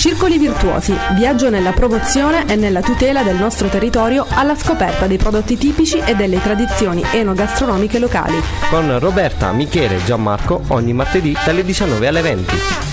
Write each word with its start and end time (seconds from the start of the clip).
Circoli 0.00 0.38
virtuosi, 0.38 0.96
viaggio 1.14 1.50
nella 1.50 1.72
promozione 1.72 2.46
e 2.46 2.56
nella 2.56 2.80
tutela 2.80 3.22
del 3.22 3.36
nostro 3.36 3.68
territorio 3.68 4.24
alla 4.30 4.54
scoperta 4.54 5.06
dei 5.06 5.18
prodotti 5.18 5.58
tipici 5.58 5.98
e 5.98 6.14
delle 6.14 6.40
tradizioni 6.40 7.04
enogastronomiche 7.12 7.98
locali. 7.98 8.40
Con 8.70 8.98
Roberta, 8.98 9.52
Michele 9.52 9.96
e 9.96 10.04
Gianmarco 10.04 10.62
ogni 10.68 10.94
martedì 10.94 11.36
dalle 11.44 11.62
19 11.62 12.06
alle 12.06 12.22
20. 12.22 12.89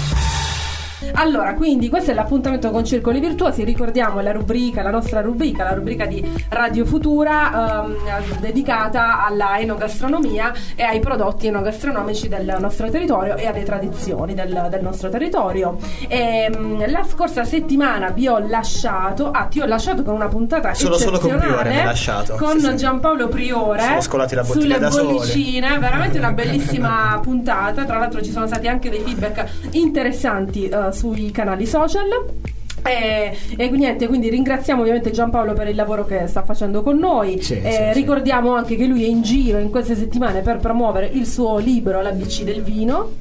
Allora, 1.19 1.55
quindi 1.55 1.89
questo 1.89 2.11
è 2.11 2.13
l'appuntamento 2.13 2.69
con 2.69 2.85
Circoli 2.85 3.19
Virtuosi, 3.19 3.63
ricordiamo 3.63 4.19
la 4.21 4.31
rubrica, 4.31 4.83
la 4.83 4.91
nostra 4.91 5.19
rubrica, 5.21 5.63
la 5.63 5.73
rubrica 5.73 6.05
di 6.05 6.23
Radio 6.49 6.85
Futura 6.85 7.85
ehm, 7.85 8.39
dedicata 8.39 9.25
alla 9.25 9.57
enogastronomia 9.57 10.53
e 10.75 10.83
ai 10.83 10.99
prodotti 10.99 11.47
enogastronomici 11.47 12.27
del 12.27 12.57
nostro 12.59 12.91
territorio 12.91 13.35
e 13.35 13.47
alle 13.47 13.63
tradizioni 13.63 14.35
del, 14.35 14.67
del 14.69 14.83
nostro 14.83 15.09
territorio. 15.09 15.77
E, 16.07 16.49
ehm, 16.51 16.87
la 16.91 17.03
scorsa 17.03 17.43
settimana 17.43 18.11
vi 18.11 18.27
ho 18.27 18.37
lasciato, 18.37 19.31
ah 19.31 19.45
ti 19.45 19.59
ho 19.59 19.65
lasciato 19.65 20.03
con 20.03 20.13
una 20.13 20.27
puntata 20.27 20.75
solo, 20.75 20.99
solo 20.99 21.17
con 21.17 21.35
Priore 21.35 21.69
mi 21.69 21.83
lasciato. 21.83 22.35
con 22.35 22.59
sì, 22.59 22.75
Giampaolo 22.75 23.27
Priore 23.27 23.99
scolati 24.01 24.35
la 24.35 24.43
bottiglia 24.43 24.89
sulle 24.91 25.03
da 25.03 25.11
bollicine, 25.13 25.67
soli. 25.67 25.79
veramente 25.79 26.17
una 26.19 26.31
bellissima 26.31 27.19
puntata, 27.23 27.85
tra 27.85 27.97
l'altro 27.97 28.21
ci 28.21 28.29
sono 28.29 28.45
stati 28.45 28.67
anche 28.67 28.91
dei 28.91 28.99
feedback 28.99 29.45
interessanti 29.71 30.69
uh, 30.71 30.91
sui 31.07 31.31
canali 31.31 31.65
social. 31.65 32.56
E, 32.83 33.37
e, 33.57 33.69
niente, 33.69 34.07
quindi 34.07 34.29
ringraziamo 34.29 34.81
ovviamente 34.81 35.11
Giampaolo 35.11 35.53
per 35.53 35.67
il 35.67 35.75
lavoro 35.75 36.05
che 36.05 36.27
sta 36.27 36.43
facendo 36.43 36.83
con 36.83 36.97
noi. 36.97 37.41
Sì, 37.41 37.61
sì, 37.61 37.93
ricordiamo 37.93 38.53
sì. 38.53 38.57
anche 38.57 38.75
che 38.75 38.85
lui 38.85 39.03
è 39.03 39.07
in 39.07 39.21
giro 39.21 39.57
in 39.57 39.69
queste 39.69 39.95
settimane 39.95 40.41
per 40.41 40.57
promuovere 40.57 41.09
il 41.11 41.25
suo 41.25 41.57
libro 41.57 42.01
L'ABC 42.01 42.43
del 42.43 42.61
vino. 42.61 43.15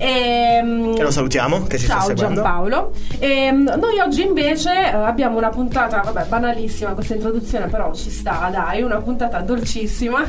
E, 0.00 0.62
e 0.96 1.02
lo 1.02 1.10
salutiamo 1.10 1.64
che 1.64 1.76
ci 1.76 1.86
ciao 1.86 2.00
sta 2.00 2.06
seguendo. 2.08 2.42
Giampaolo. 2.42 2.92
E, 3.18 3.50
noi 3.50 3.98
oggi 3.98 4.22
invece 4.22 4.70
eh, 4.70 4.94
abbiamo 4.94 5.36
una 5.36 5.48
puntata, 5.48 6.00
vabbè, 6.04 6.26
banalissima 6.26 6.92
questa 6.92 7.14
introduzione, 7.14 7.66
però 7.66 7.92
ci 7.94 8.10
sta, 8.10 8.48
dai, 8.52 8.82
una 8.82 9.00
puntata 9.00 9.40
dolcissima. 9.40 10.24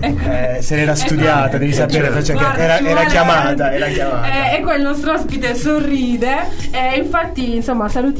eh, 0.00 0.58
se 0.62 0.76
l'era 0.76 0.94
studiata, 0.94 1.58
devi 1.58 1.74
sapere, 1.74 2.24
certo. 2.24 2.40
Guarda, 2.40 2.62
era, 2.62 2.78
era, 2.78 3.04
chiamata, 3.04 3.72
era 3.72 3.86
chiamata. 3.88 4.52
Eh, 4.52 4.56
e 4.56 4.60
qua 4.62 4.76
il 4.76 4.82
nostro 4.82 5.12
ospite 5.12 5.54
sorride. 5.54 6.48
E 6.70 6.96
infatti, 6.96 7.56
insomma, 7.56 7.90
salutiamo 7.90 8.11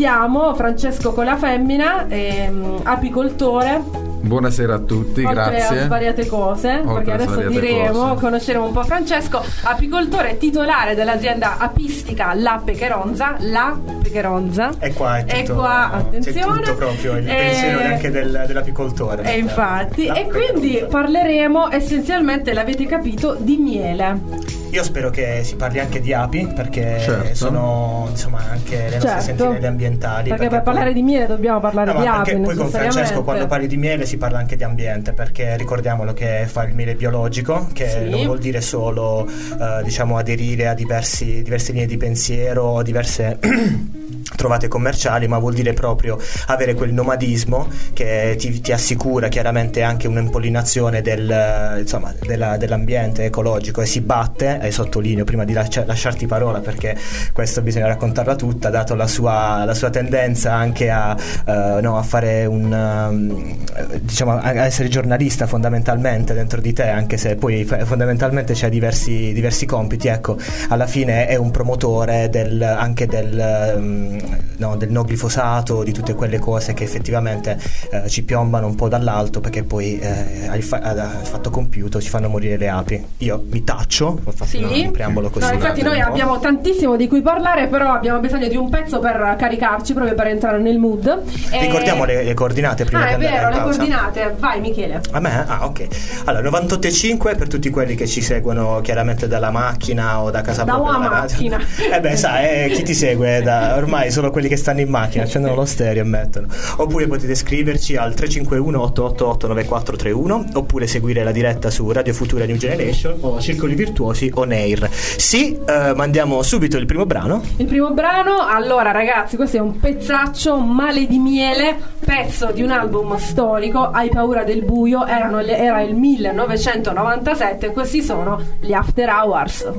Francesco 0.54 1.12
con 1.12 1.24
la 1.24 1.36
femmina, 1.36 2.06
ehm, 2.08 2.80
apicoltore 2.82 4.10
Buonasera 4.22 4.74
a 4.74 4.78
tutti, 4.78 5.24
Oltre 5.24 5.50
grazie. 5.50 5.80
a 5.80 5.84
svariate 5.84 6.26
cose, 6.26 6.80
Oltre 6.84 6.92
perché 6.92 7.10
adesso 7.10 7.48
diremo, 7.48 8.08
cose. 8.10 8.20
conosceremo 8.20 8.66
un 8.66 8.72
po' 8.72 8.84
Francesco, 8.84 9.44
apicoltore 9.64 10.38
titolare 10.38 10.94
dell'azienda 10.94 11.56
apistica 11.58 12.32
La 12.34 12.62
Pecheronza, 12.64 13.34
La 13.40 13.76
Pecheronza. 14.00 14.74
E 14.78 14.92
qua 14.92 15.18
è 15.18 15.24
tutto, 15.24 15.34
e 15.34 15.54
qua, 15.54 15.90
attenzione. 15.90 16.60
C'è 16.60 16.66
tutto 16.66 16.74
proprio 16.76 17.16
il 17.16 17.28
e... 17.28 17.34
pensiero 17.34 17.80
anche 17.80 18.10
del, 18.12 18.44
dell'apicoltore. 18.46 19.24
E 19.24 19.38
infatti, 19.38 20.06
La 20.06 20.14
e 20.14 20.28
quindi 20.28 20.86
parleremo 20.88 21.72
essenzialmente, 21.72 22.52
l'avete 22.52 22.86
capito, 22.86 23.36
di 23.38 23.56
miele. 23.56 24.61
Io 24.72 24.82
spero 24.82 25.10
che 25.10 25.44
si 25.44 25.56
parli 25.56 25.80
anche 25.80 26.00
di 26.00 26.14
api 26.14 26.46
perché 26.46 26.98
certo. 26.98 27.34
sono 27.34 28.06
insomma 28.08 28.38
anche 28.50 28.76
le 28.76 28.82
nostre 28.94 29.00
certo. 29.00 29.22
sentinelle 29.22 29.66
ambientali. 29.66 30.30
Perché, 30.30 30.30
perché 30.30 30.48
per 30.48 30.62
poi... 30.62 30.72
parlare 30.72 30.92
di 30.94 31.02
miele 31.02 31.26
dobbiamo 31.26 31.60
parlare 31.60 31.92
no, 31.92 32.00
di 32.00 32.06
api. 32.06 32.36
Poi 32.36 32.56
con 32.56 32.70
Francesco 32.70 33.22
quando 33.22 33.46
parli 33.46 33.66
di 33.66 33.76
miele 33.76 34.06
si 34.06 34.16
parla 34.16 34.38
anche 34.38 34.56
di 34.56 34.64
ambiente 34.64 35.12
perché 35.12 35.58
ricordiamolo 35.58 36.14
che 36.14 36.46
fa 36.46 36.64
il 36.64 36.74
miele 36.74 36.94
biologico 36.94 37.68
che 37.74 37.86
sì. 37.86 38.08
non 38.08 38.24
vuol 38.24 38.38
dire 38.38 38.62
solo 38.62 39.28
uh, 39.28 39.82
diciamo 39.82 40.16
aderire 40.16 40.68
a 40.68 40.74
diversi, 40.74 41.42
diverse 41.42 41.72
linee 41.72 41.86
di 41.86 41.98
pensiero 41.98 42.62
o 42.62 42.82
diverse 42.82 43.38
trovate 44.36 44.68
commerciali, 44.68 45.28
ma 45.28 45.38
vuol 45.38 45.54
dire 45.54 45.72
proprio 45.72 46.18
avere 46.46 46.74
quel 46.74 46.92
nomadismo 46.92 47.68
che 47.92 48.36
ti, 48.38 48.60
ti 48.60 48.72
assicura 48.72 49.28
chiaramente 49.28 49.82
anche 49.82 50.08
un'impollinazione 50.08 51.02
del, 51.02 51.78
insomma, 51.80 52.12
della, 52.20 52.56
dell'ambiente 52.56 53.24
ecologico 53.24 53.80
e 53.80 53.86
si 53.86 54.00
batte, 54.00 54.60
e 54.60 54.70
sottolineo 54.70 55.24
prima 55.24 55.44
di 55.44 55.52
lascia, 55.52 55.84
lasciarti 55.84 56.26
parola 56.26 56.60
perché 56.60 56.96
questo 57.32 57.62
bisogna 57.62 57.86
raccontarla 57.86 58.34
tutta, 58.36 58.70
dato 58.70 58.94
la 58.94 59.06
sua, 59.06 59.64
la 59.64 59.74
sua 59.74 59.90
tendenza 59.90 60.52
anche 60.52 60.90
a, 60.90 61.16
uh, 61.46 61.80
no, 61.80 61.98
a 61.98 62.02
fare 62.02 62.46
un 62.46 62.72
um, 62.72 63.56
diciamo 64.00 64.38
a 64.38 64.64
essere 64.64 64.88
giornalista 64.88 65.46
fondamentalmente 65.46 66.34
dentro 66.34 66.60
di 66.60 66.72
te, 66.72 66.88
anche 66.88 67.16
se 67.16 67.36
poi 67.36 67.64
fondamentalmente 67.64 68.54
c'è 68.54 68.68
diversi, 68.68 69.32
diversi 69.32 69.66
compiti, 69.66 70.08
ecco, 70.08 70.36
alla 70.68 70.86
fine 70.86 71.26
è 71.26 71.36
un 71.36 71.50
promotore 71.50 72.28
del, 72.28 72.62
anche 72.62 73.06
del 73.06 73.74
um, 73.76 74.11
no, 74.56 74.76
del 74.76 74.90
no 74.90 75.04
glifosato, 75.04 75.82
di 75.82 75.92
tutte 75.92 76.14
quelle 76.14 76.38
cose 76.38 76.72
che 76.74 76.84
effettivamente 76.84 77.58
eh, 77.90 78.08
ci 78.08 78.22
piombano 78.22 78.66
un 78.66 78.74
po' 78.74 78.88
dall'alto 78.88 79.40
perché 79.40 79.62
poi 79.62 79.98
eh, 79.98 80.46
al, 80.48 80.62
fa- 80.62 80.80
al, 80.80 81.20
fatto 81.22 81.50
compiuto 81.50 82.00
ci 82.00 82.08
fanno 82.08 82.28
morire 82.28 82.56
le 82.56 82.68
api. 82.68 83.04
Io 83.18 83.44
mi 83.50 83.64
taccio, 83.64 84.20
ho 84.22 84.30
fatto 84.30 84.50
sì. 84.50 84.62
un 84.62 84.90
preambolo 84.90 85.30
così. 85.30 85.46
No, 85.46 85.52
infatti 85.52 85.82
noi 85.82 86.00
abbiamo 86.00 86.38
tantissimo 86.38 86.96
di 86.96 87.08
cui 87.08 87.22
parlare, 87.22 87.68
però 87.68 87.92
abbiamo 87.92 88.20
bisogno 88.20 88.48
di 88.48 88.56
un 88.56 88.68
pezzo 88.68 88.98
per 88.98 89.36
caricarci 89.38 89.92
proprio 89.92 90.14
per 90.14 90.26
entrare 90.28 90.58
nel 90.58 90.78
mood. 90.78 91.22
E... 91.50 91.60
Ricordiamo 91.60 92.04
le, 92.04 92.22
le, 92.22 92.34
coordinate 92.34 92.84
prima 92.84 93.02
ah, 93.02 93.06
di 93.08 93.14
andare 93.14 93.36
è 93.36 93.40
vero, 93.40 93.50
le 93.50 93.62
coordinate. 93.62 94.34
Vai 94.38 94.60
Michele. 94.60 95.00
A 95.10 95.20
me? 95.20 95.44
Ah, 95.46 95.66
ok. 95.66 95.86
Allora, 96.24 96.48
98,5 96.50 97.36
per 97.36 97.48
tutti 97.48 97.70
quelli 97.70 97.94
che 97.94 98.06
ci 98.06 98.20
seguono 98.20 98.80
chiaramente 98.82 99.26
dalla 99.28 99.50
macchina 99.50 100.20
o 100.20 100.30
da 100.30 100.40
casa 100.40 100.64
da 100.64 100.74
propria. 100.74 100.92
Da 100.92 100.98
una 100.98 101.08
macchina. 101.08 101.58
eh 101.92 102.00
beh, 102.00 102.16
sai, 102.16 102.64
eh, 102.64 102.70
chi 102.70 102.82
ti 102.82 102.94
segue 102.94 103.42
da, 103.42 103.74
ormai 103.76 104.01
solo 104.10 104.30
quelli 104.30 104.48
che 104.48 104.56
stanno 104.56 104.80
in 104.80 104.88
macchina, 104.88 105.24
accendono 105.24 105.54
lo 105.54 105.64
stereo 105.64 106.02
e 106.02 106.06
mettono. 106.06 106.46
Oppure 106.76 107.06
potete 107.06 107.34
scriverci 107.34 107.96
al 107.96 108.14
351 108.14 108.80
888 108.80 109.46
9431 109.48 110.44
oppure 110.54 110.86
seguire 110.86 111.22
la 111.22 111.32
diretta 111.32 111.70
su 111.70 111.90
Radio 111.90 112.12
Futura 112.12 112.44
New 112.44 112.56
Generation 112.56 113.16
o 113.20 113.40
Circoli 113.40 113.74
Virtuosi 113.74 114.30
on 114.34 114.52
air. 114.52 114.88
Sì, 114.90 115.58
eh, 115.66 115.92
mandiamo 115.94 116.42
subito 116.42 116.76
il 116.76 116.86
primo 116.86 117.06
brano. 117.06 117.42
Il 117.56 117.66
primo 117.66 117.92
brano, 117.92 118.46
allora 118.46 118.90
ragazzi, 118.90 119.36
questo 119.36 119.56
è 119.56 119.60
un 119.60 119.78
pezzaccio, 119.78 120.58
Male 120.58 121.06
di 121.06 121.18
miele, 121.18 121.76
pezzo 122.04 122.50
di 122.52 122.62
un 122.62 122.70
album 122.70 123.16
storico, 123.16 123.90
Hai 123.90 124.08
paura 124.08 124.44
del 124.44 124.64
buio, 124.64 125.04
le, 125.04 125.56
era 125.56 125.80
il 125.82 125.94
1997, 125.94 127.72
questi 127.72 128.02
sono 128.02 128.40
gli 128.60 128.72
After 128.72 129.08
Hours. 129.08 129.70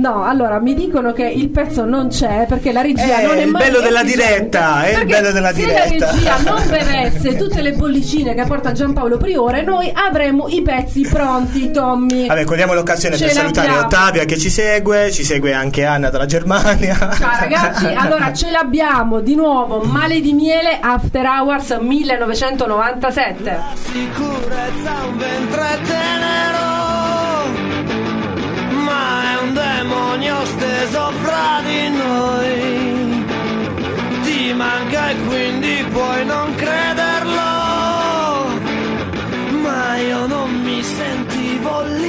No, 0.00 0.24
allora 0.24 0.58
mi 0.60 0.74
dicono 0.74 1.12
che 1.12 1.28
il 1.28 1.50
pezzo 1.50 1.84
non 1.84 2.08
c'è 2.08 2.46
perché 2.48 2.72
la 2.72 2.80
regia 2.80 3.18
eh, 3.18 3.26
non 3.26 3.36
è 3.36 3.42
il 3.42 3.50
mai 3.50 3.64
bello 3.64 3.80
della 3.80 4.02
diretta, 4.02 4.84
è 4.84 4.98
il 4.98 5.06
bello 5.06 5.30
della 5.30 5.52
se 5.52 5.62
diretta. 5.62 6.12
Se 6.12 6.24
la 6.24 6.36
regia 6.36 6.50
non 6.50 6.68
bevesse 6.68 7.36
tutte 7.36 7.60
le 7.60 7.72
bollicine 7.72 8.34
che 8.34 8.44
porta 8.44 8.72
Giampaolo 8.72 9.18
Priore, 9.18 9.62
noi 9.62 9.92
avremmo 9.94 10.48
i 10.48 10.62
pezzi 10.62 11.02
pronti, 11.02 11.70
Tommy. 11.70 12.26
Vabbè, 12.26 12.44
cogliamo 12.44 12.72
l'occasione 12.72 13.18
Ce 13.18 13.26
per 13.26 13.34
salutare. 13.34 13.78
Ottavia 13.78 14.24
che 14.24 14.38
ci 14.38 14.48
segue, 14.48 15.10
ci 15.12 15.22
segue 15.22 15.52
anche 15.52 15.84
Anna 15.84 16.08
dalla 16.08 16.26
Germania. 16.26 16.96
Ciao 16.96 17.38
ragazzi, 17.38 17.86
allora 17.86 18.32
ce 18.32 18.50
l'abbiamo 18.50 19.20
di 19.20 19.34
nuovo, 19.34 19.82
Male 19.82 20.20
di 20.20 20.32
miele 20.32 20.78
After 20.80 21.26
Hours 21.26 21.76
1997. 21.78 23.42
La 23.44 23.74
sicurezza 23.74 24.92
un 25.06 25.18
tenero 25.84 26.70
ma 28.84 29.32
è 29.32 29.42
un 29.42 29.52
demonio 29.54 30.44
steso 30.44 31.12
fra 31.22 31.60
di 31.64 31.88
noi. 31.88 33.24
Ti 34.22 34.52
manca 34.54 35.10
e 35.10 35.16
quindi 35.26 35.84
puoi 35.90 36.24
non 36.24 36.54
crederlo, 36.54 37.50
ma 39.62 39.96
io 39.96 40.26
non 40.26 40.50
mi 40.62 40.82
sentivo 40.82 41.82
libero. 41.82 41.99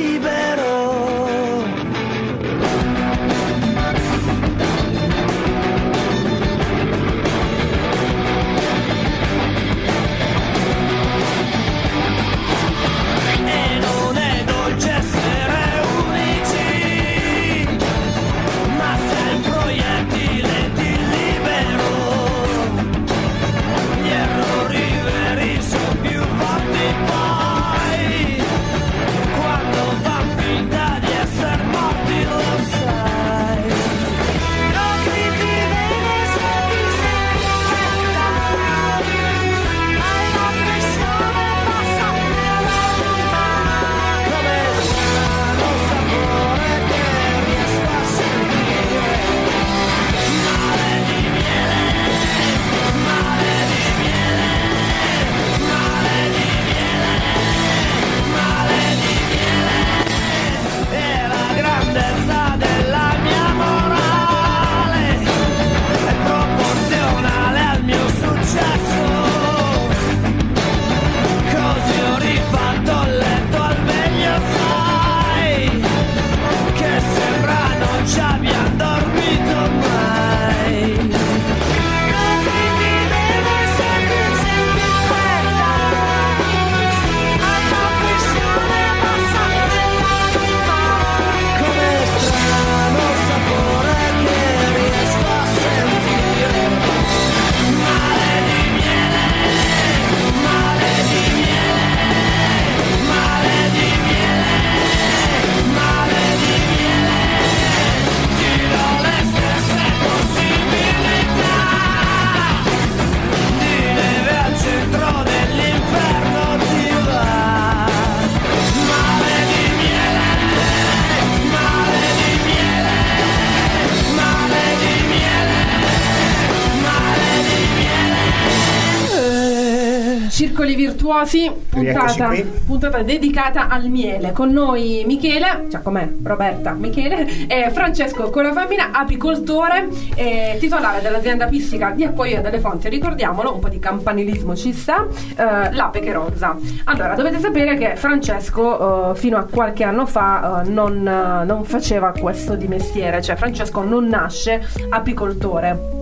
Virtuosi, 131.23 131.51
puntata, 131.69 132.31
puntata, 132.65 133.01
dedicata 133.03 133.67
al 133.67 133.87
miele. 133.89 134.31
Con 134.31 134.51
noi 134.51 135.03
Michele, 135.05 135.67
cioè 135.69 135.81
com'è 135.81 136.07
Roberta, 136.23 136.71
Michele, 136.73 137.47
e 137.47 137.69
Francesco 137.71 138.29
con 138.29 138.43
la 138.43 138.53
famiglia, 138.53 138.91
apicoltore, 138.91 139.87
e 140.15 140.57
titolare 140.59 141.01
dell'azienda 141.01 141.47
pistica 141.47 141.91
di 141.91 142.03
Acquaia 142.03 142.41
delle 142.41 142.59
Fonti. 142.59 142.89
Ricordiamolo, 142.89 143.53
un 143.53 143.59
po' 143.59 143.69
di 143.69 143.79
campanilismo 143.79 144.55
ci 144.55 144.73
sta, 144.73 145.05
eh, 145.35 145.71
l'ape 145.71 145.99
che 145.99 146.11
rozza. 146.11 146.55
Allora, 146.85 147.13
dovete 147.15 147.39
sapere 147.39 147.75
che 147.77 147.95
Francesco 147.95 149.11
eh, 149.11 149.15
fino 149.15 149.37
a 149.37 149.45
qualche 149.45 149.83
anno 149.83 150.05
fa 150.05 150.63
eh, 150.63 150.69
non, 150.69 151.07
eh, 151.07 151.45
non 151.45 151.63
faceva 151.63 152.11
questo 152.11 152.55
di 152.55 152.67
mestiere, 152.67 153.21
cioè 153.21 153.35
Francesco 153.35 153.81
non 153.83 154.07
nasce 154.07 154.67
apicoltore 154.89 156.00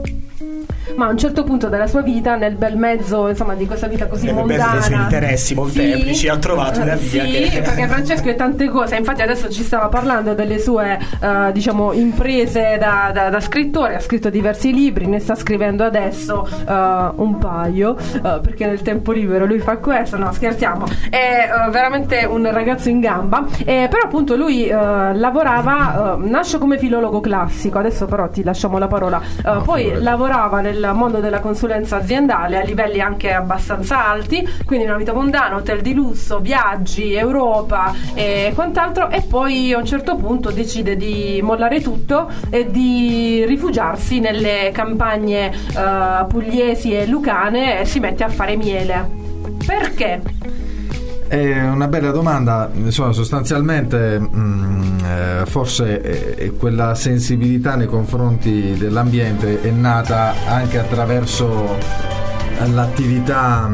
ma 1.00 1.06
a 1.06 1.10
un 1.12 1.18
certo 1.18 1.46
punto 1.46 1.70
della 1.70 1.88
sua 1.88 2.02
vita, 2.02 2.36
nel 2.36 2.56
bel 2.56 2.76
mezzo 2.76 3.30
insomma, 3.30 3.54
di 3.54 3.66
questa 3.66 3.88
vita 3.88 4.08
così 4.08 4.26
Nelle 4.26 4.40
mondana, 4.40 4.72
dei 4.74 4.82
suoi 4.82 5.00
interessi 5.00 5.56
molteplici, 5.56 6.14
sì, 6.14 6.28
ha 6.28 6.38
trovato 6.38 6.82
una 6.82 6.96
via. 6.96 7.24
Sì, 7.24 7.50
che... 7.50 7.62
perché 7.62 7.88
Francesco 7.88 8.28
è 8.28 8.36
tante 8.36 8.68
cose, 8.68 8.98
infatti 8.98 9.22
adesso 9.22 9.50
ci 9.50 9.64
stava 9.64 9.88
parlando 9.88 10.34
delle 10.34 10.60
sue 10.60 11.00
uh, 11.22 11.54
diciamo, 11.54 11.94
imprese 11.94 12.76
da, 12.78 13.12
da, 13.14 13.30
da, 13.30 13.40
scrittore, 13.40 13.96
ha 13.96 14.00
scritto 14.02 14.30
diversi 14.30 14.74
libri, 14.74 15.08
ne 15.08 15.20
sta 15.20 15.36
scrivendo 15.36 15.86
adesso 15.86 16.46
uh, 16.66 17.22
un 17.22 17.38
paio, 17.40 17.92
uh, 17.92 18.42
perché 18.42 18.66
nel 18.66 18.82
tempo 18.82 19.14
libero 19.14 19.46
lui 19.46 19.60
fa 19.60 19.78
questo, 19.78 20.18
no 20.18 20.34
scherziamo, 20.34 20.86
è 21.10 21.50
veramente 21.72 22.26
un 22.26 22.52
ragazzo 22.52 22.90
in 22.90 23.00
gamba, 23.00 23.46
eh, 23.60 23.88
però 23.90 24.04
appunto 24.04 24.36
lui 24.36 24.68
lavorava, 24.68 26.18
nasce 26.20 26.58
come 26.58 26.78
filologo 26.78 27.22
classico, 27.22 27.80
adesso 27.80 28.06
però 28.06 28.28
ti 28.28 28.44
lasciamo 28.44 28.78
la 28.78 28.88
parola, 28.88 29.22
poi 29.64 29.94
lavorava 30.02 30.60
nel 30.60 30.89
mondo 30.94 31.20
della 31.20 31.40
consulenza 31.40 31.98
aziendale 31.98 32.62
a 32.62 32.64
livelli 32.64 33.00
anche 33.02 33.34
abbastanza 33.34 34.08
alti, 34.08 34.48
quindi 34.66 34.86
una 34.86 34.98
vita 34.98 35.14
mondana, 35.14 35.56
hotel 35.56 35.82
di 35.82 35.94
lusso, 35.94 36.40
viaggi, 36.40 37.14
Europa 37.14 37.94
e 38.14 38.52
quant'altro 38.56 39.10
e 39.10 39.22
poi 39.22 39.74
a 39.74 39.78
un 39.78 39.86
certo 39.86 40.16
punto 40.16 40.52
decide 40.52 40.96
di 40.96 41.40
mollare 41.42 41.82
tutto 41.82 42.30
e 42.50 42.70
di 42.70 43.44
rifugiarsi 43.46 44.20
nelle 44.20 44.72
campagne 44.74 45.52
uh, 45.76 46.28
pugliesi 46.28 46.94
e 46.94 47.06
lucane 47.08 47.82
e 47.82 47.86
si 47.86 48.00
mette 48.00 48.24
a 48.24 48.30
fare 48.30 48.56
miele. 48.56 49.18
Perché? 49.66 50.22
È 51.30 51.62
una 51.62 51.88
bella 51.88 52.10
domanda, 52.10 52.72
insomma, 52.74 53.12
sostanzialmente 53.12 54.18
mh, 54.18 54.30
mm, 54.36 55.00
eh, 55.06 55.46
forse 55.46 56.02
eh, 56.36 56.52
quella 56.54 56.96
sensibilità 56.96 57.76
nei 57.76 57.86
confronti 57.86 58.76
dell'ambiente 58.76 59.62
è 59.62 59.70
nata 59.70 60.34
anche 60.48 60.80
attraverso 60.80 61.78
l'attività 62.74 63.72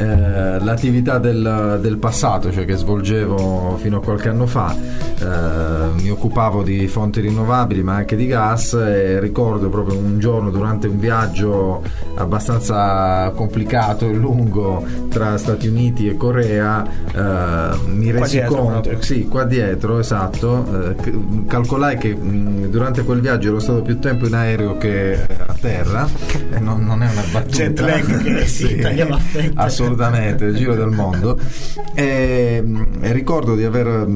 eh, 0.00 0.58
l'attività 0.60 1.18
del, 1.18 1.78
del, 1.82 1.98
passato, 1.98 2.50
cioè 2.50 2.64
che 2.64 2.74
svolgevo 2.74 3.76
fino 3.82 3.98
a 3.98 4.00
qualche 4.00 4.30
anno 4.30 4.46
fa, 4.46 4.74
eh, 4.74 6.00
mi 6.00 6.08
occupavo 6.08 6.62
di 6.62 6.88
fonti 6.88 7.20
rinnovabili 7.20 7.82
ma 7.82 7.96
anche 7.96 8.16
di 8.16 8.26
gas 8.26 8.72
e 8.72 9.20
ricordo 9.20 9.68
proprio 9.68 9.98
un 9.98 10.18
giorno 10.18 10.48
durante 10.50 10.86
un 10.86 10.98
viaggio 10.98 11.82
abbastanza 12.14 13.30
complicato 13.34 14.08
e 14.08 14.14
lungo 14.14 14.82
tra 15.10 15.36
Stati 15.36 15.68
Uniti 15.68 16.08
e 16.08 16.16
Corea 16.16 16.82
eh, 16.82 17.76
mi 17.88 18.10
resi 18.10 18.38
dietro, 18.38 18.54
conto, 18.56 19.02
sì, 19.02 19.28
qua 19.28 19.44
dietro, 19.44 19.98
esatto, 19.98 20.94
eh, 20.94 21.44
calcolai 21.46 21.98
che 21.98 22.14
mh, 22.14 22.70
durante 22.70 23.02
quel 23.02 23.20
viaggio 23.20 23.48
ero 23.48 23.60
stato 23.60 23.82
più 23.82 23.98
tempo 23.98 24.26
in 24.26 24.32
aereo 24.32 24.78
che 24.78 25.26
a 25.46 25.54
terra 25.60 26.08
e 26.50 26.58
non, 26.58 26.86
non 26.86 27.02
è 27.02 27.10
una 27.10 27.24
battuta. 27.30 27.56
Jet 27.56 27.80
lag 27.80 28.22
che 28.22 28.46
sì, 28.48 28.66
si 28.66 28.76
taglia 28.76 29.06
la 29.06 29.18
fetta. 29.18 29.60
Assolutamente 29.60 29.88
assolutamente, 29.90 30.44
il 30.44 30.56
giro 30.56 30.74
del 30.74 30.90
mondo. 30.90 31.38
E, 31.94 32.64
e 33.00 33.12
ricordo 33.12 33.54
di 33.54 33.64
aver 33.64 34.06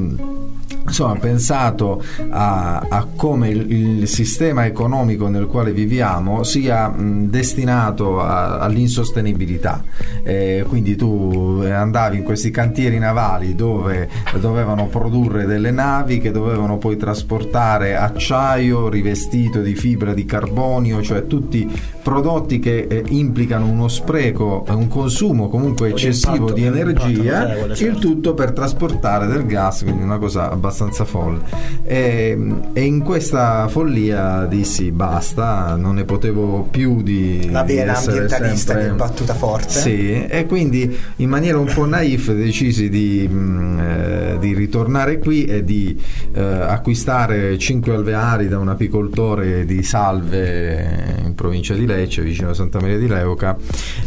insomma, 0.87 1.15
pensato 1.17 2.03
a, 2.31 2.87
a 2.89 3.07
come 3.17 3.49
il, 3.49 3.71
il, 3.71 4.09
sistema 4.09 4.67
economico 4.67 5.29
nel 5.29 5.47
quale 5.47 5.73
viviamo 5.73 6.43
sia 6.43 6.89
mh, 6.89 7.31
destinato 7.31 8.21
a, 8.21 8.59
all'insostenibilità. 8.59 9.83
Eh, 10.23 10.65
quindi 10.69 10.97
tu 10.97 11.63
andavi 11.65 12.19
in 12.19 12.23
questi 12.23 12.51
cantieri 12.51 12.99
navali 12.99 13.55
dove 13.55 14.09
dovevano 14.39 14.87
produrre 14.87 15.47
delle 15.47 15.71
navi 15.71 16.19
che 16.19 16.31
dovevano 16.31 16.79
poi 16.79 16.97
trasportare 16.97 17.97
acciaio 17.97 18.89
rivestito 18.89 19.61
di 19.61 19.75
fibra 19.75 20.13
di 20.15 20.25
carbonio, 20.25 21.03
cioè 21.03 21.27
tutti 21.27 21.71
prodotti 22.03 22.59
che 22.59 22.87
eh, 22.89 23.03
implicano 23.09 23.67
uno 23.67 23.89
spreco, 23.89 24.65
un 24.69 24.89
consumo 24.89 25.49
comunque 25.49 25.89
eccessivo 25.89 26.53
di 26.53 26.65
energia, 26.65 27.55
il 27.73 27.99
tutto 27.99 28.35
per 28.35 28.53
trasportare 28.53 29.27
del 29.27 29.47
gas, 29.47 29.83
quindi 29.83 30.03
una 30.03 30.19
cosa 30.19 30.51
abbastanza 30.51 30.74
abbastanza 30.75 31.05
folle. 31.05 31.41
E, 31.85 32.37
e, 32.73 32.81
in 32.83 33.03
questa 33.03 33.69
follia 33.69 34.45
dissi 34.47 34.91
basta, 34.91 35.77
non 35.77 35.95
ne 35.95 36.05
potevo 36.05 36.67
più 36.71 37.03
di. 37.03 37.49
La 37.51 37.63
vera 37.63 37.97
ambientalista 37.97 38.73
sempre... 38.73 38.89
che 38.89 38.93
è 38.93 38.97
battuta 38.97 39.35
forte. 39.35 39.69
Sì, 39.69 40.27
e 40.27 40.47
quindi 40.47 40.97
in 41.17 41.29
maniera 41.29 41.59
un 41.59 41.71
po' 41.73 41.87
naif 41.87 42.33
decisi 42.33 42.89
di, 42.89 43.29
mm, 43.31 43.79
eh, 43.79 44.37
di 44.41 44.53
ritornare 44.55 45.19
qui 45.19 45.45
e 45.45 45.63
di 45.63 45.99
eh, 46.33 46.43
acquistare 46.43 47.57
5 47.57 47.95
alveari 47.95 48.49
da 48.49 48.59
un 48.59 48.69
apicoltore 48.69 49.65
di 49.65 49.83
Salve 49.83 51.23
in 51.25 51.35
provincia 51.35 51.75
di 51.75 51.87
Lecce, 51.87 52.23
vicino 52.23 52.51
a 52.51 52.55
Santa 52.55 52.81
Maria 52.81 52.99
di 52.99 53.07
Leuca. 53.07 53.57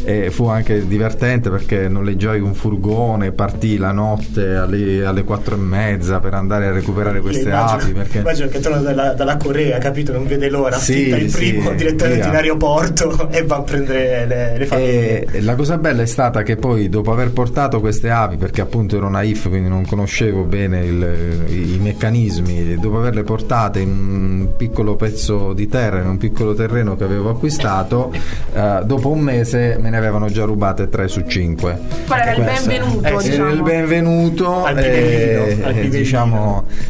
E 0.03 0.29
fu 0.31 0.47
anche 0.47 0.85
divertente 0.87 1.49
perché 1.49 1.87
noleggiai 1.87 2.41
un 2.41 2.53
furgone, 2.53 3.31
partì 3.31 3.77
la 3.77 3.91
notte 3.91 4.55
alle, 4.55 5.05
alle 5.05 5.23
4 5.23 5.55
e 5.55 5.57
mezza 5.57 6.19
per 6.19 6.33
andare 6.33 6.56
andare 6.57 6.67
a 6.67 6.71
recuperare 6.71 7.21
queste 7.21 7.47
immagino, 7.47 7.81
api. 7.81 7.91
Perché... 7.91 8.17
Immagino 8.19 8.47
che 8.49 8.59
torna 8.59 8.77
dalla, 8.79 9.13
dalla, 9.13 9.37
Corea, 9.37 9.77
capito? 9.77 10.11
Non 10.11 10.25
vede 10.25 10.49
l'ora, 10.49 10.77
sì, 10.77 11.07
il 11.09 11.31
primo 11.31 11.69
sì, 11.69 11.75
direttamente 11.75 12.21
via. 12.21 12.29
in 12.29 12.35
aeroporto 12.35 13.29
e 13.31 13.43
va 13.43 13.57
a 13.57 13.61
prendere 13.61 14.25
le, 14.25 14.57
le 14.57 14.65
famiglie. 14.65 15.25
E 15.31 15.41
la 15.41 15.55
cosa 15.55 15.77
bella 15.77 16.01
è 16.01 16.05
stata 16.05 16.43
che 16.43 16.55
poi, 16.55 16.89
dopo 16.89 17.11
aver 17.11 17.31
portato 17.31 17.79
queste 17.79 18.09
api, 18.09 18.37
perché 18.37 18.61
appunto 18.61 18.97
ero 18.97 19.09
naif, 19.09 19.47
quindi 19.47 19.69
non 19.69 19.85
conoscevo 19.85 20.43
bene 20.43 20.83
il, 20.83 21.45
i, 21.47 21.75
i 21.75 21.79
meccanismi, 21.79 22.75
dopo 22.75 22.97
averle 22.97 23.23
portate 23.23 23.79
in 23.79 23.89
un 23.89 24.55
piccolo 24.57 24.95
pezzo 24.95 25.53
di 25.53 25.67
terra, 25.67 26.01
in 26.01 26.07
un 26.07 26.17
piccolo 26.17 26.53
terreno 26.53 26.95
che 26.95 27.03
avevo 27.03 27.29
acquistato, 27.29 28.11
eh, 28.53 28.81
dopo 28.83 29.09
un 29.09 29.19
mese 29.19 29.77
me 29.79 29.89
ne 29.89 29.97
avevano 29.97 30.27
già 30.29 30.43
rubate 30.43 30.89
3 30.89 31.07
su 31.07 31.23
5. 31.25 31.79
Qual 32.05 32.19
era 32.19 32.33
il 32.33 32.43
benvenuto? 32.43 33.07
Eh, 33.07 33.17
diciamo. 33.17 33.51
il 33.51 33.61
benvenuto, 33.61 34.63
al 34.63 34.77
eh, 34.77 35.57
al 35.63 35.73
diciamo 35.89 36.46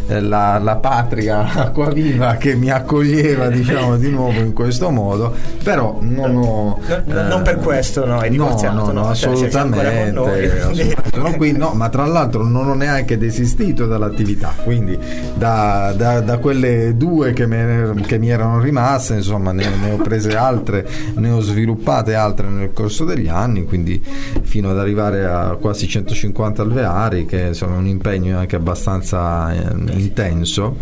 eh, 0.08 0.22
la, 0.22 0.60
la, 0.60 0.76
patria 0.76 1.52
acquaviva 1.66 2.36
che 2.36 2.56
mi 2.56 2.70
accoglieva 2.70 3.50
diciamo 3.50 3.98
di 3.98 4.10
nuovo 4.10 4.40
in 4.40 4.54
questo 4.54 4.90
modo 4.90 5.34
però 5.64 5.98
non 6.02 6.36
ho 6.36 6.48
no, 6.48 6.80
eh, 6.88 7.02
non 7.24 7.42
per 7.42 7.58
questo 7.58 8.06
no 8.06 8.20
hai 8.20 8.30
divorziato 8.30 8.76
no, 8.76 8.92
no, 8.92 9.08
no, 9.08 9.16
cioè, 9.16 9.32
assolutamente, 9.32 10.20
assolutamente. 10.60 11.06
No, 11.18 11.32
qui, 11.36 11.52
no, 11.52 11.74
ma 11.74 11.90
tra 11.90 12.06
l'altro 12.06 12.44
non 12.44 12.68
ho 12.68 12.74
neanche 12.74 13.18
desistito 13.18 13.86
dall'attività 13.86 14.54
quindi 14.64 14.98
da, 15.36 15.94
da, 15.96 16.22
da 16.22 16.38
quelle 16.38 16.96
due 16.96 17.34
che, 17.34 17.46
me, 17.46 17.94
che, 18.06 18.18
mi 18.18 18.30
erano 18.30 18.60
rimaste 18.60 19.16
insomma 19.16 19.52
ne, 19.52 19.68
ne 19.68 19.92
ho 19.92 19.98
prese 19.98 20.36
altre 20.36 20.88
ne 21.16 21.30
ho 21.30 21.40
sviluppate 21.40 22.14
altre 22.14 22.48
nel 22.48 22.72
corso 22.74 23.06
degli 23.06 23.28
anni 23.28 23.66
quindi 23.66 24.02
fino 24.42 24.70
ad 24.70 24.80
arrivare 24.80 25.26
a 25.26 25.58
quasi 25.60 25.88
150 25.88 26.62
alveari 26.62 27.26
che 27.26 27.54
sono 27.54 27.78
un 27.78 27.88
impegno 27.88 28.38
anche 28.38 28.56
abbastanza 28.56 29.47
eh, 29.54 30.00
intenso 30.00 30.76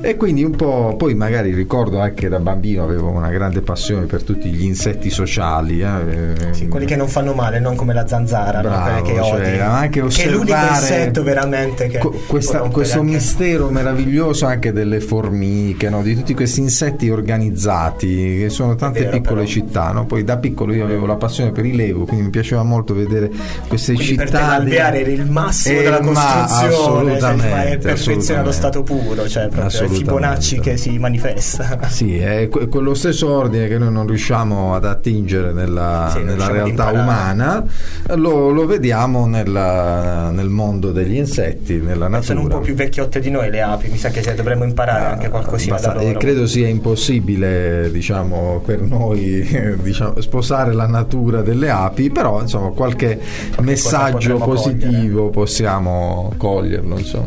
e 0.00 0.16
quindi 0.16 0.44
un 0.44 0.54
po' 0.54 0.94
poi 0.96 1.14
magari 1.14 1.52
ricordo 1.52 1.98
anche 1.98 2.28
da 2.28 2.38
bambino 2.38 2.84
avevo 2.84 3.10
una 3.10 3.30
grande 3.30 3.62
passione 3.62 4.06
per 4.06 4.22
tutti 4.22 4.48
gli 4.48 4.62
insetti 4.62 5.10
sociali 5.10 5.80
eh. 5.80 6.52
sì, 6.52 6.68
quelli 6.68 6.86
che 6.86 6.94
non 6.94 7.08
fanno 7.08 7.34
male 7.34 7.58
non 7.58 7.74
come 7.74 7.94
la 7.94 8.06
zanzara 8.06 8.60
Bravo, 8.60 8.96
no? 8.96 9.02
che 9.02 9.14
cioè, 9.14 9.58
anche 9.58 10.06
che 10.06 10.22
è 10.24 10.28
l'unico 10.28 10.56
insetto 10.56 11.22
veramente 11.22 11.88
che 11.88 11.98
questa, 12.26 12.60
questo 12.60 13.00
anche... 13.00 13.12
mistero 13.12 13.70
meraviglioso 13.70 14.46
anche 14.46 14.72
delle 14.72 15.00
formiche 15.00 15.90
no? 15.90 16.02
di 16.02 16.14
tutti 16.14 16.34
questi 16.34 16.60
insetti 16.60 17.10
organizzati 17.10 18.38
che 18.38 18.50
sono 18.50 18.76
tante 18.76 19.00
vero, 19.00 19.12
piccole 19.12 19.40
però. 19.40 19.52
città 19.52 19.90
no? 19.90 20.06
poi 20.06 20.22
da 20.22 20.36
piccolo 20.38 20.74
io 20.74 20.84
avevo 20.84 21.06
la 21.06 21.16
passione 21.16 21.50
per 21.50 21.64
i 21.64 21.74
Lego 21.74 22.04
quindi 22.04 22.26
mi 22.26 22.30
piaceva 22.30 22.62
molto 22.62 22.94
vedere 22.94 23.30
queste 23.66 23.94
quindi 23.94 24.12
città 24.12 24.22
per 24.22 24.32
te 24.32 24.38
l'alveare 24.46 25.00
era 25.00 25.10
il 25.10 25.30
massimo 25.30 25.80
della 25.80 26.00
costruzione 26.00 26.12
ma, 26.12 26.76
assolutamente, 26.76 27.48
cioè, 27.48 27.70
è 27.70 27.78
perfezione 27.78 28.40
allo 28.40 28.52
stato 28.52 28.82
puro 28.82 29.28
cioè 29.28 29.48
proprio 29.48 29.77
il 29.84 29.90
Fibonacci 29.90 30.60
che 30.60 30.76
si 30.76 30.98
manifesta. 30.98 31.86
Sì, 31.98 32.18
è 32.18 32.48
quello 32.48 32.94
stesso 32.94 33.28
ordine 33.30 33.66
che 33.66 33.78
noi 33.78 33.90
non 33.90 34.06
riusciamo 34.06 34.74
ad 34.74 34.84
attingere 34.84 35.52
nella, 35.52 36.10
sì, 36.12 36.22
nella 36.22 36.48
realtà 36.48 36.90
umana, 36.90 37.64
lo, 38.14 38.50
lo 38.50 38.66
vediamo 38.66 39.26
nella, 39.26 40.30
nel 40.30 40.48
mondo 40.48 40.92
degli 40.92 41.16
insetti, 41.16 41.76
nella 41.76 42.08
natura. 42.08 42.22
Sono 42.22 42.40
un 42.42 42.48
po' 42.48 42.60
più 42.60 42.74
vecchiotte 42.74 43.20
di 43.20 43.30
noi 43.30 43.50
le 43.50 43.62
api, 43.62 43.88
mi 43.88 43.96
sa 43.96 44.10
che 44.10 44.22
dovremmo 44.34 44.64
imparare 44.64 45.04
ah, 45.06 45.10
anche 45.10 45.28
qualcosina 45.28 45.74
basta, 45.74 45.92
da 45.92 46.02
loro. 46.02 46.18
Credo 46.18 46.46
sia 46.46 46.68
impossibile, 46.68 47.90
diciamo, 47.90 48.62
per 48.64 48.80
noi 48.82 49.76
diciamo, 49.82 50.20
sposare 50.20 50.72
la 50.72 50.86
natura 50.86 51.42
delle 51.42 51.70
api, 51.70 52.10
però 52.10 52.40
insomma 52.40 52.68
qualche 52.70 53.18
messaggio 53.60 54.36
positivo 54.38 55.16
cogliere. 55.16 55.30
possiamo 55.30 56.32
coglierlo. 56.36 56.98
Insomma. 56.98 57.26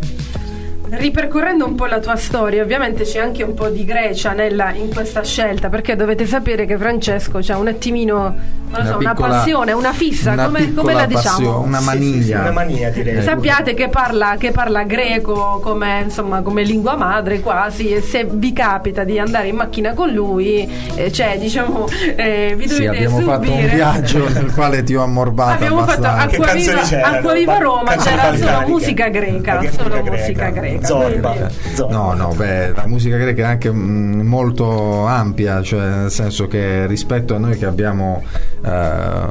Ripercorrendo 0.94 1.66
un 1.66 1.76
po' 1.76 1.86
la 1.86 2.00
tua 2.00 2.18
storia, 2.18 2.62
ovviamente 2.62 3.06
c'è 3.06 3.20
anche 3.20 3.44
un 3.44 3.54
po' 3.54 3.70
di 3.70 3.86
Grecia 3.86 4.34
nella, 4.34 4.74
in 4.74 4.94
questa 4.94 5.24
scelta, 5.24 5.70
perché 5.70 5.96
dovete 5.96 6.26
sapere 6.26 6.66
che 6.66 6.78
Francesco 6.78 7.40
ha 7.48 7.58
un 7.58 7.70
attimino, 7.70 8.14
non 8.14 8.82
una, 8.82 8.86
so, 8.86 8.98
piccola, 8.98 9.28
una 9.28 9.38
passione, 9.38 9.72
una 9.72 9.94
fissa, 9.94 10.34
una 10.34 10.46
come, 10.48 10.74
come, 10.74 10.94
la 10.94 11.06
diciamo? 11.06 11.38
Passione, 11.38 11.66
una 11.66 11.80
maniglia. 11.80 12.22
Sì, 12.22 12.24
sì, 12.24 12.34
una 12.34 12.52
mania 12.52 12.90
direi. 12.90 13.16
Eh, 13.16 13.22
Sappiate 13.22 13.74
che 13.74 13.88
parla, 13.88 14.36
che 14.38 14.52
parla 14.52 14.84
greco 14.84 15.62
come, 15.64 16.02
insomma, 16.04 16.42
come, 16.42 16.64
lingua 16.64 16.98
madre 16.98 17.40
quasi, 17.40 17.94
e 17.94 18.02
se 18.02 18.28
vi 18.30 18.52
capita 18.52 19.06
di 19.06 19.18
andare 19.18 19.48
in 19.48 19.56
macchina 19.56 19.94
con 19.94 20.10
lui, 20.10 20.70
eh, 20.96 21.10
cioè 21.10 21.38
diciamo, 21.40 21.88
eh, 22.18 22.54
vi 22.58 22.68
dovete 22.68 22.74
sì, 22.74 22.86
abbiamo 22.88 23.18
subire. 23.18 23.38
fatto 23.38 23.52
un 23.54 23.70
viaggio 23.74 24.28
nel 24.28 24.54
quale 24.54 24.84
ti 24.84 24.94
ho 24.94 25.04
ammorbato 25.04 25.54
Abbiamo 25.54 25.84
abbastanza. 25.84 26.18
fatto 26.18 26.36
Acquaviva, 26.36 26.82
Acquaviva 27.02 27.58
Roma, 27.60 27.96
c'era 27.96 28.36
solo 28.36 28.68
musica 28.68 29.08
greca, 29.08 29.62
solo 29.72 30.04
musica 30.04 30.50
greca. 30.50 30.80
Zorba. 30.82 31.50
No, 31.90 32.14
no, 32.14 32.34
beh, 32.36 32.74
la 32.74 32.88
musica 32.88 33.18
greca 33.18 33.42
è 33.42 33.46
anche 33.46 33.72
mm, 33.72 34.22
molto 34.22 35.06
ampia, 35.06 35.62
cioè 35.62 35.88
nel 35.88 36.12
senso 36.12 36.48
che 36.48 36.86
rispetto 36.88 37.36
a 37.36 37.38
noi 37.38 37.58
che 37.58 37.66
abbiamo 37.66 38.24
eh, 38.64 39.22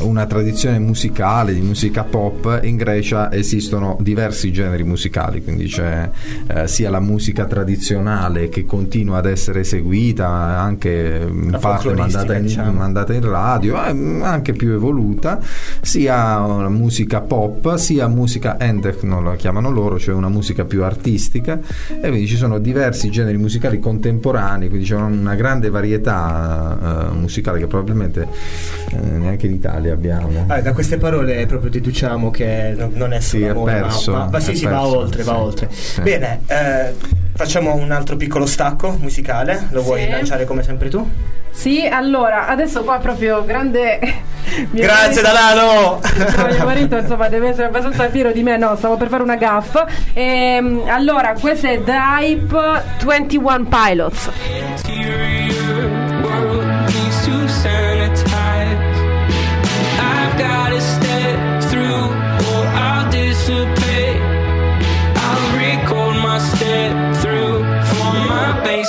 una 0.00 0.26
tradizione 0.26 0.78
musicale, 0.78 1.52
di 1.52 1.60
musica 1.60 2.04
pop, 2.04 2.60
in 2.62 2.76
Grecia 2.76 3.32
esistono 3.32 3.96
diversi 4.00 4.52
generi 4.52 4.84
musicali, 4.84 5.42
quindi 5.42 5.66
c'è 5.66 6.08
eh, 6.46 6.68
sia 6.68 6.90
la 6.90 7.00
musica 7.00 7.44
tradizionale 7.46 8.48
che 8.48 8.64
continua 8.64 9.18
ad 9.18 9.26
essere 9.26 9.60
eseguita, 9.60 10.28
anche 10.28 11.26
in 11.28 11.58
parte 11.60 11.94
mandata 11.94 12.36
in, 12.36 12.42
diciamo. 12.42 12.72
mandata 12.72 13.14
in 13.14 13.28
radio, 13.28 13.82
eh, 13.84 14.22
anche 14.22 14.52
più 14.52 14.72
evoluta, 14.72 15.40
sia 15.80 16.38
la 16.38 16.68
musica 16.68 17.20
pop, 17.20 17.74
sia 17.76 18.06
musica 18.08 18.58
endechno, 18.58 19.20
la 19.20 19.36
chiamano 19.36 19.70
loro, 19.70 19.98
cioè 19.98 20.14
una 20.14 20.28
musica 20.28 20.55
più 20.64 20.82
artistica, 20.84 21.60
e 21.88 22.08
quindi 22.08 22.26
ci 22.26 22.36
sono 22.36 22.58
diversi 22.58 23.10
generi 23.10 23.36
musicali 23.36 23.78
contemporanei, 23.78 24.68
quindi 24.68 24.86
c'è 24.86 24.94
una 24.96 25.34
grande 25.34 25.70
varietà 25.70 27.08
uh, 27.10 27.14
musicale 27.14 27.58
che 27.58 27.66
probabilmente 27.66 28.26
eh, 28.90 28.96
neanche 28.96 29.46
in 29.46 29.52
Italia 29.52 29.92
abbiamo. 29.92 30.44
Ah, 30.46 30.60
da 30.60 30.72
queste 30.72 30.96
parole 30.96 31.46
proprio 31.46 31.70
deduciamo 31.70 32.30
che 32.30 32.74
non 32.92 33.12
è 33.12 33.20
solo 33.20 33.44
sì, 33.44 33.48
amore, 33.48 33.72
perso, 33.72 34.12
ma, 34.12 34.28
ma, 34.30 34.40
sì, 34.40 34.54
sì, 34.54 34.64
perso, 34.64 34.78
va 34.78 34.86
oltre, 34.86 35.22
sì, 35.22 35.28
va 35.28 35.38
oltre. 35.38 35.68
Sì. 35.70 36.00
Bene, 36.00 36.40
eh, 36.46 36.94
facciamo 37.34 37.74
un 37.74 37.90
altro 37.90 38.16
piccolo 38.16 38.46
stacco 38.46 38.96
musicale, 39.00 39.68
lo 39.70 39.82
vuoi 39.82 40.08
lanciare 40.08 40.44
come 40.44 40.62
sempre 40.62 40.88
tu? 40.88 41.08
Sì, 41.50 41.86
allora, 41.86 42.48
adesso 42.48 42.82
qua 42.84 42.98
proprio 42.98 43.44
grande... 43.44 43.98
Grazie 44.70 45.22
Dalano! 45.22 46.00
No, 46.36 46.46
mio 46.46 46.64
marito 46.64 46.96
insomma 46.96 47.28
deve 47.28 47.48
essere 47.48 47.66
abbastanza 47.66 48.08
fiero 48.08 48.32
di 48.32 48.42
me, 48.42 48.56
no, 48.56 48.74
stavo 48.76 48.96
per 48.96 49.08
fare 49.08 49.22
una 49.22 49.36
gaffa. 49.36 49.86
Ehm, 50.12 50.82
allora, 50.86 51.34
questo 51.38 51.66
è 51.66 51.82
The 51.82 51.92
Hype 51.92 52.82
21 53.04 53.66
Pilots. 53.68 54.30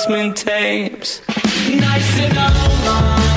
basement 0.08 0.36
tapes. 0.36 1.20
Nice 1.68 2.20
and 2.20 2.36
all 2.38 2.68
Io, 2.88 3.27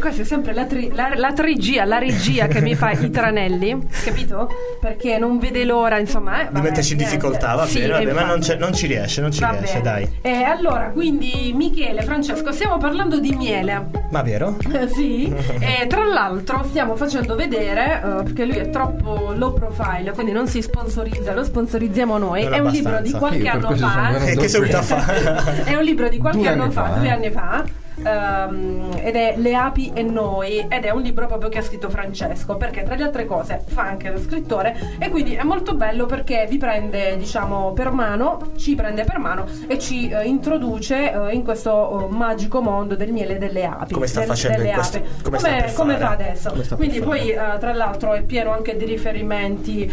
questa 0.00 0.22
è 0.22 0.24
sempre 0.24 0.52
la, 0.52 0.64
tri, 0.64 0.90
la, 0.92 1.12
la 1.14 1.32
trigia, 1.32 1.84
la 1.84 1.98
regia 1.98 2.48
che 2.48 2.60
mi 2.60 2.74
fa 2.74 2.90
i 2.90 3.10
tranelli, 3.10 3.86
capito? 4.04 4.48
Perché 4.80 5.18
non 5.18 5.38
vede 5.38 5.64
l'ora, 5.64 5.98
insomma. 5.98 6.48
Eh, 6.48 6.52
di 6.52 6.60
metterci 6.60 6.92
in 6.92 6.98
difficoltà, 6.98 7.54
va 7.54 7.66
sì, 7.66 7.80
bene, 7.80 8.04
vabbè, 8.04 8.12
ma 8.12 8.24
non, 8.24 8.40
non, 8.58 8.72
ci 8.72 8.86
riesce, 8.86 9.20
non 9.20 9.30
ci 9.30 9.40
va 9.40 9.50
riesce, 9.50 9.80
bene. 9.80 9.82
dai. 9.82 10.18
E 10.22 10.42
allora, 10.42 10.90
quindi 10.90 11.52
Michele, 11.54 12.02
Francesco, 12.02 12.50
stiamo 12.50 12.78
parlando 12.78 13.20
di 13.20 13.32
miele. 13.32 13.86
Ma 14.10 14.22
vero? 14.22 14.56
sì, 14.92 15.32
e 15.60 15.86
tra 15.86 16.04
l'altro 16.04 16.64
stiamo 16.68 16.96
facendo 16.96 17.36
vedere, 17.36 18.00
uh, 18.02 18.22
perché 18.24 18.44
lui 18.44 18.56
è 18.56 18.70
troppo 18.70 19.32
low 19.36 19.52
profile, 19.52 20.10
quindi 20.12 20.32
non 20.32 20.48
si 20.48 20.62
sponsorizza, 20.62 21.34
lo 21.34 21.44
sponsorizziamo 21.44 22.18
noi. 22.18 22.44
Non 22.44 22.54
è 22.54 22.58
un 22.58 22.70
libro 22.70 23.00
di 23.00 23.12
qualche 23.12 23.48
anno 23.48 23.76
fa. 23.76 24.18
Che 24.40 24.48
seguita 24.48 24.80
fa? 24.80 25.64
è 25.64 25.74
un 25.74 25.84
libro 25.84 26.08
di 26.08 26.16
qualche 26.18 26.48
anno 26.48 26.70
fa, 26.70 26.84
fa, 26.84 26.98
due 26.98 27.06
eh. 27.06 27.10
anni 27.10 27.30
fa 27.30 27.64
um, 28.04 28.98
ed 29.02 29.14
è 29.16 29.34
Le 29.36 29.54
api 29.54 29.92
e 29.94 30.02
noi 30.02 30.64
ed 30.68 30.84
è 30.84 30.90
un 30.90 31.02
libro 31.02 31.26
proprio 31.26 31.48
che 31.48 31.58
ha 31.58 31.62
scritto 31.62 31.88
Francesco 31.90 32.56
perché 32.56 32.82
tra 32.82 32.94
le 32.94 33.04
altre 33.04 33.26
cose 33.26 33.62
fa 33.66 33.82
anche 33.82 34.10
lo 34.10 34.18
scrittore 34.18 34.96
e 34.98 35.08
quindi 35.08 35.34
è 35.34 35.42
molto 35.42 35.74
bello 35.74 36.06
perché 36.06 36.46
vi 36.48 36.58
prende 36.58 37.16
diciamo 37.16 37.72
per 37.72 37.90
mano, 37.90 38.52
ci 38.56 38.74
prende 38.74 39.04
per 39.04 39.18
mano 39.18 39.46
e 39.66 39.78
ci 39.78 40.10
uh, 40.12 40.26
introduce 40.26 41.12
uh, 41.14 41.28
in 41.28 41.42
questo 41.42 42.08
uh, 42.10 42.14
magico 42.14 42.60
mondo 42.60 42.96
del 42.96 43.12
miele 43.12 43.38
delle 43.38 43.64
api. 43.64 43.94
Come 43.94 44.06
sta 44.06 44.20
del, 44.20 44.28
facendo 44.28 44.58
delle 44.58 44.72
questo, 44.72 44.96
api. 44.98 45.08
Come, 45.22 45.38
come, 45.38 45.72
come 45.74 45.96
fa 45.96 46.10
adesso? 46.10 46.50
Come 46.50 46.64
quindi 46.76 47.00
poi 47.00 47.34
tra 47.58 47.72
l'altro 47.72 48.14
è 48.14 48.22
pieno 48.22 48.52
anche 48.52 48.76
di 48.76 48.84
riferimenti 48.84 49.92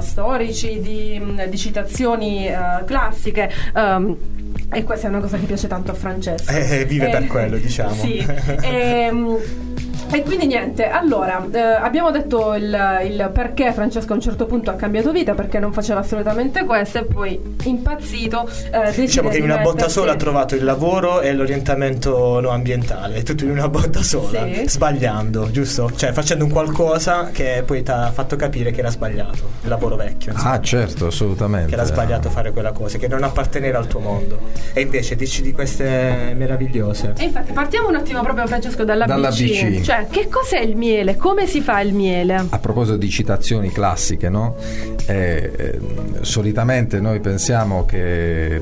storici, 0.00 0.80
di, 0.80 1.46
di 1.48 1.58
citazioni 1.58 2.50
classiche. 2.84 3.50
Um, 3.74 4.16
e 4.72 4.84
questa 4.84 5.06
è 5.06 5.10
una 5.10 5.20
cosa 5.20 5.38
che 5.38 5.46
piace 5.46 5.68
tanto 5.68 5.90
a 5.90 5.94
Francesco. 5.94 6.50
Eh, 6.50 6.84
vive 6.86 7.08
eh, 7.08 7.10
per 7.10 7.26
quello, 7.26 7.56
diciamo. 7.58 7.94
Sì. 7.94 8.16
e, 8.16 8.58
ehm, 9.08 9.38
e 10.12 10.22
quindi 10.22 10.46
niente, 10.46 10.88
allora 10.88 11.44
eh, 11.50 11.58
abbiamo 11.58 12.10
detto 12.10 12.54
il, 12.54 13.00
il, 13.04 13.30
perché 13.32 13.72
Francesco 13.72 14.12
a 14.12 14.16
un 14.16 14.20
certo 14.20 14.46
punto 14.46 14.70
ha 14.70 14.74
cambiato 14.74 15.10
vita, 15.10 15.34
perché 15.34 15.58
non 15.58 15.72
faceva 15.72 16.00
assolutamente 16.00 16.64
questo 16.64 16.98
e 16.98 17.04
poi 17.04 17.40
impazzito. 17.64 18.48
Eh, 18.70 18.92
diciamo 18.94 19.30
che 19.30 19.38
in 19.38 19.44
una 19.44 19.58
botta 19.58 19.88
sola 19.88 20.12
ha 20.12 20.16
trovato 20.16 20.54
il 20.54 20.64
lavoro 20.64 21.20
e 21.20 21.32
l'orientamento 21.32 22.40
no 22.40 22.50
ambientale, 22.50 23.22
tutto 23.22 23.44
in 23.44 23.50
una 23.50 23.68
botta 23.68 24.02
sola, 24.02 24.44
sì. 24.44 24.68
sbagliando, 24.68 25.50
giusto? 25.50 25.90
Cioè 25.94 26.12
facendo 26.12 26.44
un 26.44 26.50
qualcosa 26.50 27.30
che 27.32 27.62
poi 27.64 27.82
ti 27.82 27.90
ha 27.90 28.10
fatto 28.12 28.36
capire 28.36 28.70
che 28.70 28.80
era 28.80 28.90
sbagliato, 28.90 29.48
il 29.62 29.68
lavoro 29.68 29.96
vecchio. 29.96 30.32
Insomma, 30.32 30.52
ah 30.52 30.60
certo, 30.60 31.06
assolutamente. 31.06 31.68
Che 31.68 31.74
era 31.74 31.84
sbagliato 31.84 32.28
fare 32.28 32.52
quella 32.52 32.72
cosa, 32.72 32.98
che 32.98 33.08
non 33.08 33.22
apparteneva 33.22 33.78
al 33.78 33.86
tuo 33.86 34.00
mondo. 34.00 34.38
E 34.74 34.82
invece 34.82 35.16
dici 35.16 35.42
di 35.42 35.52
queste 35.52 36.34
meravigliose. 36.36 37.14
E 37.16 37.24
infatti 37.24 37.52
partiamo 37.52 37.88
un 37.88 37.96
attimo 37.96 38.22
proprio 38.22 38.46
Francesco 38.46 38.84
dalla, 38.84 39.06
dalla 39.06 39.30
BC. 39.30 39.64
BC. 39.68 39.80
Cioè, 39.82 40.01
che 40.10 40.28
cos'è 40.28 40.60
il 40.60 40.76
miele? 40.76 41.16
Come 41.16 41.46
si 41.46 41.60
fa 41.60 41.80
il 41.80 41.94
miele? 41.94 42.46
A 42.48 42.58
proposito 42.58 42.96
di 42.96 43.08
citazioni 43.08 43.70
classiche, 43.70 44.28
no? 44.28 44.56
eh, 45.06 45.52
eh, 45.56 45.78
solitamente 46.20 47.00
noi 47.00 47.20
pensiamo 47.20 47.84
che 47.84 48.54
eh, 48.56 48.60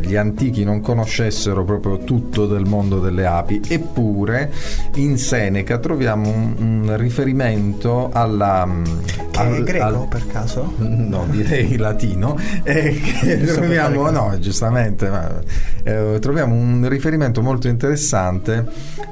gli 0.00 0.16
antichi 0.16 0.64
non 0.64 0.80
conoscessero 0.80 1.64
proprio 1.64 1.98
tutto 1.98 2.46
del 2.46 2.64
mondo 2.64 3.00
delle 3.00 3.26
api, 3.26 3.60
eppure 3.68 4.52
in 4.94 5.18
Seneca 5.18 5.78
troviamo 5.78 6.28
un, 6.30 6.54
un 6.58 6.96
riferimento 6.96 8.10
alla... 8.12 8.64
Mm, 8.66 8.84
che 9.30 9.40
al, 9.40 9.54
è 9.54 9.62
greco 9.62 9.84
al, 9.84 10.08
per 10.08 10.26
caso? 10.26 10.72
No, 11.04 11.26
direi 11.28 11.76
latino. 11.76 12.38
Eh, 12.62 13.00
troviamo, 13.46 14.10
no, 14.10 14.36
giustamente, 14.38 15.08
ma, 15.08 15.40
eh, 15.82 16.18
troviamo 16.20 16.54
un 16.54 16.88
riferimento 16.88 17.42
molto 17.42 17.68
interessante 17.68 18.64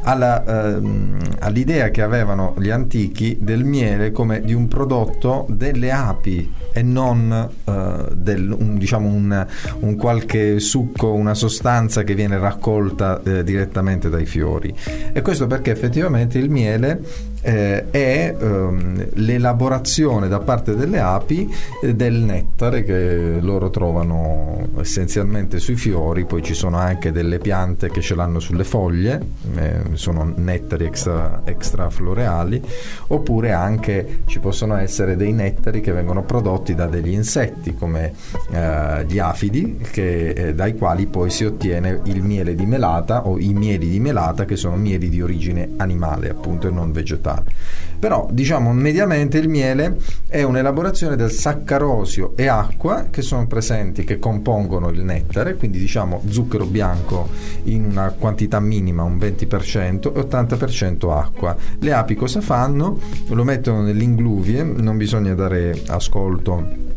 alla, 0.02 0.74
ehm, 0.74 1.18
all'idea 1.40 1.61
l'idea 1.62 1.90
che 1.90 2.02
avevano 2.02 2.54
gli 2.58 2.70
antichi 2.70 3.38
del 3.40 3.62
miele 3.62 4.10
come 4.10 4.40
di 4.40 4.52
un 4.52 4.66
prodotto 4.66 5.46
delle 5.48 5.92
api 5.92 6.52
e 6.72 6.82
non 6.82 7.50
uh, 7.64 8.14
del, 8.14 8.50
un, 8.50 8.76
diciamo 8.76 9.08
un, 9.08 9.46
un, 9.80 9.96
qualche 9.96 10.58
succo, 10.58 11.12
una 11.12 11.34
sostanza 11.34 12.02
che 12.02 12.14
viene 12.14 12.38
raccolta 12.38 13.22
eh, 13.22 13.44
direttamente 13.44 14.08
dai 14.08 14.26
fiori. 14.26 14.74
E 15.12 15.22
questo 15.22 15.46
perché 15.46 15.70
effettivamente 15.70 16.38
il 16.38 16.50
miele 16.50 17.00
eh, 17.42 17.90
è 17.90 18.34
um, 18.38 19.04
l'elaborazione 19.14 20.28
da 20.28 20.38
parte 20.38 20.76
delle 20.76 21.00
api 21.00 21.52
eh, 21.82 21.94
del 21.94 22.14
nettare 22.14 22.84
che 22.84 23.38
loro 23.40 23.68
trovano 23.70 24.68
essenzialmente 24.78 25.58
sui 25.58 25.74
fiori, 25.74 26.24
poi 26.24 26.42
ci 26.42 26.54
sono 26.54 26.76
anche 26.78 27.10
delle 27.10 27.38
piante 27.38 27.90
che 27.90 28.00
ce 28.00 28.14
l'hanno 28.14 28.38
sulle 28.38 28.64
foglie, 28.64 29.20
eh, 29.56 29.80
sono 29.94 30.32
nettari 30.36 30.84
extra, 30.84 31.42
extrafloreali, 31.44 32.62
oppure 33.08 33.52
anche 33.52 34.20
ci 34.26 34.38
possono 34.38 34.76
essere 34.76 35.16
dei 35.16 35.32
nettari 35.32 35.80
che 35.80 35.92
vengono 35.92 36.22
prodotti 36.22 36.74
da 36.74 36.86
degli 36.86 37.12
insetti 37.12 37.74
come 37.74 38.12
eh, 38.52 39.04
gli 39.06 39.18
afidi, 39.18 39.78
che, 39.90 40.28
eh, 40.28 40.54
dai 40.54 40.76
quali 40.76 41.06
poi 41.06 41.30
si 41.30 41.44
ottiene 41.44 42.00
il 42.04 42.22
miele 42.22 42.54
di 42.54 42.66
melata 42.66 43.26
o 43.26 43.38
i 43.38 43.52
mieli 43.52 43.88
di 43.88 43.98
melata 43.98 44.44
che 44.44 44.54
sono 44.56 44.76
mieli 44.76 45.08
di 45.08 45.20
origine 45.20 45.70
animale 45.78 46.30
appunto 46.30 46.68
e 46.68 46.70
non 46.70 46.92
vegetale 46.92 47.31
vegetale. 47.32 47.52
Però 47.98 48.28
diciamo 48.30 48.72
mediamente 48.72 49.38
il 49.38 49.48
miele 49.48 49.96
è 50.26 50.42
un'elaborazione 50.42 51.14
del 51.14 51.30
saccarosio 51.30 52.32
e 52.36 52.48
acqua 52.48 53.06
che 53.10 53.22
sono 53.22 53.46
presenti, 53.46 54.04
che 54.04 54.18
compongono 54.18 54.88
il 54.88 55.02
nettare, 55.02 55.54
quindi 55.54 55.78
diciamo 55.78 56.22
zucchero 56.26 56.66
bianco 56.66 57.28
in 57.64 57.84
una 57.84 58.10
quantità 58.10 58.58
minima, 58.58 59.04
un 59.04 59.16
20% 59.16 60.14
e 60.14 60.20
80% 60.20 61.16
acqua. 61.16 61.56
Le 61.78 61.92
api 61.92 62.16
cosa 62.16 62.40
fanno? 62.40 62.98
Lo 63.28 63.44
mettono 63.44 63.82
nell'ingluvie, 63.82 64.62
non 64.64 64.96
bisogna 64.96 65.34
dare 65.34 65.80
ascolto 65.86 66.91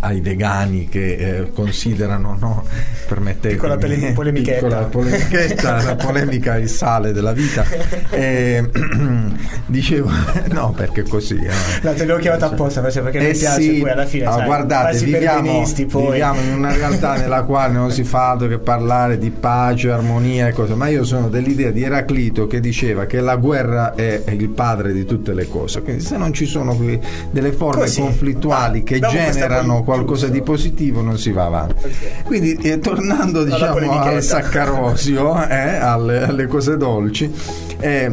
ai 0.00 0.20
vegani 0.20 0.88
che 0.88 1.14
eh, 1.14 1.52
considerano, 1.52 2.36
no, 2.38 2.64
permettetemi, 3.06 3.54
piccola 3.54 3.76
pole- 3.76 4.12
polemichetta, 4.12 4.66
piccola 4.66 4.84
polemichetta 4.84 5.82
la 5.82 5.96
polemica 5.96 6.56
è 6.56 6.60
il 6.60 6.68
sale 6.68 7.12
della 7.12 7.32
vita. 7.32 7.64
E, 8.10 8.68
dicevo, 9.66 10.10
no, 10.50 10.72
perché 10.72 11.02
così. 11.02 11.36
Eh. 11.36 11.50
No, 11.82 11.92
te 11.92 12.04
l'ho 12.04 12.18
chiamato 12.18 12.46
apposta 12.46 12.80
perché 12.80 13.18
eh 13.18 13.32
mi 13.32 13.38
piace 13.38 13.60
sì, 13.60 13.80
poi 13.80 13.90
alla 13.90 14.06
fine. 14.06 14.24
Ah, 14.24 14.32
sai, 14.32 14.44
guardate, 14.44 14.98
viviamo, 14.98 15.64
viviamo, 15.64 16.40
in 16.40 16.54
una 16.54 16.72
realtà 16.72 17.16
nella 17.20 17.42
quale 17.42 17.72
non 17.72 17.90
si 17.90 18.04
fa 18.04 18.30
altro 18.30 18.48
che 18.48 18.58
parlare 18.58 19.18
di 19.18 19.30
pace, 19.30 19.90
armonia 19.90 20.48
e 20.48 20.52
cose, 20.52 20.74
ma 20.74 20.88
io 20.88 21.04
sono 21.04 21.28
dell'idea 21.28 21.70
di 21.70 21.82
Eraclito 21.82 22.46
che 22.46 22.60
diceva 22.60 23.04
che 23.06 23.20
la 23.20 23.36
guerra 23.36 23.94
è 23.94 24.22
il 24.30 24.48
padre 24.48 24.92
di 24.92 25.04
tutte 25.04 25.34
le 25.34 25.46
cose. 25.46 25.82
Quindi 25.82 26.02
se 26.02 26.16
non 26.16 26.32
ci 26.32 26.46
sono 26.46 26.78
delle 27.30 27.52
forme 27.52 27.82
così. 27.82 28.00
conflittuali 28.00 28.82
che 28.82 28.98
generano 29.00 29.82
qualcosa 29.90 30.28
di 30.28 30.40
positivo 30.40 31.00
non 31.00 31.18
si 31.18 31.32
va 31.32 31.46
avanti. 31.46 31.74
Quindi 32.22 32.54
eh, 32.54 32.78
tornando 32.78 33.42
diciamo 33.42 33.90
al 33.90 34.22
saccarosio, 34.22 35.44
eh, 35.48 35.76
alle, 35.78 36.22
alle, 36.22 36.46
cose 36.46 36.76
dolci, 36.76 37.28
eh, 37.80 38.12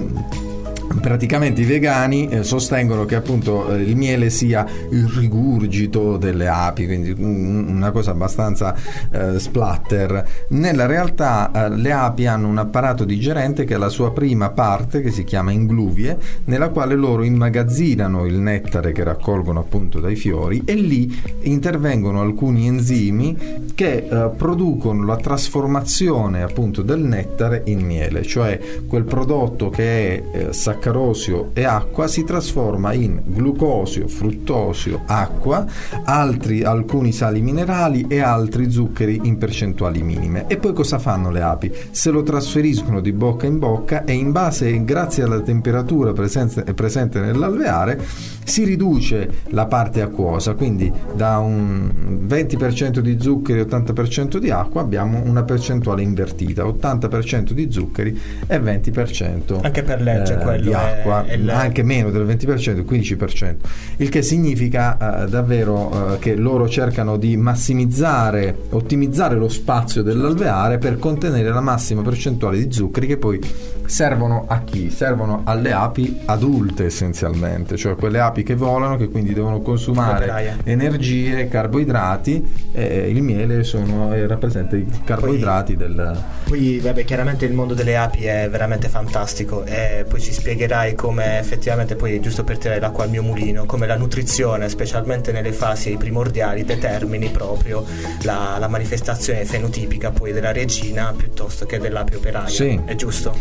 praticamente 1.01 1.61
i 1.61 1.65
vegani 1.65 2.27
eh, 2.27 2.43
sostengono 2.43 3.05
che 3.05 3.15
appunto 3.15 3.73
eh, 3.73 3.81
il 3.81 3.95
miele 3.95 4.29
sia 4.29 4.65
il 4.91 5.07
rigurgito 5.07 6.17
delle 6.17 6.47
api, 6.47 6.85
quindi 6.85 7.15
mm, 7.17 7.69
una 7.69 7.91
cosa 7.91 8.11
abbastanza 8.11 8.75
eh, 9.11 9.39
splatter. 9.39 10.27
Nella 10.49 10.85
realtà 10.85 11.51
eh, 11.53 11.69
le 11.69 11.91
api 11.91 12.25
hanno 12.25 12.47
un 12.47 12.57
apparato 12.57 13.03
digerente 13.03 13.65
che 13.65 13.75
è 13.75 13.77
la 13.77 13.89
sua 13.89 14.11
prima 14.11 14.49
parte, 14.49 15.01
che 15.01 15.11
si 15.11 15.23
chiama 15.23 15.51
ingluvie, 15.51 16.17
nella 16.45 16.69
quale 16.69 16.95
loro 16.95 17.23
immagazzinano 17.23 18.25
il 18.25 18.35
nettare 18.35 18.91
che 18.91 19.03
raccolgono 19.03 19.59
appunto 19.59 19.99
dai 19.99 20.15
fiori 20.15 20.61
e 20.65 20.73
lì 20.73 21.21
intervengono 21.41 22.21
alcuni 22.21 22.67
enzimi 22.67 23.65
che 23.75 24.07
eh, 24.09 24.29
producono 24.35 25.05
la 25.05 25.17
trasformazione 25.17 26.41
appunto 26.41 26.81
del 26.81 26.99
nettare 26.99 27.61
in 27.65 27.79
miele, 27.79 28.23
cioè 28.23 28.59
quel 28.87 29.03
prodotto 29.03 29.69
che 29.69 29.83
è 29.83 30.23
eh, 30.37 30.53
saccarosio 30.77 31.51
e 31.53 31.65
acqua 31.65 32.07
si 32.07 32.23
trasforma 32.23 32.93
in 32.93 33.21
glucosio, 33.25 34.07
fruttosio, 34.07 35.01
acqua, 35.05 35.65
altri, 36.03 36.63
alcuni 36.63 37.11
sali 37.11 37.41
minerali 37.41 38.05
e 38.07 38.19
altri 38.19 38.69
zuccheri 38.71 39.21
in 39.23 39.37
percentuali 39.37 40.03
minime. 40.03 40.45
E 40.47 40.57
poi 40.57 40.73
cosa 40.73 40.99
fanno 40.99 41.31
le 41.31 41.41
api? 41.41 41.73
Se 41.91 42.11
lo 42.11 42.23
trasferiscono 42.23 43.01
di 43.01 43.11
bocca 43.11 43.47
in 43.47 43.59
bocca 43.59 44.05
e 44.05 44.13
in 44.13 44.31
base, 44.31 44.83
grazie 44.83 45.23
alla 45.23 45.41
temperatura 45.41 46.13
presente, 46.13 46.63
presente 46.73 47.19
nell'alveare, 47.19 47.99
si 48.43 48.63
riduce 48.63 49.29
la 49.49 49.65
parte 49.65 50.01
acquosa, 50.01 50.53
quindi 50.53 50.91
da 51.13 51.39
un 51.39 52.25
20% 52.27 52.99
di 52.99 53.17
zuccheri 53.19 53.59
e 53.59 53.65
80% 53.65 54.37
di 54.37 54.51
acqua 54.51 54.81
abbiamo 54.81 55.21
una 55.25 55.43
percentuale 55.43 56.01
invertita, 56.01 56.63
80% 56.63 57.51
di 57.51 57.71
zuccheri 57.71 58.19
e 58.47 58.59
20% 58.59 59.59
anche 59.61 59.83
per 59.83 60.01
legge 60.01 60.35
eh, 60.35 60.37
quello 60.37 60.66
di 60.67 60.73
acqua, 60.73 61.25
è 61.25 61.39
anche 61.49 61.83
meno 61.83 62.09
del 62.11 62.25
20%, 62.25 62.83
15%, 62.83 63.55
il 63.97 64.09
che 64.09 64.21
significa 64.21 65.23
eh, 65.23 65.27
davvero 65.27 66.13
eh, 66.13 66.19
che 66.19 66.35
loro 66.35 66.67
cercano 66.67 67.17
di 67.17 67.37
massimizzare, 67.37 68.55
ottimizzare 68.69 69.35
lo 69.35 69.49
spazio 69.49 70.03
dell'alveare 70.03 70.77
per 70.77 70.97
contenere 70.99 71.49
la 71.49 71.61
massima 71.61 72.01
percentuale 72.01 72.57
di 72.57 72.71
zuccheri 72.71 73.07
che 73.07 73.17
poi 73.17 73.39
servono 73.87 74.45
a 74.47 74.61
chi? 74.61 74.89
Servono 74.89 75.41
alle 75.45 75.71
api 75.71 76.19
adulte 76.25 76.85
essenzialmente, 76.85 77.77
cioè 77.77 77.95
quelle 77.95 78.19
api 78.19 78.43
che 78.43 78.55
volano, 78.55 78.97
che 78.97 79.07
quindi 79.07 79.33
devono 79.33 79.61
consumare 79.61 80.59
energie, 80.63 81.47
carboidrati. 81.47 82.69
Eh, 82.73 83.09
il 83.09 83.21
miele 83.21 83.63
sono, 83.63 84.13
eh, 84.13 84.27
rappresenta 84.27 84.75
i 84.75 84.85
carboidrati 85.03 85.75
poi, 85.75 85.87
del. 85.87 86.23
Poi, 86.43 86.79
vabbè, 86.79 87.03
chiaramente 87.05 87.45
il 87.45 87.53
mondo 87.53 87.73
delle 87.73 87.97
api 87.97 88.25
è 88.25 88.47
veramente 88.49 88.89
fantastico 88.89 89.63
e 89.65 90.05
poi 90.07 90.19
ci 90.21 90.33
spiegherai 90.57 90.95
come 90.95 91.37
effettivamente, 91.37 91.95
poi 91.95 92.19
giusto 92.19 92.43
per 92.43 92.57
tirare 92.57 92.79
l'acqua 92.79 93.03
al 93.03 93.11
mio 93.11 93.21
mulino, 93.21 93.65
come 93.65 93.85
la 93.85 93.95
nutrizione, 93.95 94.67
specialmente 94.69 95.31
nelle 95.31 95.51
fasi 95.51 95.95
primordiali, 95.97 96.63
determini 96.63 97.29
proprio 97.29 97.85
la, 98.23 98.57
la 98.59 98.67
manifestazione 98.67 99.45
fenotipica 99.45 100.09
poi 100.09 100.31
della 100.31 100.51
regina 100.51 101.13
piuttosto 101.15 101.67
che 101.67 101.77
dell'ape 101.77 102.15
operaia. 102.15 102.47
Sì. 102.47 102.79
È 102.83 102.95
giusto? 102.95 103.35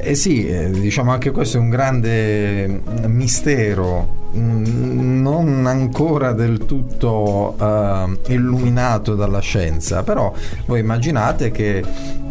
Eh 0.00 0.16
sì, 0.16 0.48
eh, 0.48 0.68
diciamo 0.70 1.12
anche 1.12 1.30
questo 1.30 1.58
è 1.58 1.60
un 1.60 1.70
grande 1.70 2.82
mistero 3.06 4.18
Mm, 4.36 5.22
non 5.22 5.64
ancora 5.66 6.32
del 6.32 6.66
tutto 6.66 7.54
uh, 7.58 8.18
illuminato 8.30 9.14
dalla 9.14 9.40
scienza, 9.40 10.02
però 10.02 10.34
voi 10.66 10.80
immaginate 10.80 11.50
che 11.50 11.82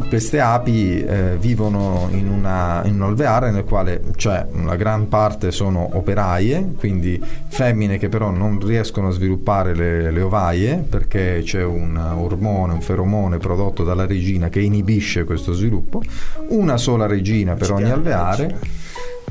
queste 0.08 0.40
api 0.40 1.04
eh, 1.04 1.38
vivono 1.40 2.08
in, 2.12 2.30
una, 2.30 2.82
in, 2.86 2.96
un 2.96 3.02
alveare 3.02 3.50
nel 3.50 3.64
quale 3.64 4.02
c'è 4.18 4.46
una 4.52 4.76
gran 4.76 5.08
parte 5.08 5.52
sono 5.52 5.90
operaie, 5.94 6.74
quindi 6.78 7.24
femmine 7.48 7.98
che 7.98 8.10
però 8.10 8.30
non 8.32 8.60
riescono 8.60 9.08
a 9.08 9.12
sviluppare 9.12 9.74
le, 9.74 10.12
le 10.12 10.22
ovaie 10.22 10.76
perché 10.78 11.42
c'è 11.44 11.64
un 11.64 11.96
ormone, 11.96 12.74
un 12.74 12.82
feromone 12.82 13.38
prodotto 13.38 13.86
dalla 13.86 14.06
regina 14.06 14.50
che 14.50 14.60
inibisce 14.60 15.24
questo 15.24 15.54
sviluppo, 15.54 16.02
una 16.50 16.76
sola 16.76 17.06
regina 17.06 17.54
per 17.54 17.72
ogni 17.72 17.90
alveare 17.90 18.86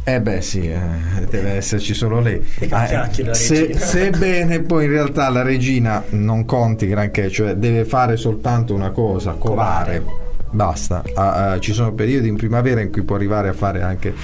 eh 0.08 0.20
beh 0.20 0.40
sì, 0.40 0.70
eh, 0.70 1.26
deve 1.28 1.54
esserci 1.54 1.92
solo 1.92 2.20
lei. 2.20 2.40
Ah, 2.70 3.10
se, 3.32 3.76
sebbene 3.76 4.60
poi 4.60 4.84
in 4.84 4.92
realtà 4.92 5.28
la 5.30 5.42
regina 5.42 6.04
non 6.10 6.44
conti 6.44 6.86
granché, 6.86 7.28
cioè 7.28 7.54
deve 7.54 7.84
fare 7.84 8.16
soltanto 8.16 8.72
una 8.72 8.90
cosa, 8.90 9.32
covare. 9.32 10.00
covare 10.00 10.25
basta. 10.50 11.02
Uh, 11.14 11.20
uh, 11.20 11.58
ci 11.58 11.72
sono 11.72 11.92
periodi 11.92 12.28
in 12.28 12.36
primavera 12.36 12.80
in 12.80 12.90
cui 12.90 13.02
può 13.02 13.16
arrivare 13.16 13.48
a 13.48 13.52
fare 13.52 13.82
anche 13.82 14.14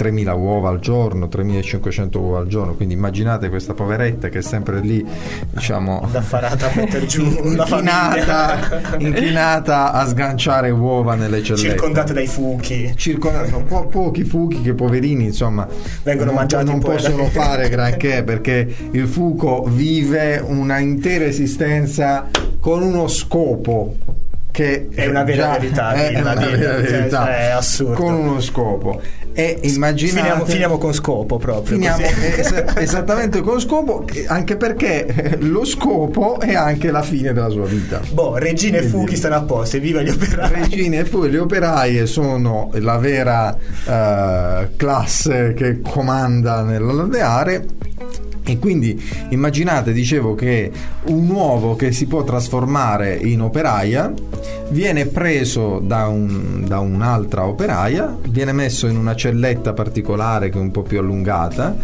3.000 0.00 0.36
uova 0.36 0.70
al 0.70 0.80
giorno, 0.80 1.26
3.500 1.26 2.16
uova 2.18 2.38
al 2.38 2.46
giorno, 2.46 2.74
quindi 2.74 2.94
immaginate 2.94 3.48
questa 3.48 3.74
poveretta 3.74 4.28
che 4.28 4.38
è 4.38 4.42
sempre 4.42 4.80
lì, 4.80 5.04
diciamo, 5.50 6.08
da 6.10 6.22
mettere 6.74 7.06
giù 7.06 7.24
inchinata, 7.44 8.96
inchinata, 8.98 9.92
a 9.92 10.06
sganciare 10.06 10.70
uova 10.70 11.14
nelle 11.14 11.42
cellette. 11.42 11.68
Circondate 11.68 12.12
dai 12.12 12.26
fuchi. 12.26 12.92
Circondate, 12.96 13.50
po- 13.66 13.86
pochi 13.86 14.24
fuchi 14.24 14.62
che 14.62 14.72
poverini, 14.72 15.24
insomma, 15.24 15.66
vengono 16.02 16.30
non, 16.30 16.38
mangiati 16.38 16.64
non 16.64 16.80
possono 16.80 17.24
fare 17.26 17.68
granché 17.68 18.22
perché 18.24 18.74
il 18.92 19.06
fuco 19.06 19.64
vive 19.68 20.42
una 20.44 20.78
intera 20.78 21.24
esistenza 21.24 22.28
con 22.58 22.82
uno 22.82 23.08
scopo 23.08 23.96
che 24.50 24.88
è 24.92 25.06
una 25.06 25.22
vera 25.22 25.52
già, 25.52 25.58
verità, 25.58 25.92
è, 25.92 26.12
è 26.12 26.20
una 26.20 26.34
vera 26.34 26.74
verità, 26.76 27.24
cioè, 27.24 27.48
è 27.48 27.50
assurdo. 27.50 27.94
con 27.94 28.14
uno 28.14 28.40
scopo. 28.40 29.00
E 29.32 29.58
immaginate, 29.62 30.20
finiamo, 30.20 30.44
finiamo 30.44 30.78
con 30.78 30.92
scopo 30.92 31.38
proprio. 31.38 31.76
Finiamo 31.76 32.02
es- 32.36 32.64
esattamente 32.76 33.40
con 33.40 33.60
scopo, 33.60 34.04
anche 34.26 34.56
perché 34.56 35.36
lo 35.40 35.64
scopo 35.64 36.40
è 36.40 36.54
anche 36.54 36.90
la 36.90 37.02
fine 37.02 37.32
della 37.32 37.48
sua 37.48 37.66
vita. 37.66 38.00
Boh, 38.10 38.36
regine 38.38 38.78
e 38.78 38.82
fuchi 38.82 39.16
stanno 39.16 39.36
a 39.36 39.42
posto, 39.42 39.78
viva 39.78 40.02
gli 40.02 40.08
operai. 40.08 40.52
Regine 40.52 40.98
e 40.98 41.04
fuchi, 41.04 41.30
le 41.30 41.38
operaie 41.38 42.06
sono 42.06 42.70
la 42.74 42.98
vera 42.98 43.56
uh, 43.56 44.76
classe 44.76 45.54
che 45.54 45.80
comanda 45.80 46.62
nell'alveare 46.62 47.64
e 48.42 48.58
quindi 48.58 49.00
immaginate, 49.30 49.92
dicevo, 49.92 50.34
che 50.34 50.70
un 51.04 51.28
uovo 51.28 51.76
che 51.76 51.92
si 51.92 52.06
può 52.06 52.24
trasformare 52.24 53.14
in 53.16 53.42
operaia 53.42 54.12
viene 54.70 55.06
preso 55.06 55.80
da, 55.80 56.06
un, 56.06 56.64
da, 56.66 56.78
un'altra 56.78 57.46
operaia, 57.46 58.16
viene 58.28 58.52
messo 58.52 58.86
in 58.86 58.96
una 58.96 59.14
celletta 59.14 59.72
particolare 59.72 60.48
che 60.48 60.58
è 60.58 60.60
un 60.60 60.70
po' 60.70 60.82
più 60.82 60.98
allungata 60.98 61.76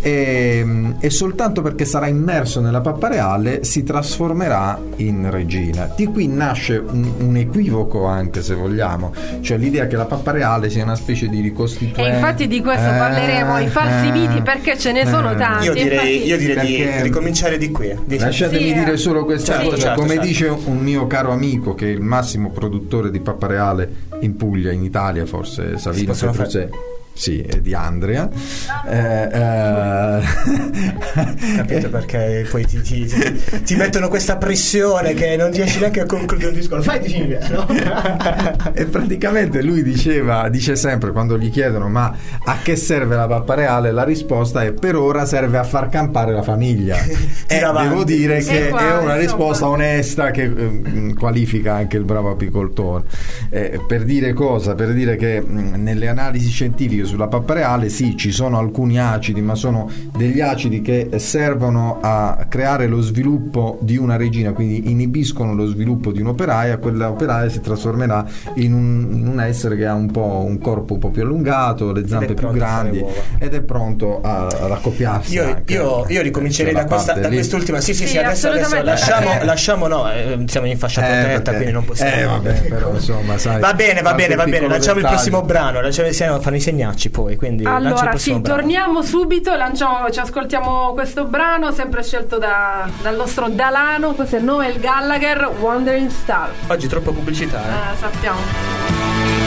e, 0.00 0.94
e 0.98 1.10
soltanto 1.10 1.62
perché 1.62 1.84
sarà 1.84 2.06
immerso 2.06 2.60
nella 2.60 2.80
pappa 2.80 3.08
reale 3.08 3.64
si 3.64 3.82
trasformerà 3.82 4.78
in 4.96 5.30
regina. 5.30 5.92
Di 5.94 6.06
qui 6.06 6.26
nasce 6.26 6.76
un, 6.76 7.10
un 7.18 7.36
equivoco 7.36 8.06
anche 8.06 8.42
se 8.42 8.54
vogliamo, 8.54 9.12
cioè 9.40 9.58
l'idea 9.58 9.86
che 9.86 9.96
la 9.96 10.06
pappa 10.06 10.30
reale 10.30 10.70
sia 10.70 10.84
una 10.84 10.96
specie 10.96 11.28
di 11.28 11.40
ricostituente. 11.40 12.10
E 12.10 12.14
infatti 12.14 12.46
di 12.46 12.60
questo 12.60 12.88
eh, 12.88 12.96
parleremo, 12.98 13.58
i 13.58 13.68
falsi 13.68 14.08
eh, 14.08 14.12
miti 14.12 14.42
perché 14.42 14.78
ce 14.78 14.92
ne 14.92 15.06
sono 15.06 15.32
eh. 15.32 15.36
tanti. 15.36 15.66
Io 15.66 15.72
direi, 15.74 16.14
infatti... 16.14 16.28
io 16.28 16.36
direi 16.38 16.66
di 16.66 17.02
ricominciare 17.02 17.58
di 17.58 17.70
qui. 17.70 17.96
Dice. 18.04 18.24
Lasciatemi 18.24 18.68
sì, 18.68 18.72
dire 18.72 18.96
solo 18.96 19.24
questa 19.24 19.54
certo, 19.54 19.70
cosa, 19.70 19.82
certo, 19.82 20.00
come 20.00 20.14
certo. 20.14 20.26
dice 20.26 20.46
un 20.48 20.78
mio 20.78 21.06
caro 21.06 21.32
amico 21.32 21.74
che 21.74 21.86
è 21.86 21.90
il 21.90 22.00
massimo 22.00 22.50
produttore 22.50 23.10
di 23.10 23.20
pappa 23.20 23.46
reale 23.46 24.08
in 24.20 24.36
Puglia, 24.36 24.72
in 24.72 24.82
Italia 24.82 25.26
forse, 25.26 25.78
Savino 25.78 26.14
Petrusè 26.14 26.68
sì, 27.20 27.46
di 27.60 27.74
Andrea. 27.74 28.30
Eh, 28.88 29.28
eh... 29.30 30.20
Capito 31.56 31.90
perché 31.92 32.46
poi 32.50 32.64
ti, 32.64 32.80
ti, 32.80 33.04
ti, 33.04 33.62
ti, 33.62 33.74
mettono 33.76 34.08
questa 34.08 34.38
pressione 34.38 35.12
che 35.12 35.36
non 35.36 35.50
riesci 35.50 35.80
neanche 35.80 36.00
a 36.00 36.06
concludere 36.06 36.48
un 36.48 36.54
discorso. 36.54 36.82
Fai 36.90 37.00
di 37.00 37.08
fine, 37.08 37.38
no? 37.50 37.66
e 38.72 38.86
praticamente 38.86 39.60
lui 39.60 39.82
diceva, 39.82 40.48
dice 40.48 40.76
sempre 40.76 41.12
quando 41.12 41.36
gli 41.36 41.50
chiedono 41.50 41.90
ma 41.90 42.10
a 42.42 42.56
che 42.62 42.74
serve 42.76 43.16
la 43.16 43.26
pappa 43.26 43.52
reale? 43.52 43.92
La 43.92 44.04
risposta 44.04 44.62
è 44.62 44.72
per 44.72 44.96
ora 44.96 45.26
serve 45.26 45.58
a 45.58 45.64
far 45.64 45.90
campare 45.90 46.32
la 46.32 46.42
famiglia. 46.42 46.96
e 47.46 47.60
devo 47.60 48.02
dire 48.02 48.38
che 48.38 48.68
qua, 48.68 48.80
è 48.80 48.96
una 48.96 49.16
risposta 49.16 49.66
insomma. 49.66 49.72
onesta 49.72 50.30
che 50.30 50.44
eh, 50.44 51.14
qualifica 51.18 51.74
anche 51.74 51.98
il 51.98 52.04
bravo 52.04 52.30
apicoltore. 52.30 53.04
Eh, 53.50 53.78
per 53.86 54.04
dire 54.04 54.32
cosa? 54.32 54.74
Per 54.74 54.94
dire 54.94 55.16
che 55.16 55.42
mh, 55.42 55.74
nelle 55.82 56.08
analisi 56.08 56.48
scientifiche 56.48 57.08
sulla 57.10 57.26
pappa 57.26 57.54
reale 57.54 57.88
sì, 57.88 58.16
ci 58.16 58.30
sono 58.30 58.58
alcuni 58.58 58.98
acidi, 59.00 59.40
ma 59.42 59.56
sono 59.56 59.90
degli 60.16 60.40
acidi 60.40 60.80
che 60.80 61.10
servono 61.16 61.98
a 62.00 62.46
creare 62.48 62.86
lo 62.86 63.00
sviluppo 63.00 63.78
di 63.80 63.96
una 63.96 64.16
regina, 64.16 64.52
quindi 64.52 64.90
inibiscono 64.90 65.54
lo 65.54 65.66
sviluppo 65.66 66.12
di 66.12 66.20
un'operaia, 66.20 66.78
quella 66.78 67.10
operaia 67.10 67.48
si 67.48 67.60
trasformerà 67.60 68.24
in 68.54 68.72
un, 68.72 69.08
in 69.12 69.26
un 69.26 69.40
essere 69.40 69.76
che 69.76 69.86
ha 69.86 69.94
un, 69.94 70.10
po', 70.10 70.44
un 70.46 70.58
corpo 70.58 70.94
un 70.94 70.98
po' 71.00 71.10
più 71.10 71.22
allungato, 71.22 71.92
le 71.92 72.06
zampe 72.06 72.34
più 72.34 72.48
grandi 72.50 73.04
ed 73.38 73.54
è 73.54 73.60
pronto 73.60 74.20
a, 74.22 74.46
ad 74.46 74.70
accoppiarsi. 74.70 75.34
Io, 75.34 75.62
io, 75.66 76.04
io 76.06 76.22
ricomincerei 76.22 76.72
da, 76.72 76.84
questa, 76.84 77.14
da, 77.14 77.28
quest'ultima. 77.28 77.80
Sì, 77.80 77.92
sì, 77.92 78.04
sì, 78.04 78.12
sì 78.12 78.18
adesso, 78.18 78.50
adesso 78.50 78.80
lasciamo, 78.82 79.30
lasciamo, 79.42 79.86
no, 79.88 80.10
eh, 80.12 80.44
siamo 80.46 80.66
in 80.68 80.78
fascia 80.78 81.04
eh, 81.04 81.24
protetta, 81.24 81.54
quindi 81.54 81.72
non 81.72 81.84
possiamo. 81.84 82.14
Eh, 82.14 82.24
vabbè, 82.24 82.62
però, 82.68 82.94
insomma, 82.94 83.36
sai, 83.36 83.60
va 83.60 83.74
bene, 83.74 84.00
va 84.00 84.14
bene, 84.14 84.36
va 84.36 84.44
bene. 84.44 84.68
Lanciamo 84.68 85.00
il 85.00 85.06
prossimo 85.06 85.42
brano, 85.42 85.80
lanciamo, 85.80 86.40
fanno 86.40 86.56
i 86.56 86.60
segnacci 87.00 87.10
poi. 87.10 87.36
Quindi 87.36 87.64
allora, 87.64 88.16
sì, 88.16 88.38
brano. 88.38 88.56
torniamo 88.56 89.02
subito, 89.02 89.56
lanciamo, 89.56 90.10
ci 90.10 90.20
ascoltiamo 90.20 90.92
questo 90.92 91.24
brano, 91.24 91.72
sempre 91.72 92.02
scelto 92.02 92.36
da, 92.36 92.88
dal 93.00 93.16
nostro 93.16 93.48
Dalano. 93.48 94.12
Questo 94.12 94.36
è 94.36 94.40
Noel 94.40 94.78
Gallagher, 94.78 95.50
Wandering 95.58 96.10
Star. 96.10 96.50
Oggi 96.68 96.86
troppa 96.86 97.10
pubblicità, 97.10 97.62
eh? 97.62 97.92
eh 97.92 97.96
sappiamo. 97.96 99.39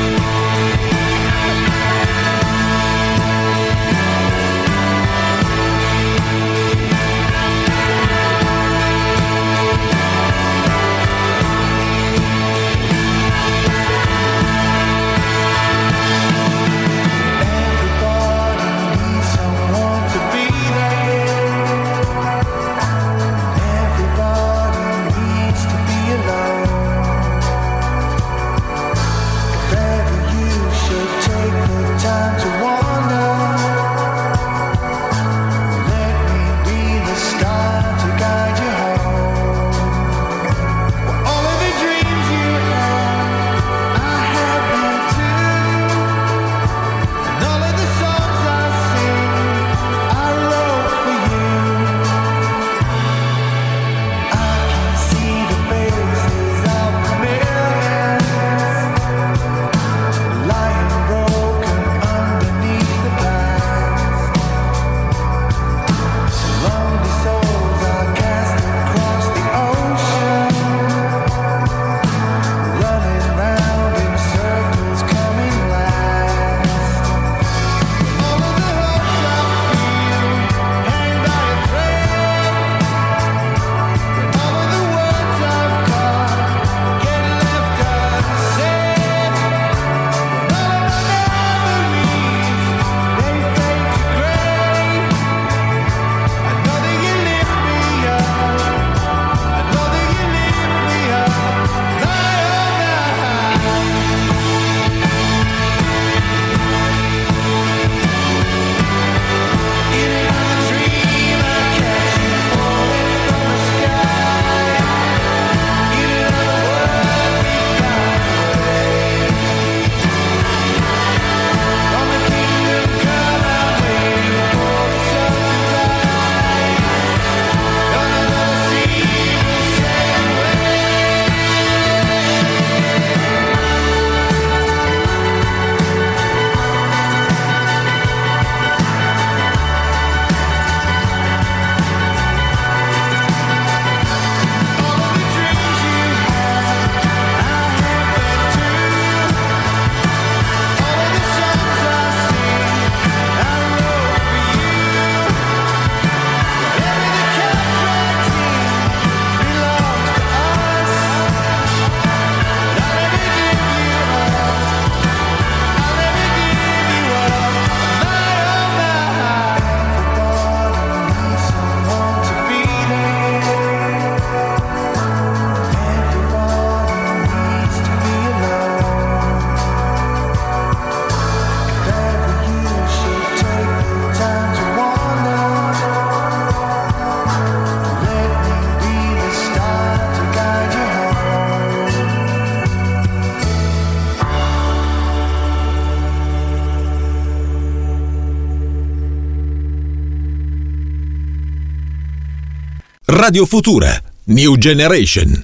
Radio 203.25 203.45
Futura, 203.45 203.87
New 204.25 204.57
Generation. 204.57 205.43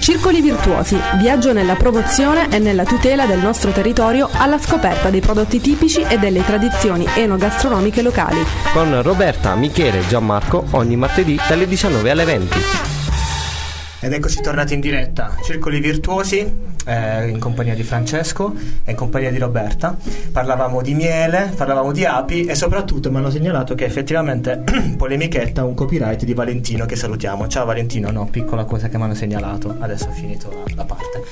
Circoli 0.00 0.42
virtuosi, 0.42 0.98
viaggio 1.18 1.54
nella 1.54 1.74
promozione 1.74 2.54
e 2.54 2.58
nella 2.58 2.84
tutela 2.84 3.24
del 3.24 3.38
nostro 3.38 3.70
territorio 3.70 4.28
alla 4.30 4.58
scoperta 4.58 5.08
dei 5.08 5.22
prodotti 5.22 5.58
tipici 5.58 6.02
e 6.02 6.18
delle 6.18 6.44
tradizioni 6.44 7.06
enogastronomiche 7.14 8.02
locali. 8.02 8.44
Con 8.70 9.00
Roberta, 9.00 9.54
Michele 9.54 10.00
e 10.00 10.06
Gianmarco 10.08 10.66
ogni 10.72 10.96
martedì 10.96 11.40
dalle 11.48 11.66
19 11.66 12.10
alle 12.10 12.24
20. 12.24 12.95
Ed 13.98 14.12
eccoci 14.12 14.42
tornati 14.42 14.74
in 14.74 14.80
diretta, 14.80 15.34
Circoli 15.42 15.80
Virtuosi, 15.80 16.74
eh, 16.84 17.28
in 17.28 17.38
compagnia 17.38 17.74
di 17.74 17.82
Francesco 17.82 18.54
e 18.84 18.90
in 18.90 18.96
compagnia 18.96 19.30
di 19.30 19.38
Roberta. 19.38 19.96
Parlavamo 20.30 20.82
di 20.82 20.94
miele, 20.94 21.50
parlavamo 21.56 21.92
di 21.92 22.04
api 22.04 22.44
e 22.44 22.54
soprattutto 22.54 23.10
mi 23.10 23.16
hanno 23.16 23.30
segnalato 23.30 23.74
che 23.74 23.86
effettivamente 23.86 24.62
polemichetta 24.96 25.64
un 25.64 25.74
copyright 25.74 26.24
di 26.24 26.34
Valentino 26.34 26.84
che 26.84 26.94
salutiamo. 26.94 27.48
Ciao 27.48 27.64
Valentino, 27.64 28.10
no, 28.10 28.26
piccola 28.26 28.64
cosa 28.64 28.88
che 28.88 28.98
mi 28.98 29.04
hanno 29.04 29.14
segnalato, 29.14 29.74
adesso 29.80 30.08
ho 30.08 30.12
finito 30.12 30.50
la, 30.50 30.74
la 30.74 30.84
parte. 30.84 31.24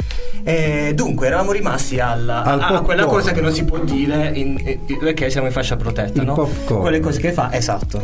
E 0.42 0.92
dunque 0.94 1.28
eravamo 1.28 1.52
rimasti 1.52 2.00
alla, 2.00 2.42
Al 2.42 2.60
a, 2.60 2.80
quella 2.80 3.06
cosa 3.06 3.32
che 3.32 3.40
non 3.40 3.52
si 3.52 3.64
può 3.64 3.78
dire 3.78 4.30
in, 4.34 4.60
in, 4.86 4.98
perché 4.98 5.30
siamo 5.30 5.46
in 5.46 5.52
fascia 5.52 5.76
protetta, 5.76 6.20
il 6.20 6.26
no? 6.26 6.34
Popcorn. 6.34 6.80
Quelle 6.80 7.00
cose 7.00 7.20
che 7.20 7.32
fa, 7.32 7.50
esatto. 7.52 8.02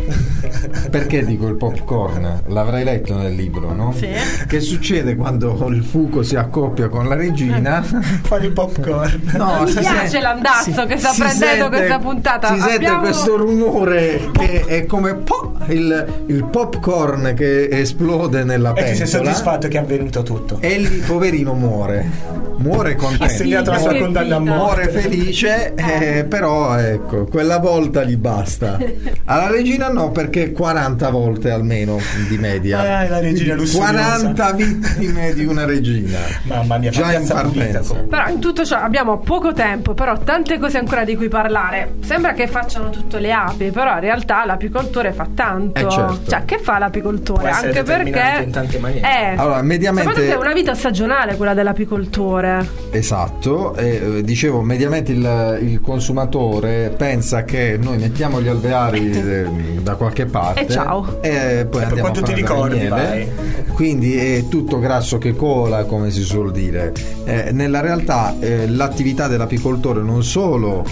perché 0.90 1.24
dico 1.24 1.46
il 1.48 1.56
popcorn? 1.56 2.44
L'avrai 2.46 2.84
letto 2.84 3.16
nel 3.16 3.34
libro, 3.34 3.74
no? 3.74 3.92
Sì. 3.92 4.08
Che 4.46 4.59
succede 4.60 5.16
quando 5.16 5.66
il 5.70 5.82
fuoco 5.82 6.22
si 6.22 6.36
accoppia 6.36 6.88
con 6.88 7.08
la 7.08 7.14
regina? 7.14 7.82
Fa 8.22 8.38
di 8.38 8.50
popcorn. 8.50 9.20
No, 9.36 9.62
mi 9.64 9.72
piace 9.72 9.82
sente, 9.82 10.20
l'andazzo 10.20 10.72
si, 10.72 10.86
che 10.86 10.98
sta 10.98 11.12
prendendo 11.16 11.64
sente, 11.64 11.68
questa 11.68 11.98
puntata. 11.98 12.46
Si 12.48 12.52
Abbiamo... 12.52 12.78
sente 12.78 12.98
questo 12.98 13.36
rumore 13.36 14.30
che 14.32 14.64
è 14.66 14.86
come 14.86 15.14
po- 15.14 15.56
il, 15.68 16.22
il, 16.26 16.44
popcorn 16.44 17.34
che 17.34 17.68
esplode 17.68 18.44
nella 18.44 18.72
pentola. 18.72 18.86
E 18.86 18.90
ti 18.90 18.96
sei 18.98 19.06
soddisfatto 19.06 19.68
che 19.68 19.78
è 19.78 19.80
avvenuto 19.80 20.22
tutto. 20.22 20.58
E 20.60 20.78
lì, 20.78 20.98
poverino, 20.98 21.54
muore 21.54 22.40
muore 22.60 22.94
contento. 22.94 23.24
Ha 23.24 23.28
segnato 23.28 23.70
la 23.70 23.78
sua 23.78 23.96
condanna 23.96 24.36
a 24.36 24.40
Muore 24.40 24.88
felice, 24.88 25.74
eh, 25.74 26.24
però 26.24 26.76
ecco, 26.76 27.24
quella 27.24 27.58
volta 27.58 28.04
gli 28.04 28.16
basta. 28.16 28.78
Alla 29.24 29.50
regina 29.50 29.88
no, 29.88 30.10
perché 30.10 30.52
40 30.52 31.10
volte 31.10 31.50
almeno 31.50 31.98
di 32.28 32.38
media. 32.38 33.04
Eh, 33.04 33.08
la 33.08 33.20
regina 33.20 33.56
40 33.56 34.39
vittime 34.48 35.32
di 35.34 35.44
una 35.44 35.64
regina. 35.64 36.18
Mamma 36.44 36.78
mia, 36.78 36.90
già 36.90 37.12
in 37.12 37.26
partenza. 37.26 37.94
Però 37.94 38.28
in 38.28 38.40
tutto 38.40 38.64
ciò 38.64 38.76
abbiamo 38.76 39.18
poco 39.18 39.52
tempo, 39.52 39.94
però 39.94 40.18
tante 40.18 40.58
cose 40.58 40.78
ancora 40.78 41.04
di 41.04 41.16
cui 41.16 41.28
parlare. 41.28 41.96
Sembra 42.02 42.32
che 42.32 42.48
facciano 42.48 42.90
tutto 42.90 43.18
le 43.18 43.32
api, 43.32 43.70
però 43.70 43.94
in 43.94 44.00
realtà 44.00 44.44
l'apicoltore 44.44 45.12
fa 45.12 45.28
tanto. 45.34 45.78
Eh 45.78 45.90
certo. 45.90 46.20
Cioè, 46.28 46.44
che 46.44 46.58
fa 46.58 46.78
l'apicoltore? 46.78 47.50
Anche 47.50 47.82
perché 47.82 48.42
in 48.42 48.50
tante 48.50 48.78
maniere. 48.78 49.06
Eh, 49.06 49.34
allora, 49.36 49.62
mediamente 49.62 50.28
è 50.28 50.36
una 50.36 50.52
vita 50.52 50.74
stagionale 50.74 51.36
quella 51.36 51.54
dell'apicoltore. 51.54 52.68
Esatto, 52.90 53.74
e, 53.76 54.18
eh, 54.18 54.22
dicevo, 54.22 54.62
mediamente 54.62 55.12
il, 55.12 55.58
il, 55.62 55.80
consumatore 55.80 56.94
pensa 56.96 57.44
che 57.44 57.78
noi 57.80 57.98
mettiamo 57.98 58.40
gli 58.40 58.48
alveari 58.48 59.10
eh, 59.12 59.44
da 59.82 59.94
qualche 59.94 60.26
parte 60.26 60.66
e 60.66 60.68
ciao. 60.68 61.18
E 61.20 61.66
poi 61.68 61.80
e 61.80 61.84
andiamo 61.84 62.00
quanto 62.00 62.20
a 62.20 62.22
ti 62.22 62.34
ricordi, 62.34 62.76
miele. 62.76 63.32
Quindi 63.74 64.16
tutto 64.48 64.78
grasso 64.78 65.18
che 65.18 65.34
cola, 65.34 65.84
come 65.84 66.10
si 66.10 66.22
suol 66.22 66.52
dire. 66.52 66.92
Eh, 67.24 67.50
nella 67.52 67.80
realtà 67.80 68.36
eh, 68.38 68.68
l'attività 68.68 69.28
dell'apicoltore 69.28 70.02
non 70.02 70.22
solo 70.22 70.84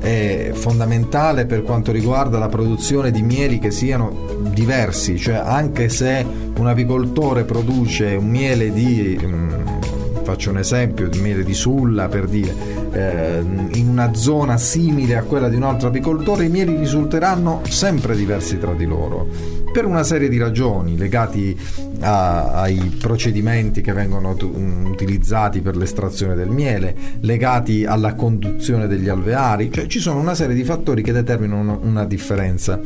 è 0.00 0.50
fondamentale 0.52 1.46
per 1.46 1.62
quanto 1.62 1.92
riguarda 1.92 2.38
la 2.38 2.48
produzione 2.48 3.12
di 3.12 3.22
mieli 3.22 3.58
che 3.58 3.70
siano 3.70 4.40
diversi, 4.50 5.16
cioè 5.16 5.36
anche 5.36 5.88
se 5.88 6.26
un 6.58 6.66
apicoltore 6.66 7.44
produce 7.44 8.16
un 8.16 8.28
miele 8.28 8.72
di 8.72 9.18
um, 9.22 9.80
faccio 10.22 10.50
un 10.50 10.58
esempio, 10.58 11.06
il 11.06 11.20
miele 11.20 11.44
di 11.44 11.54
Sulla 11.54 12.08
per 12.08 12.26
dire, 12.26 12.81
eh, 12.92 13.42
in 13.74 13.88
una 13.88 14.14
zona 14.14 14.58
simile 14.58 15.16
a 15.16 15.22
quella 15.22 15.48
di 15.48 15.56
un 15.56 15.62
altro 15.64 15.88
apicoltore, 15.88 16.44
i 16.44 16.48
mieli 16.48 16.76
risulteranno 16.76 17.62
sempre 17.68 18.14
diversi 18.14 18.58
tra 18.58 18.72
di 18.72 18.84
loro, 18.84 19.26
per 19.72 19.86
una 19.86 20.02
serie 20.02 20.28
di 20.28 20.38
ragioni 20.38 20.96
legati 20.96 21.58
a, 22.00 22.60
ai 22.60 22.96
procedimenti 23.00 23.80
che 23.80 23.92
vengono 23.92 24.34
t- 24.34 24.44
mm, 24.44 24.86
utilizzati 24.86 25.60
per 25.60 25.76
l'estrazione 25.76 26.34
del 26.34 26.50
miele, 26.50 26.94
legati 27.20 27.84
alla 27.84 28.14
conduzione 28.14 28.86
degli 28.86 29.08
alveari, 29.08 29.70
cioè 29.72 29.86
ci 29.86 29.98
sono 29.98 30.20
una 30.20 30.34
serie 30.34 30.54
di 30.54 30.64
fattori 30.64 31.02
che 31.02 31.12
determinano 31.12 31.80
una 31.82 32.04
differenza. 32.04 32.78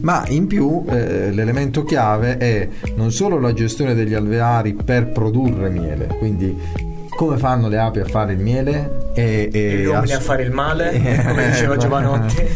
Ma 0.00 0.24
in 0.28 0.46
più 0.46 0.84
eh, 0.88 1.32
l'elemento 1.32 1.82
chiave 1.82 2.36
è 2.36 2.68
non 2.96 3.10
solo 3.10 3.38
la 3.38 3.52
gestione 3.52 3.94
degli 3.94 4.14
alveari 4.14 4.74
per 4.74 5.10
produrre 5.10 5.70
miele, 5.70 6.06
quindi 6.18 6.88
come 7.20 7.36
fanno 7.36 7.68
le 7.68 7.76
api 7.76 8.00
a 8.00 8.06
fare 8.06 8.32
il 8.32 8.38
miele? 8.38 9.10
E, 9.12 9.50
e 9.52 9.76
gli 9.76 9.84
uomini 9.84 10.14
a 10.14 10.20
fare 10.20 10.42
il 10.42 10.52
male 10.52 10.88
eh, 10.92 11.22
come 11.22 11.50
diceva 11.50 11.76
Giovanotti. 11.76 12.48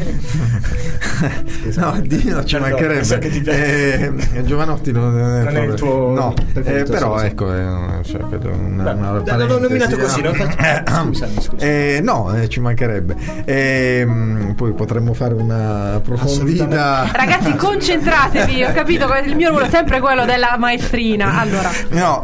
No 1.77 2.00
Dio 2.03 2.44
ci 2.44 2.59
mancherebbe. 2.59 3.18
eh, 3.44 4.42
Giovanotti 4.42 4.90
non, 4.90 5.18
è, 5.18 5.42
non 5.44 5.57
è 5.57 5.66
il 5.66 5.74
tuo 5.74 6.11
no 6.11 6.35
eh, 6.55 6.83
però 6.83 7.18
sì, 7.18 7.27
ecco 7.27 7.53
eh, 7.53 8.03
cioè, 8.05 8.20
una, 8.22 8.92
una 8.92 9.44
l'ho 9.44 9.59
nominato 9.59 9.96
così 9.96 10.22
no? 10.22 10.33
scusami, 10.35 11.40
scusami. 11.40 11.57
Eh, 11.59 12.00
no 12.03 12.35
eh, 12.35 12.48
ci 12.48 12.61
mancherebbe. 12.61 13.14
Ehm, 13.44 14.55
poi 14.57 14.72
potremmo 14.72 15.12
fare 15.12 15.35
una 15.35 15.94
approfondita 15.94 17.11
ragazzi 17.12 17.55
concentratevi 17.55 18.64
ho 18.64 18.72
capito 18.72 19.07
il 19.24 19.37
mio 19.37 19.50
ruolo 19.50 19.66
è 19.66 19.70
sempre 19.70 20.00
quello 20.00 20.24
della 20.24 20.57
maestrina. 20.59 21.38
Allora. 21.38 21.70
No 21.90 22.22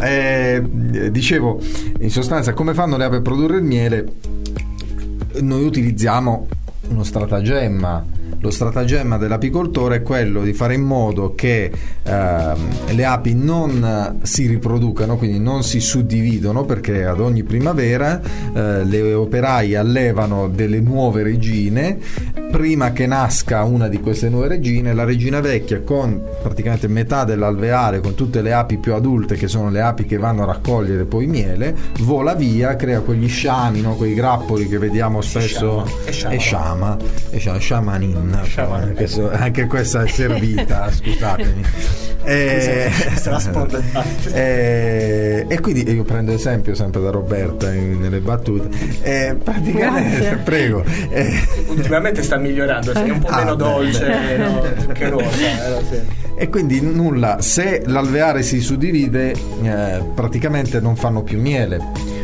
dicevo 1.10 1.60
in 2.00 2.10
sostanza 2.10 2.29
sostanza 2.30 2.54
come 2.54 2.74
fanno 2.74 2.96
le 2.96 3.06
api 3.06 3.16
a 3.16 3.20
produrre 3.22 3.56
il 3.56 3.64
miele? 3.64 4.12
Noi 5.40 5.64
utilizziamo 5.64 6.46
uno 6.90 7.02
stratagemma 7.02 8.06
lo 8.40 8.50
stratagemma 8.50 9.18
dell'apicoltore 9.18 9.96
è 9.96 10.02
quello 10.02 10.42
di 10.42 10.54
fare 10.54 10.74
in 10.74 10.82
modo 10.82 11.34
che 11.34 11.70
eh, 12.02 12.52
le 12.88 13.04
api 13.04 13.34
non 13.34 14.18
si 14.22 14.46
riproducano, 14.46 15.16
quindi 15.16 15.38
non 15.38 15.62
si 15.62 15.80
suddividono, 15.80 16.64
perché 16.64 17.04
ad 17.04 17.20
ogni 17.20 17.42
primavera 17.42 18.20
eh, 18.20 18.84
le 18.84 19.12
operaie 19.14 19.76
allevano 19.76 20.48
delle 20.48 20.80
nuove 20.80 21.22
regine. 21.22 21.98
Prima 22.50 22.92
che 22.92 23.06
nasca 23.06 23.62
una 23.62 23.88
di 23.88 24.00
queste 24.00 24.28
nuove 24.28 24.48
regine, 24.48 24.92
la 24.94 25.04
regina 25.04 25.40
vecchia 25.40 25.82
con 25.82 26.20
praticamente 26.42 26.88
metà 26.88 27.24
dell'alveare, 27.24 28.00
con 28.00 28.14
tutte 28.14 28.42
le 28.42 28.52
api 28.52 28.78
più 28.78 28.94
adulte, 28.94 29.36
che 29.36 29.46
sono 29.46 29.70
le 29.70 29.82
api 29.82 30.04
che 30.04 30.16
vanno 30.16 30.42
a 30.42 30.46
raccogliere 30.46 31.04
poi 31.04 31.26
miele, 31.26 31.76
vola 32.00 32.34
via, 32.34 32.74
crea 32.74 33.00
quegli 33.00 33.28
sciami, 33.28 33.82
no? 33.82 33.94
quei 33.94 34.14
grappoli 34.14 34.66
che 34.66 34.78
vediamo 34.78 35.20
spesso. 35.20 35.84
E 36.04 36.12
sciama. 36.12 36.34
E 36.34 36.38
sciama. 36.38 36.98
E 37.30 37.38
sciama. 37.60 37.98
Shamanin 38.44 38.88
anche, 38.88 39.06
so, 39.06 39.30
anche, 39.30 39.66
questa 39.66 40.02
è 40.02 40.08
servita, 40.08 40.90
scusatemi. 40.92 41.64
E, 42.22 42.90
e, 44.32 45.46
e, 45.48 45.60
quindi 45.60 45.90
io 45.90 46.04
prendo 46.04 46.32
esempio 46.32 46.74
sempre 46.74 47.00
da 47.00 47.10
Roberta 47.10 47.72
in, 47.72 48.00
nelle 48.00 48.20
battute. 48.20 48.68
E 49.02 49.36
praticamente, 49.42 50.40
prego. 50.44 50.84
E, 51.10 51.32
Ultimamente 51.68 52.22
sta 52.22 52.36
migliorando, 52.36 52.92
sei 52.92 53.10
un 53.10 53.20
po' 53.20 53.28
ah, 53.28 53.38
meno 53.38 53.54
dolce 53.54 54.36
no, 54.36 54.62
che 54.92 55.08
rosa. 55.08 55.36
Eh, 55.36 56.20
e 56.40 56.48
quindi 56.48 56.80
nulla, 56.80 57.40
se 57.40 57.82
l'alveare 57.84 58.42
si 58.42 58.60
suddivide, 58.60 59.34
eh, 59.62 60.02
praticamente 60.14 60.80
non 60.80 60.96
fanno 60.96 61.22
più 61.22 61.38
miele. 61.38 61.78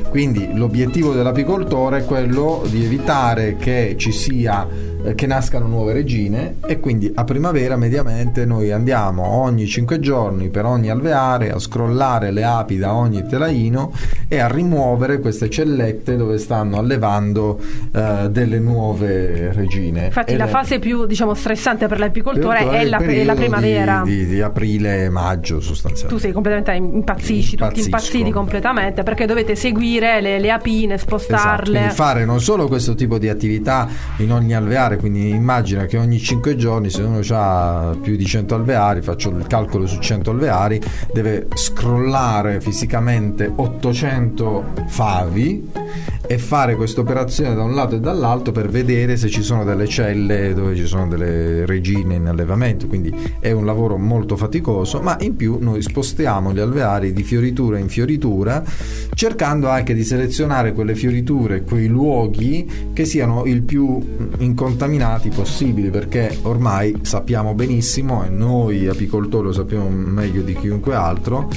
Quindi 0.09 0.49
l'obiettivo 0.55 1.13
dell'apicoltore 1.13 1.99
è 1.99 2.05
quello 2.07 2.65
di 2.67 2.83
evitare 2.83 3.57
che 3.57 3.97
ci 3.99 4.13
sia 4.13 4.67
eh, 4.67 4.96
che 5.15 5.27
nascano 5.27 5.67
nuove 5.67 5.93
regine 5.93 6.57
e 6.67 6.81
quindi 6.81 7.11
a 7.15 7.25
primavera 7.25 7.77
mediamente 7.77 8.45
noi 8.45 8.73
andiamo 8.73 9.25
ogni 9.25 9.67
5 9.67 10.01
giorni 10.01 10.49
per 10.49 10.65
ogni 10.65 10.91
alveare 10.91 11.51
a 11.51 11.59
scrollare 11.59 12.31
le 12.31 12.45
api 12.45 12.77
da 12.77 12.95
ogni 12.95 13.27
telaino 13.27 13.93
e 14.29 14.39
a 14.39 14.49
rimuovere 14.49 15.21
queste 15.21 15.49
cellette 15.49 16.17
dove 16.17 16.39
stanno 16.39 16.79
allevando 16.79 17.61
uh, 17.93 18.29
delle 18.29 18.59
nuove 18.59 19.53
regine. 19.53 20.07
Infatti 20.07 20.33
e 20.33 20.37
la 20.37 20.45
le... 20.45 20.51
fase 20.51 20.79
più 20.79 21.07
diciamo, 21.07 21.35
stressante 21.35 21.87
per 21.87 21.99
l'apicoltore 21.99 22.69
è 22.71 22.85
la, 22.85 22.99
è 22.99 23.25
la 23.25 23.35
primavera. 23.35 24.03
Di, 24.05 24.17
di, 24.17 24.27
di 24.27 24.41
aprile-maggio 24.41 25.61
sostanzialmente. 25.61 26.15
Tu 26.15 26.21
sei 26.21 26.33
completamente 26.33 26.73
impazzisci, 26.73 27.57
tutti 27.57 27.81
impazziti 27.81 28.31
completamente 28.31 29.03
perché 29.03 29.27
dovete 29.27 29.55
seguire 29.55 30.21
le, 30.21 30.39
le 30.39 30.51
apine, 30.51 30.99
spostarle. 30.99 31.37
Esatto, 31.37 31.71
quindi 31.71 31.95
fare 31.95 32.25
non 32.25 32.41
solo 32.41 32.67
questo 32.67 32.95
tipo 32.95 33.19
di 33.19 33.29
attività 33.29 33.89
in 34.19 34.33
ogni 34.33 34.55
alveare 34.55 34.96
alveare, 34.97 34.99
quindi 34.99 35.29
immagina 35.31 35.85
che 35.87 35.99
ogni 35.99 36.19
5 36.19 36.57
giorni 36.57 36.91
se 36.91 37.03
uno 37.03 37.21
ha 37.31 37.97
più 38.01 38.17
di 38.17 38.25
100 38.25 38.55
alveari, 38.55 39.03
faccio 39.03 39.31
il 39.31 39.47
calcolo 39.47 39.87
su 39.87 39.99
100 39.99 40.31
alveari, 40.31 40.81
deve 41.13 41.47
scrollare 41.55 42.61
fisicamente 42.61 43.51
800 43.55 44.65
favi 44.89 45.71
e 46.29 46.39
fare 46.39 46.75
questa 46.75 47.03
operazione 47.03 47.55
da 47.55 47.63
un 47.63 47.75
lato 47.75 47.95
e 47.95 48.01
dall'altro 48.01 48.53
per 48.53 48.69
vedere 48.69 49.17
se 49.17 49.29
ci 49.29 49.43
sono 49.43 49.63
delle 49.63 49.87
celle 49.87 50.55
dove 50.55 50.75
ci 50.75 50.87
sono 50.87 51.07
delle 51.07 51.65
regine 51.67 52.17
in 52.17 52.27
allevamento, 52.27 52.89
quindi 52.89 53.15
è 53.39 53.53
un 53.53 53.65
lavoro 53.65 53.97
molto 53.97 54.37
faticoso, 54.37 55.01
ma 55.01 55.17
in 55.21 55.37
più 55.37 55.59
noi 55.61 55.83
spostiamo 55.83 56.53
gli 56.53 56.59
alveari 56.59 57.13
di 57.13 57.23
fioritura 57.23 57.79
in 57.79 57.89
fioritura, 57.89 58.65
cercando 59.15 59.69
anche 59.69 59.95
di 59.95 60.03
selezionare 60.03 60.73
quelle 60.73 60.97
fioriture, 60.97 61.63
quei 61.63 61.87
luoghi 61.87 62.91
che 62.93 63.05
siano 63.05 63.45
il 63.45 63.63
più 63.63 64.03
incontaminati 64.39 64.86
possibili, 65.31 65.91
perché 65.91 66.39
ormai 66.43 66.99
sappiamo 67.03 67.55
benissimo, 67.55 68.25
e 68.25 68.29
noi 68.29 68.87
apicoltori 68.87 69.47
lo 69.47 69.53
sappiamo 69.53 69.89
meglio 69.89 70.43
di 70.43 70.55
chiunque 70.55 70.95
altro, 70.95 71.49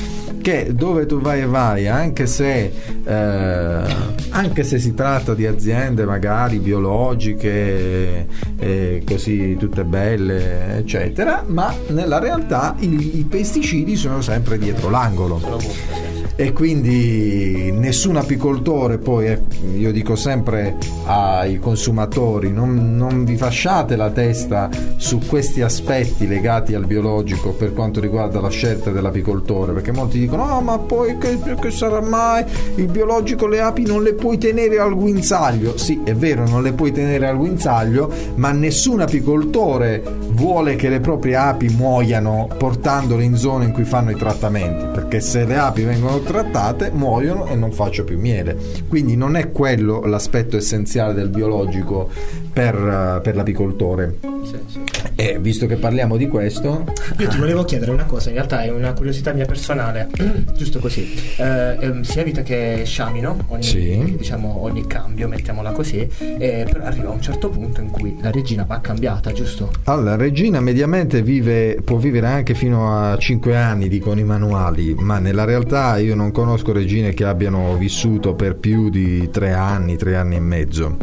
che 0.41 0.73
dove 0.73 1.05
tu 1.05 1.19
vai 1.19 1.41
e 1.41 1.45
vai, 1.45 1.87
anche 1.87 2.25
se, 2.25 2.71
eh, 3.03 3.83
anche 4.29 4.63
se 4.63 4.79
si 4.79 4.93
tratta 4.93 5.33
di 5.33 5.45
aziende 5.45 6.05
magari 6.05 6.59
biologiche, 6.59 8.27
eh, 8.57 9.03
così 9.05 9.55
tutte 9.57 9.83
belle, 9.83 10.77
eccetera, 10.77 11.43
ma 11.45 11.73
nella 11.89 12.19
realtà 12.19 12.75
i, 12.79 13.19
i 13.19 13.23
pesticidi 13.23 13.95
sono 13.95 14.21
sempre 14.21 14.57
dietro 14.57 14.89
l'angolo 14.89 16.08
e 16.39 16.53
quindi 16.53 17.69
nessun 17.73 18.15
apicoltore 18.15 18.97
poi 18.97 19.27
eh, 19.27 19.41
io 19.75 19.91
dico 19.91 20.15
sempre 20.15 20.77
ai 21.03 21.59
consumatori 21.59 22.49
non, 22.49 22.95
non, 22.95 23.25
vi 23.25 23.35
fasciate 23.35 23.97
la 23.97 24.09
testa 24.09 24.69
su 24.95 25.19
questi 25.27 25.61
aspetti 25.61 26.29
legati 26.29 26.75
al 26.75 26.85
biologico 26.85 27.51
per 27.51 27.73
quanto 27.73 27.99
riguarda 27.99 28.39
la 28.39 28.47
scelta 28.47 28.89
dell'apicoltore 28.89 29.73
perché 29.73 29.91
molti 29.91 30.17
dicono 30.17 30.45
no 30.45 30.53
oh, 30.53 30.61
ma 30.61 30.77
poi 30.79 31.17
che, 31.17 31.39
che, 31.59 31.71
sarà 31.71 31.99
mai? 31.99 32.45
Il 32.75 32.87
biologico 32.87 33.45
le 33.45 33.59
api 33.59 33.85
non 33.85 34.01
le 34.01 34.13
puoi 34.13 34.37
tenere 34.37 34.79
al 34.79 34.95
guinzaglio. 34.95 35.77
Sì 35.77 35.99
è 36.05 36.15
vero 36.15 36.47
non 36.47 36.63
le 36.63 36.71
puoi 36.71 36.93
tenere 36.93 37.27
al 37.27 37.35
guinzaglio 37.35 38.09
ma 38.35 38.51
nessun 38.51 39.01
apicoltore 39.01 40.01
vuole 40.29 40.77
che 40.77 40.87
le 40.87 41.01
proprie 41.01 41.35
api 41.35 41.67
muoiano 41.67 42.47
portandole 42.57 43.25
in 43.25 43.35
zone 43.35 43.65
in 43.65 43.73
cui 43.73 43.83
fanno 43.83 44.11
i 44.11 44.15
trattamenti 44.15 44.85
perché 44.93 45.19
se 45.19 45.43
le 45.43 45.57
api 45.57 45.83
vengono 45.83 46.27
trattate 46.29 46.91
muoiono 46.91 47.47
e 47.47 47.55
non 47.55 47.71
faccio 47.71 48.03
più 48.03 48.19
miele. 48.19 48.55
Quindi 48.87 49.15
non 49.15 49.35
è 49.35 49.51
quello 49.51 50.05
l'aspetto 50.05 50.57
essenziale 50.57 51.15
del 51.15 51.29
biologico 51.29 52.07
per, 52.53 52.75
uh, 52.75 53.19
per 53.19 53.35
l'apicoltore. 53.35 54.19
Sì, 54.43 54.59
sì. 54.67 54.98
E 55.19 55.37
visto 55.37 55.65
che 55.65 55.75
parliamo 55.75 56.15
di 56.15 56.29
questo... 56.29 56.85
Io 57.17 57.27
ti 57.27 57.37
volevo 57.37 57.65
chiedere 57.65 57.91
una 57.91 58.05
cosa, 58.05 58.29
in 58.29 58.35
realtà 58.35 58.63
è 58.63 58.71
una 58.71 58.93
curiosità 58.93 59.33
mia 59.33 59.45
personale, 59.45 60.07
giusto 60.55 60.79
così. 60.79 61.13
Eh, 61.35 61.75
ehm, 61.77 62.03
sia 62.03 62.23
vita 62.23 62.41
che 62.41 62.83
sciamino, 62.85 63.35
ogni, 63.47 63.61
sì. 63.61 64.15
diciamo, 64.17 64.63
ogni 64.63 64.87
cambio, 64.87 65.27
mettiamola 65.27 65.71
così, 65.71 66.09
eh, 66.19 66.65
però 66.71 66.85
arriva 66.85 67.09
a 67.09 67.11
un 67.11 67.21
certo 67.21 67.49
punto 67.49 67.81
in 67.81 67.89
cui 67.89 68.15
la 68.21 68.31
regina 68.31 68.63
va 68.63 68.79
cambiata, 68.79 69.33
giusto? 69.33 69.69
Allora, 69.83 70.11
la 70.11 70.15
regina 70.15 70.61
mediamente 70.61 71.21
vive, 71.21 71.81
può 71.83 71.97
vivere 71.97 72.27
anche 72.27 72.53
fino 72.53 72.97
a 72.97 73.17
5 73.17 73.57
anni, 73.57 73.89
dicono 73.89 74.21
i 74.21 74.23
manuali, 74.23 74.95
ma 74.97 75.19
nella 75.19 75.43
realtà 75.43 75.97
io 75.97 76.15
non 76.15 76.31
conosco 76.31 76.71
regine 76.71 77.13
che 77.13 77.25
abbiano 77.25 77.75
vissuto 77.75 78.35
per 78.35 78.55
più 78.55 78.89
di 78.89 79.29
3 79.29 79.51
anni, 79.51 79.97
3 79.97 80.15
anni 80.15 80.35
e 80.37 80.39
mezzo. 80.39 80.97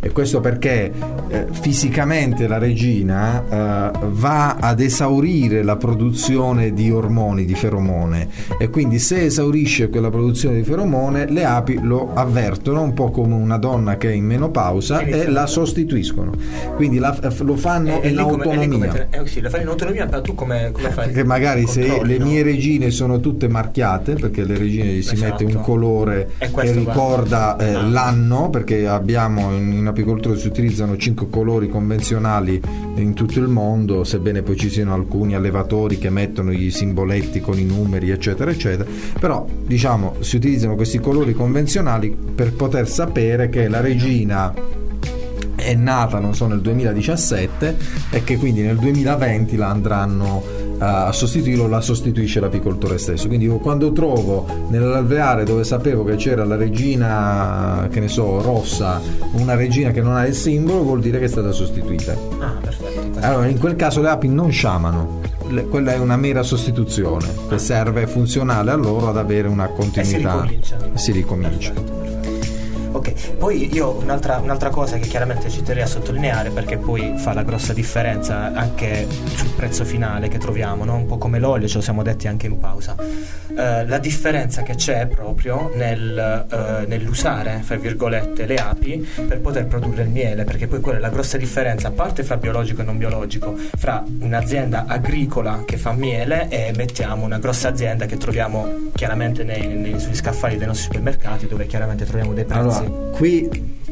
E 0.00 0.12
questo 0.12 0.40
perché 0.40 0.92
eh, 1.28 1.46
fisicamente 1.50 2.46
la 2.46 2.58
regina 2.58 3.44
eh, 3.48 3.90
va 4.10 4.56
ad 4.56 4.80
esaurire 4.80 5.62
la 5.62 5.76
produzione 5.76 6.72
di 6.72 6.90
ormoni, 6.90 7.44
di 7.44 7.54
feromone 7.54 8.28
e 8.58 8.70
quindi 8.70 8.98
se 8.98 9.24
esaurisce 9.24 9.88
quella 9.88 10.10
produzione 10.10 10.56
di 10.56 10.64
feromone 10.64 11.30
le 11.30 11.44
api 11.44 11.78
lo 11.80 12.12
avvertono 12.14 12.82
un 12.82 12.92
po' 12.92 13.10
come 13.10 13.34
una 13.34 13.58
donna 13.58 13.96
che 13.96 14.10
è 14.10 14.12
in 14.12 14.24
menopausa 14.24 15.00
e, 15.00 15.20
e 15.20 15.28
la 15.28 15.46
sostituiscono. 15.46 16.32
Quindi 16.74 16.98
la, 16.98 17.16
lo 17.40 17.56
fanno 17.56 18.00
e, 18.00 18.08
in 18.08 18.18
autonomia. 18.18 18.88
Come, 18.88 19.08
eh, 19.10 19.26
sì, 19.26 19.40
lo 19.40 19.48
fanno 19.48 19.62
in 19.62 19.68
autonomia, 19.68 20.06
però 20.06 20.20
tu 20.20 20.34
come, 20.34 20.70
come 20.72 20.90
fai? 20.90 21.12
Che 21.12 21.24
magari 21.24 21.66
se 21.66 22.00
le 22.02 22.18
mie 22.18 22.42
regine 22.42 22.90
sono 22.90 23.20
tutte 23.20 23.48
marchiate, 23.48 24.14
perché 24.14 24.44
le 24.44 24.58
regine 24.58 24.86
gli 24.86 25.02
si 25.02 25.14
esatto. 25.14 25.44
mette 25.44 25.56
un 25.56 25.62
colore 25.62 26.30
che 26.38 26.72
ricorda 26.72 27.56
eh, 27.56 27.74
ah. 27.74 27.82
l'anno, 27.82 28.50
perché 28.50 28.86
abbiamo 28.86 29.52
in, 29.52 29.72
in 29.72 29.86
apicoltura 29.86 30.36
si 30.36 30.46
utilizzano 30.46 30.96
cinque 30.96 31.28
colori 31.30 31.68
convenzionali 31.68 32.60
in 32.96 33.14
tutto 33.14 33.35
il 33.40 33.48
mondo, 33.48 34.04
sebbene 34.04 34.42
poi 34.42 34.56
ci 34.56 34.70
siano 34.70 34.94
alcuni 34.94 35.34
allevatori 35.34 35.98
che 35.98 36.10
mettono 36.10 36.52
i 36.52 36.70
simboletti 36.70 37.40
con 37.40 37.58
i 37.58 37.64
numeri, 37.64 38.10
eccetera, 38.10 38.50
eccetera. 38.50 38.88
Però 39.18 39.46
diciamo 39.64 40.16
si 40.20 40.36
utilizzano 40.36 40.74
questi 40.74 40.98
colori 40.98 41.34
convenzionali 41.34 42.16
per 42.34 42.52
poter 42.52 42.88
sapere 42.88 43.48
che 43.48 43.68
la 43.68 43.80
regina 43.80 44.52
è 45.54 45.74
nata, 45.74 46.18
non 46.20 46.34
so, 46.34 46.46
nel 46.46 46.60
2017 46.60 47.76
e 48.10 48.22
che 48.22 48.36
quindi 48.36 48.62
nel 48.62 48.76
2020 48.76 49.56
la 49.56 49.68
andranno 49.70 50.55
a 50.78 51.12
sostituirlo 51.12 51.68
la 51.68 51.80
sostituisce 51.80 52.40
l'apicoltore 52.40 52.98
stesso. 52.98 53.26
Quindi 53.28 53.46
io 53.46 53.58
quando 53.58 53.92
trovo 53.92 54.46
nell'alveare 54.68 55.44
dove 55.44 55.64
sapevo 55.64 56.04
che 56.04 56.16
c'era 56.16 56.44
la 56.44 56.56
regina 56.56 57.88
che 57.90 58.00
ne 58.00 58.08
so 58.08 58.40
rossa 58.40 59.00
una 59.32 59.54
regina 59.54 59.90
che 59.90 60.00
non 60.00 60.16
ha 60.16 60.26
il 60.26 60.34
simbolo 60.34 60.82
vuol 60.82 61.00
dire 61.00 61.18
che 61.18 61.24
è 61.24 61.28
stata 61.28 61.52
sostituita. 61.52 62.16
Ah 62.40 62.54
perfetto. 62.60 63.18
Allora 63.20 63.46
in 63.46 63.58
quel 63.58 63.76
caso 63.76 64.00
le 64.00 64.08
api 64.08 64.28
non 64.28 64.50
sciamano. 64.50 65.20
Quella 65.70 65.92
è 65.92 65.98
una 65.98 66.16
mera 66.16 66.42
sostituzione 66.42 67.28
che 67.48 67.58
serve 67.58 68.02
è 68.02 68.06
funzionale 68.06 68.72
a 68.72 68.74
loro 68.74 69.08
ad 69.08 69.16
avere 69.16 69.46
una 69.46 69.68
continuità. 69.68 70.02
E 70.02 70.04
si 70.04 70.16
ricomincia, 70.16 70.76
si 70.94 71.12
ricomincia. 71.12 71.95
Poi 73.38 73.72
io 73.74 73.92
un'altra, 73.92 74.38
un'altra, 74.38 74.70
cosa 74.70 74.96
che 74.98 75.06
chiaramente 75.06 75.48
ci 75.50 75.62
terrei 75.62 75.82
a 75.82 75.86
sottolineare 75.86 76.50
perché 76.50 76.76
poi 76.76 77.14
fa 77.16 77.32
la 77.32 77.42
grossa 77.42 77.72
differenza 77.72 78.52
anche 78.52 79.06
sul 79.34 79.50
prezzo 79.50 79.84
finale 79.84 80.28
che 80.28 80.38
troviamo, 80.38 80.84
no? 80.84 80.96
un 80.96 81.06
po' 81.06 81.18
come 81.18 81.38
l'olio, 81.38 81.68
ce 81.68 81.76
lo 81.76 81.82
siamo 81.82 82.02
detti 82.02 82.28
anche 82.28 82.46
in 82.46 82.58
pausa. 82.58 82.94
Uh, 82.98 83.86
la 83.86 83.98
differenza 83.98 84.62
che 84.62 84.74
c'è 84.74 85.06
proprio 85.06 85.70
nel, 85.74 86.46
uh, 86.50 86.88
nell'usare, 86.88 87.60
fra 87.62 87.76
virgolette, 87.76 88.44
le 88.44 88.56
api 88.56 89.08
per 89.26 89.40
poter 89.40 89.66
produrre 89.66 90.02
il 90.02 90.10
miele, 90.10 90.44
perché 90.44 90.66
poi 90.66 90.80
quella 90.80 90.98
è 90.98 91.00
la 91.00 91.08
grossa 91.08 91.38
differenza, 91.38 91.88
a 91.88 91.92
parte 91.92 92.22
fra 92.22 92.36
biologico 92.36 92.82
e 92.82 92.84
non 92.84 92.98
biologico, 92.98 93.56
fra 93.76 94.04
un'azienda 94.20 94.84
agricola 94.86 95.62
che 95.64 95.76
fa 95.78 95.92
miele 95.92 96.48
e 96.48 96.72
mettiamo 96.76 97.24
una 97.24 97.38
grossa 97.38 97.68
azienda 97.68 98.06
che 98.06 98.16
troviamo 98.16 98.90
chiaramente 98.94 99.44
nei, 99.44 99.66
nei, 99.68 99.98
sugli 99.98 100.14
scaffali 100.14 100.56
dei 100.56 100.66
nostri 100.66 100.86
supermercati 100.86 101.46
dove 101.46 101.66
chiaramente 101.66 102.04
troviamo 102.04 102.32
dei 102.34 102.44
prezzi. 102.44 102.78
Allora, 102.78 103.05
qui 103.18 103.48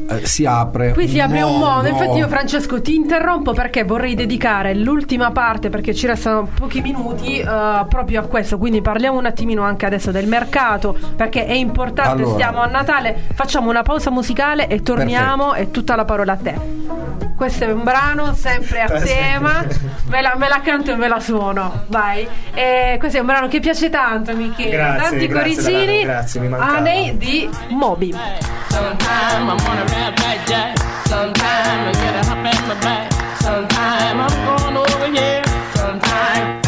eh, 0.07 0.25
si 0.25 0.45
apre 0.45 0.93
qui 0.93 1.07
si 1.07 1.19
apre 1.19 1.41
un 1.41 1.57
mondo. 1.57 1.87
infatti 1.87 2.17
io 2.17 2.27
Francesco 2.27 2.81
ti 2.81 2.95
interrompo 2.95 3.53
perché 3.53 3.83
vorrei 3.83 4.15
dedicare 4.15 4.75
l'ultima 4.75 5.31
parte 5.31 5.69
perché 5.69 5.93
ci 5.93 6.07
restano 6.07 6.47
pochi 6.57 6.81
minuti 6.81 7.39
uh, 7.41 7.87
proprio 7.87 8.21
a 8.21 8.23
questo. 8.23 8.57
Quindi 8.57 8.81
parliamo 8.81 9.17
un 9.17 9.25
attimino 9.25 9.63
anche 9.63 9.85
adesso 9.85 10.11
del 10.11 10.27
mercato 10.27 10.95
perché 11.15 11.45
è 11.45 11.53
importante. 11.53 12.23
Allora. 12.23 12.33
stiamo 12.33 12.59
a 12.61 12.67
Natale 12.67 13.23
facciamo 13.33 13.69
una 13.69 13.81
pausa 13.83 14.09
musicale 14.11 14.67
e 14.67 14.81
torniamo 14.81 15.49
Perfetto. 15.49 15.69
e 15.69 15.71
tutta 15.71 15.95
la 15.95 16.05
parola 16.05 16.33
a 16.33 16.37
te. 16.37 16.55
Questo 17.35 17.65
è 17.65 17.71
un 17.71 17.83
brano 17.83 18.33
sempre 18.33 18.81
a 18.83 18.99
tema 19.01 19.65
me 20.07 20.21
la, 20.21 20.35
me 20.37 20.47
la 20.47 20.61
canto 20.61 20.91
e 20.91 20.95
me 20.95 21.07
la 21.07 21.19
suono. 21.19 21.83
Vai. 21.87 22.27
E 22.53 22.95
questo 22.99 23.17
è 23.17 23.21
un 23.21 23.27
brano 23.27 23.47
che 23.47 23.59
piace 23.59 23.89
tanto 23.89 24.35
Michele 24.35 24.69
grazie, 24.69 25.09
tanti 25.09 25.27
grazie, 25.27 25.63
coricini 25.63 26.03
grazie, 26.03 26.39
mi 26.41 26.53
Anei 26.53 27.17
di 27.17 27.49
Moby. 27.69 28.13
Sometime 28.67 29.94
Jack. 30.45 30.77
Sometime 31.07 31.87
I 31.87 31.93
get 31.93 32.15
a 32.15 32.27
hop 32.27 32.37
in 32.37 32.67
my 32.67 32.79
back. 32.81 33.11
Sometime 33.41 34.19
I'm 34.19 34.35
going 34.45 34.77
over 34.77 35.07
here. 35.07 35.43
Sometime 35.73 36.64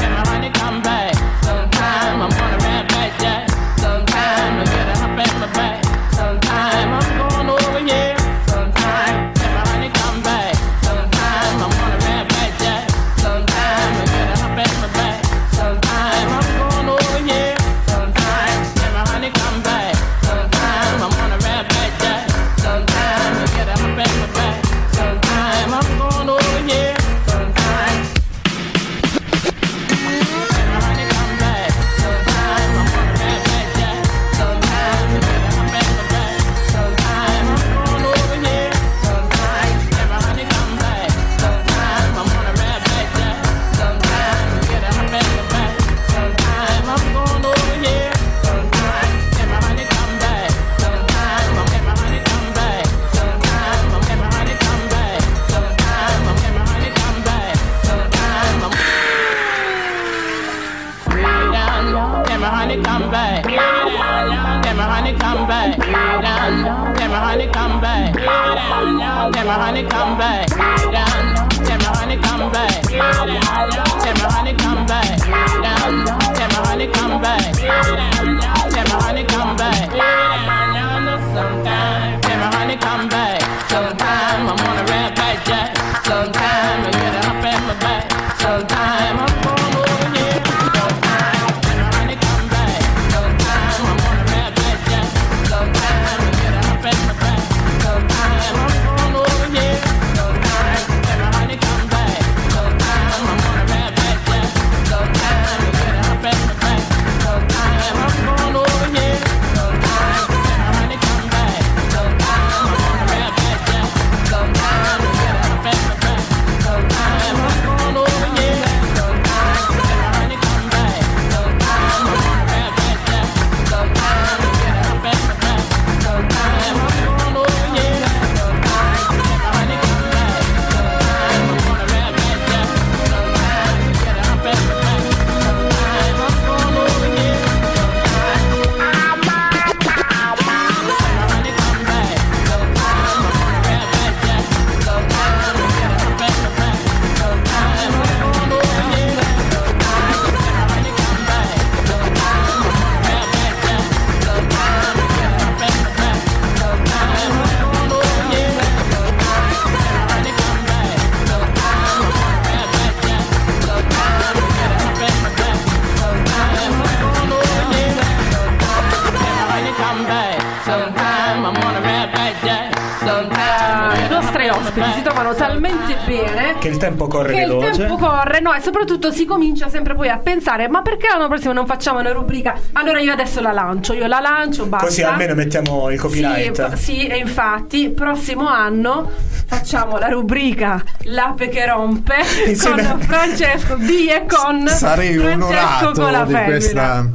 soprattutto 178.78 179.12
si 179.12 179.26
comincia 179.26 179.70
sempre 179.70 179.96
poi 179.96 180.10
a 180.10 180.18
pensare: 180.18 180.68
ma 180.68 180.82
perché 180.82 181.08
l'anno 181.08 181.28
prossimo 181.28 181.54
non 181.54 181.66
facciamo 181.66 182.00
una 182.00 182.12
rubrica? 182.12 182.54
Allora 182.74 183.00
io 183.00 183.12
adesso 183.12 183.42
la 183.42 183.52
lancio, 183.52 183.94
io 183.94 184.06
la 184.08 184.20
lancio, 184.20 184.66
basta. 184.68 184.86
Così 184.86 185.02
almeno 185.04 185.34
mettiamo 185.34 185.90
il 185.90 186.00
copyright. 186.00 186.74
Sì, 186.76 186.84
sì, 186.84 187.08
e 187.08 187.18
infatti, 187.18 187.90
prossimo 187.90 188.48
anno 188.48 189.10
facciamo 189.50 189.98
la 189.98 190.08
rubrica 190.10 190.84
L'ape 191.04 191.48
che 191.48 191.66
rompe 191.66 192.16
Insieme- 192.48 192.86
con 192.86 193.00
Francesco 193.00 193.76
di 193.76 194.08
e 194.10 194.26
con 194.28 194.68
Sarei 194.68 195.18
Francesco 195.18 195.46
onorato 195.46 195.92
con 196.02 196.12
la 196.12 196.24
di 196.26 196.34
questa- 196.34 197.06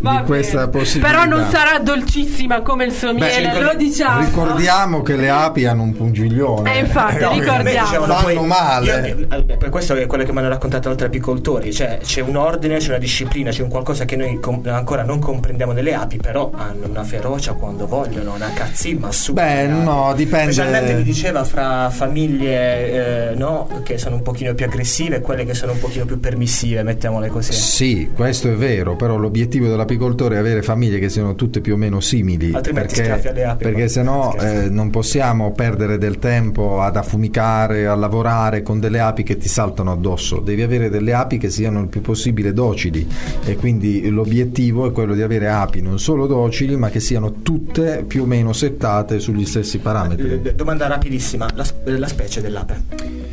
di 0.00 0.22
questa 0.24 0.68
possibilità. 0.68 1.08
Però 1.20 1.24
non 1.36 1.48
sarà 1.50 1.78
dolcissima 1.78 2.62
come 2.62 2.84
il 2.84 2.92
suo 2.92 3.12
miele, 3.12 3.38
ricordi- 3.52 3.60
lo 3.64 3.74
diciamo. 3.76 4.20
Ricordiamo 4.24 5.02
che 5.02 5.16
le 5.16 5.28
api 5.30 5.66
hanno 5.66 5.82
un 5.82 5.92
pungiglione. 5.94 6.74
Eh, 6.74 6.78
infatti, 6.80 7.18
No, 7.22 7.30
a 7.30 7.34
me 7.34 7.40
ricordiamo. 7.40 7.86
dicevano 7.86 8.14
Fanno 8.14 8.42
male. 8.42 9.08
io- 9.08 9.26
eh, 9.36 9.56
per 9.56 9.68
questo 9.68 9.94
è 9.94 10.06
quello 10.06 10.24
che 10.24 10.32
mi 10.32 10.38
hanno 10.38 10.48
raccontato 10.48 10.88
altri 11.04 11.06
apicoltori. 11.06 11.72
Cioè, 11.72 11.98
c'è 12.02 12.20
un 12.20 12.36
ordine, 12.36 12.78
c'è 12.78 12.88
una 12.88 12.98
disciplina, 12.98 13.50
c'è 13.50 13.62
un 13.62 13.68
qualcosa 13.68 14.04
che 14.04 14.16
noi 14.16 14.38
com- 14.40 14.62
ancora 14.66 15.02
non 15.02 15.18
comprendiamo 15.18 15.72
nelle 15.72 15.94
api, 15.94 16.16
però 16.16 16.50
hanno 16.54 16.86
una 16.88 17.04
ferocia 17.04 17.52
quando 17.52 17.86
vogliono, 17.86 18.34
una 18.34 18.50
cazzimma 18.52 19.12
su. 19.12 19.32
Beh, 19.32 19.66
no, 19.66 20.12
dipende- 20.16 20.52
Specialmente 20.52 20.94
mi 20.94 21.02
diceva 21.02 21.44
fra 21.44 21.90
famiglie 21.90 23.30
eh, 23.30 23.34
no, 23.34 23.68
che 23.82 23.98
sono 23.98 24.16
un 24.16 24.22
pochino 24.22 24.54
più 24.54 24.64
aggressive 24.64 25.16
e 25.16 25.20
quelle 25.20 25.44
che 25.44 25.54
sono 25.54 25.72
un 25.72 25.78
pochino 25.78 26.04
più 26.04 26.18
permissive, 26.20 26.82
mettiamole 26.82 27.28
così. 27.28 27.52
Sì, 27.52 28.10
questo 28.14 28.50
è 28.50 28.54
vero, 28.54 28.96
però 28.96 29.16
l'obiettivo 29.16 29.68
dell'apicoltore 29.68 30.36
è 30.36 30.38
avere 30.38 30.62
famiglie 30.62 30.98
che 30.98 31.08
siano 31.08 31.34
tutte 31.34 31.60
più 31.60 31.74
o 31.74 31.76
meno 31.76 32.00
simili. 32.00 32.52
Altrimenti 32.52 33.00
perché, 33.00 33.28
alle 33.28 33.44
api, 33.44 33.64
perché 33.64 33.82
ma- 33.82 33.88
se 33.88 34.02
no 34.02 34.34
eh, 34.36 34.68
non 34.68 34.90
possiamo 34.90 35.52
perdere 35.52 35.98
del 35.98 36.18
tempo 36.18 36.80
ad 36.80 36.96
affumicare, 36.96 37.86
a 37.86 37.94
lavorare 37.94 38.62
con 38.62 38.80
delle 38.80 39.00
api 39.00 39.22
che 39.22 39.36
ti 39.36 39.48
saltano 39.48 39.92
addosso. 39.92 40.40
Devi 40.40 40.62
avere 40.62 40.83
delle 40.88 41.12
api 41.12 41.38
che 41.38 41.50
siano 41.50 41.80
il 41.80 41.88
più 41.88 42.00
possibile 42.00 42.52
docili. 42.52 43.06
E 43.44 43.56
quindi 43.56 44.08
l'obiettivo 44.08 44.86
è 44.86 44.92
quello 44.92 45.14
di 45.14 45.22
avere 45.22 45.48
api 45.48 45.80
non 45.80 45.98
solo 45.98 46.26
docili 46.26 46.76
ma 46.76 46.90
che 46.90 47.00
siano 47.00 47.42
tutte 47.42 48.04
più 48.06 48.22
o 48.22 48.26
meno 48.26 48.52
settate 48.52 49.18
sugli 49.18 49.44
stessi 49.44 49.78
parametri. 49.78 50.40
Eh, 50.42 50.54
Domanda 50.54 50.86
rapidissima, 50.86 51.48
la, 51.54 51.66
la 51.84 52.08
specie 52.08 52.40
dell'ape 52.40 53.23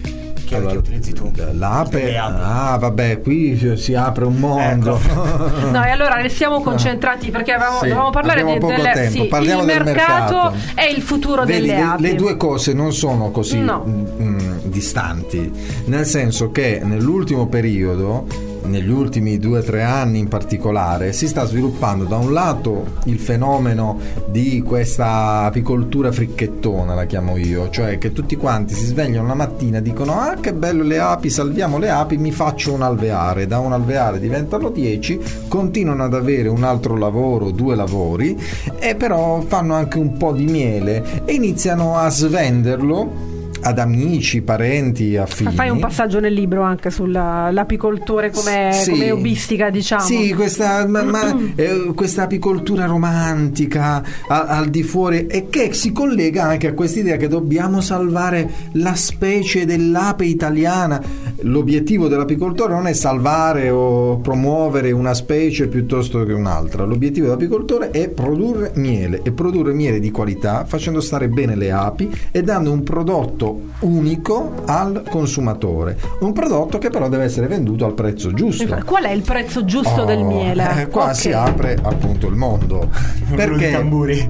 che, 0.51 0.57
Allora, 0.57 0.71
che 0.73 0.77
utilizzi 0.79 1.13
tu? 1.13 1.31
L'ape, 1.53 2.17
ah 2.17 2.77
vabbè, 2.77 3.21
qui 3.21 3.77
si- 3.77 3.93
apre 3.95 4.25
un 4.25 4.35
mondo. 4.35 4.99
No, 5.71 5.83
e 5.85 5.89
allora 5.89 6.15
restiamo 6.21 6.59
concentrati 6.61 7.31
perché 7.31 7.53
avevamo, 7.53 7.77
Sì, 7.79 7.87
dovevamo 7.87 8.09
parlare 8.09 8.43
di, 8.43 8.57
poco 8.59 8.73
delle, 8.73 8.91
tempo, 8.91 9.21
sì, 9.21 9.27
parliamo 9.27 9.61
il 9.61 9.67
del 9.67 9.83
mercato, 9.83 10.33
mercato. 10.51 10.55
è 10.75 10.85
il 10.93 11.01
futuro 11.01 11.45
Vedi, 11.45 11.61
delle 11.67 11.75
le, 11.75 11.81
api. 11.81 12.01
le 12.01 12.15
due 12.15 12.35
cose 12.37 12.73
non 12.73 12.91
sono 12.93 13.31
così 13.31 13.59
No. 13.59 13.83
mm, 13.87 14.05
mm, 14.21 14.57
distanti, 14.65 15.51
nel 15.85 16.05
senso 16.05 16.51
che 16.51 16.81
nell'ultimo 16.83 17.47
periodo, 17.47 18.25
negli 18.63 18.89
ultimi 18.89 19.37
due 19.37 19.59
o 19.59 19.63
tre 19.63 19.83
anni 19.83 20.19
in 20.19 20.27
particolare, 20.27 21.13
si 21.13 21.27
sta 21.27 21.45
sviluppando 21.45 22.05
da 22.05 22.17
un 22.17 22.33
lato 22.33 22.99
il 23.05 23.19
fenomeno 23.19 23.99
di 24.27 24.61
questa 24.61 25.43
apicoltura 25.43 26.11
fricchettona, 26.11 26.93
la 26.93 27.05
chiamo 27.05 27.37
io, 27.37 27.69
cioè 27.69 27.97
che 27.97 28.11
tutti 28.11 28.35
quanti 28.35 28.73
si 28.73 28.85
svegliano 28.85 29.27
la 29.27 29.33
mattina 29.33 29.79
e 29.79 29.81
dicono 29.81 30.19
ah 30.19 30.35
che 30.35 30.53
bello 30.53 30.83
le 30.83 30.99
api, 30.99 31.29
salviamo 31.29 31.77
le 31.77 31.89
api, 31.89 32.17
mi 32.17 32.31
faccio 32.31 32.73
un 32.73 32.81
alveare, 32.81 33.47
da 33.47 33.59
un 33.59 33.73
alveare 33.73 34.19
diventano 34.19 34.69
10, 34.69 35.19
continuano 35.47 36.03
ad 36.03 36.13
avere 36.13 36.47
un 36.47 36.63
altro 36.63 36.97
lavoro, 36.97 37.51
due 37.51 37.75
lavori, 37.75 38.37
e 38.79 38.95
però 38.95 39.41
fanno 39.41 39.73
anche 39.73 39.97
un 39.97 40.17
po' 40.17 40.31
di 40.31 40.45
miele 40.45 41.23
e 41.25 41.33
iniziano 41.33 41.97
a 41.97 42.09
svenderlo 42.09 43.30
ad 43.61 43.79
amici, 43.79 44.41
parenti, 44.41 45.15
affini. 45.17 45.53
Fai 45.53 45.69
un 45.69 45.79
passaggio 45.79 46.19
nel 46.19 46.33
libro 46.33 46.61
anche 46.63 46.89
sull'apicoltore 46.89 48.31
come, 48.31 48.71
Sì. 48.73 48.91
come 48.91 49.11
hobbistica, 49.11 49.69
diciamo. 49.69 50.03
Sì, 50.03 50.33
questa, 50.33 50.85
ma- 50.87 51.03
ma, 51.03 51.37
eh, 51.55 51.91
questa 51.95 52.23
apicoltura 52.23 52.85
romantica 52.85 54.03
a- 54.27 54.41
al 54.47 54.69
di 54.69 54.83
fuori 54.83 55.27
e 55.27 55.47
che 55.49 55.73
si 55.73 55.91
collega 55.91 56.43
anche 56.43 56.67
a 56.67 56.73
quest'idea 56.73 57.17
che 57.17 57.27
dobbiamo 57.27 57.81
salvare 57.81 58.49
la 58.73 58.95
specie 58.95 59.65
dell'ape 59.65 60.25
italiana. 60.25 61.01
L'obiettivo 61.43 62.07
dell'apicoltore 62.07 62.73
non 62.73 62.87
è 62.87 62.93
salvare 62.93 63.69
o 63.69 64.17
promuovere 64.17 64.91
una 64.91 65.13
specie 65.13 65.67
piuttosto 65.67 66.23
che 66.23 66.33
un'altra. 66.33 66.83
L'obiettivo 66.83 67.25
dell'apicoltore 67.27 67.89
è 67.91 68.09
produrre 68.09 68.71
miele 68.75 69.21
e 69.23 69.31
produrre 69.31 69.73
miele 69.73 69.99
di 69.99 70.11
qualità 70.11 70.65
facendo 70.65 71.01
stare 71.01 71.29
bene 71.29 71.55
le 71.55 71.71
api 71.71 72.09
e 72.31 72.43
dando 72.43 72.71
un 72.71 72.83
prodotto 72.83 73.61
unico 73.79 74.53
al 74.65 75.03
consumatore. 75.09 75.97
Un 76.19 76.31
prodotto 76.33 76.77
che 76.77 76.89
però 76.89 77.09
deve 77.09 77.23
essere 77.23 77.47
venduto 77.47 77.85
al 77.85 77.93
prezzo 77.93 78.31
giusto. 78.33 78.77
Qual 78.85 79.03
è 79.03 79.11
il 79.11 79.21
prezzo 79.21 79.65
giusto 79.65 80.03
del 80.05 80.19
Oh, 80.19 80.27
miele? 80.27 80.81
eh, 80.81 80.87
qua 80.87 81.05
Ok. 81.05 81.15
si 81.15 81.31
apre 81.31 81.77
appunto 81.81 82.27
il 82.27 82.35
mondo. 82.35 82.89
Perché 83.35 83.71
tamburi. 83.71 84.29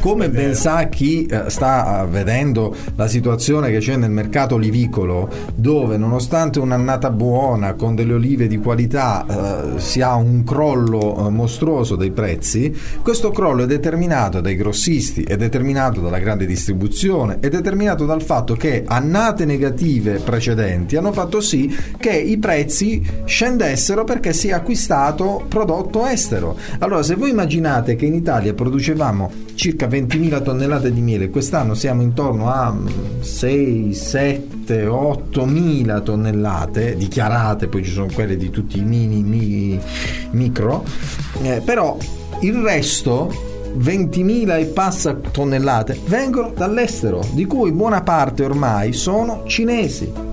Come 0.00 0.30
ben 0.30 0.54
sa 0.54 0.84
chi 0.84 1.26
eh, 1.26 1.50
sta 1.50 2.02
eh, 2.02 2.06
vedendo 2.06 2.74
la 2.96 3.06
situazione 3.06 3.70
che 3.70 3.80
c'è 3.80 3.96
nel 3.96 4.10
mercato 4.10 4.54
olivicolo, 4.54 5.28
dove 5.54 5.98
nonostante 5.98 6.39
un'annata 6.48 7.10
buona, 7.10 7.74
con 7.74 7.94
delle 7.94 8.14
olive 8.14 8.46
di 8.46 8.58
qualità, 8.58 9.74
eh, 9.74 9.80
si 9.80 10.00
ha 10.00 10.14
un 10.14 10.44
crollo 10.44 11.26
eh, 11.26 11.30
mostruoso 11.30 11.96
dei 11.96 12.10
prezzi, 12.10 12.74
questo 13.02 13.30
crollo 13.30 13.64
è 13.64 13.66
determinato 13.66 14.40
dai 14.40 14.56
grossisti, 14.56 15.22
è 15.22 15.36
determinato 15.36 16.00
dalla 16.00 16.18
grande 16.18 16.46
distribuzione, 16.46 17.38
è 17.40 17.48
determinato 17.48 18.06
dal 18.06 18.22
fatto 18.22 18.54
che 18.54 18.84
annate 18.86 19.44
negative 19.44 20.20
precedenti 20.20 20.96
hanno 20.96 21.12
fatto 21.12 21.40
sì 21.40 21.74
che 21.98 22.12
i 22.12 22.38
prezzi 22.38 23.02
scendessero 23.24 24.04
perché 24.04 24.32
si 24.32 24.48
è 24.48 24.52
acquistato 24.52 25.44
prodotto 25.48 26.06
estero. 26.06 26.56
Allora, 26.78 27.02
se 27.02 27.14
voi 27.14 27.30
immaginate 27.30 27.96
che 27.96 28.06
in 28.06 28.14
Italia 28.14 28.54
producevamo 28.54 29.30
circa 29.54 29.86
20.000 29.86 30.42
tonnellate 30.42 30.92
di 30.92 31.00
miele, 31.00 31.30
quest'anno 31.30 31.74
siamo 31.74 32.02
intorno 32.02 32.48
a 32.50 32.74
mm, 34.70 34.76
6, 34.78 34.80
7, 34.80 34.86
8.000 34.86 36.02
tonnellate 36.02 36.96
dichiarate, 36.96 37.66
poi 37.66 37.84
ci 37.84 37.90
sono 37.90 38.08
quelle 38.12 38.36
di 38.36 38.50
tutti 38.50 38.78
i 38.78 38.84
mini, 38.84 39.22
mi- 39.22 39.80
micro, 40.30 40.84
eh, 41.42 41.60
però 41.64 41.96
il 42.40 42.54
resto 42.54 43.48
20.000 43.76 44.58
e 44.58 44.64
passa 44.66 45.14
tonnellate 45.14 45.98
vengono 46.06 46.52
dall'estero, 46.54 47.26
di 47.32 47.44
cui 47.44 47.72
buona 47.72 48.02
parte 48.02 48.44
ormai 48.44 48.92
sono 48.92 49.42
cinesi. 49.46 50.28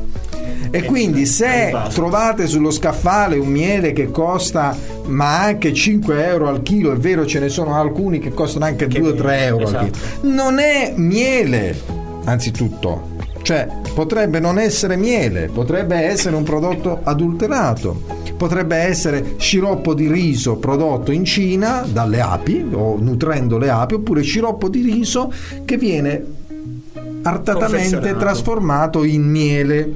E 0.70 0.84
quindi 0.84 1.26
se 1.26 1.74
trovate 1.94 2.46
sullo 2.46 2.72
scaffale 2.72 3.38
un 3.38 3.48
miele 3.48 3.94
che 3.94 4.12
costa 4.12 4.76
ma 5.06 5.44
anche 5.44 5.74
5 5.74 6.26
euro 6.28 6.50
al 6.50 6.62
chilo, 6.62 6.92
è 6.92 6.98
vero 6.98 7.26
ce 7.26 7.40
ne 7.40 7.48
sono 7.48 7.74
alcuni 7.80 8.20
che 8.20 8.34
costano 8.34 8.66
anche 8.66 8.88
2-3 8.88 9.42
euro 9.44 9.68
al 9.68 9.74
esatto. 9.74 9.86
chilo, 9.86 10.34
non 10.34 10.60
è 10.60 10.94
miele 10.98 11.80
anzitutto. 12.26 13.16
Cioè, 13.48 13.66
potrebbe 13.94 14.42
non 14.42 14.60
essere 14.60 14.98
miele, 14.98 15.48
potrebbe 15.48 15.96
essere 15.96 16.36
un 16.36 16.44
prodotto 16.44 17.00
adulterato, 17.02 18.02
potrebbe 18.36 18.76
essere 18.76 19.36
sciroppo 19.38 19.94
di 19.94 20.12
riso 20.12 20.58
prodotto 20.58 21.14
in 21.14 21.24
Cina 21.24 21.86
dalle 21.90 22.20
api 22.20 22.68
o 22.74 22.98
nutrendo 23.00 23.58
le 23.58 23.70
api, 23.70 23.94
oppure 23.94 24.22
sciroppo 24.22 24.68
di 24.68 24.82
riso 24.82 25.32
che 25.64 25.78
viene 25.78 26.26
artatamente 27.22 28.18
trasformato 28.18 29.06
in 29.06 29.24
miele. 29.24 29.94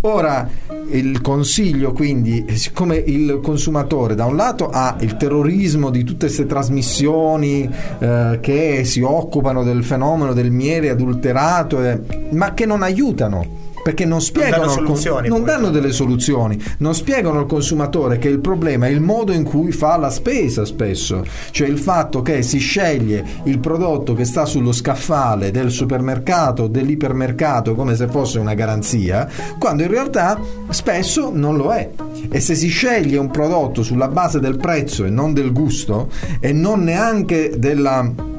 Ora, 0.00 0.48
il 0.90 1.20
consiglio 1.20 1.92
quindi, 1.92 2.46
siccome 2.56 2.96
il 2.96 3.40
consumatore 3.42 4.14
da 4.14 4.24
un 4.26 4.36
lato 4.36 4.68
ha 4.68 4.96
il 5.00 5.16
terrorismo 5.16 5.90
di 5.90 6.04
tutte 6.04 6.26
queste 6.26 6.46
trasmissioni 6.46 7.68
eh, 7.98 8.38
che 8.40 8.84
si 8.84 9.00
occupano 9.00 9.62
del 9.62 9.84
fenomeno 9.84 10.32
del 10.32 10.50
miele 10.50 10.90
adulterato, 10.90 11.82
eh, 11.82 12.00
ma 12.30 12.54
che 12.54 12.66
non 12.66 12.82
aiutano. 12.82 13.64
Perché 13.86 14.04
non 14.04 14.20
spiegano, 14.20 14.64
danno 14.64 14.66
con- 14.66 14.96
soluzioni, 14.96 15.28
non 15.28 15.44
danno 15.44 15.70
delle 15.70 15.92
soluzioni, 15.92 16.60
non 16.78 16.92
spiegano 16.92 17.38
al 17.38 17.46
consumatore 17.46 18.18
che 18.18 18.26
il 18.26 18.40
problema 18.40 18.88
è 18.88 18.90
il 18.90 19.00
modo 19.00 19.30
in 19.30 19.44
cui 19.44 19.70
fa 19.70 19.96
la 19.96 20.10
spesa 20.10 20.64
spesso, 20.64 21.24
cioè 21.52 21.68
il 21.68 21.78
fatto 21.78 22.20
che 22.20 22.42
si 22.42 22.58
sceglie 22.58 23.24
il 23.44 23.60
prodotto 23.60 24.12
che 24.14 24.24
sta 24.24 24.44
sullo 24.44 24.72
scaffale 24.72 25.52
del 25.52 25.70
supermercato 25.70 26.66
dell'ipermercato 26.66 27.76
come 27.76 27.94
se 27.94 28.08
fosse 28.08 28.40
una 28.40 28.54
garanzia, 28.54 29.28
quando 29.56 29.84
in 29.84 29.88
realtà 29.90 30.36
spesso 30.70 31.30
non 31.32 31.56
lo 31.56 31.70
è. 31.70 31.88
E 32.28 32.40
se 32.40 32.56
si 32.56 32.66
sceglie 32.66 33.18
un 33.18 33.30
prodotto 33.30 33.84
sulla 33.84 34.08
base 34.08 34.40
del 34.40 34.56
prezzo 34.56 35.04
e 35.04 35.10
non 35.10 35.32
del 35.32 35.52
gusto 35.52 36.08
e 36.40 36.52
non 36.52 36.82
neanche 36.82 37.52
della 37.56 38.34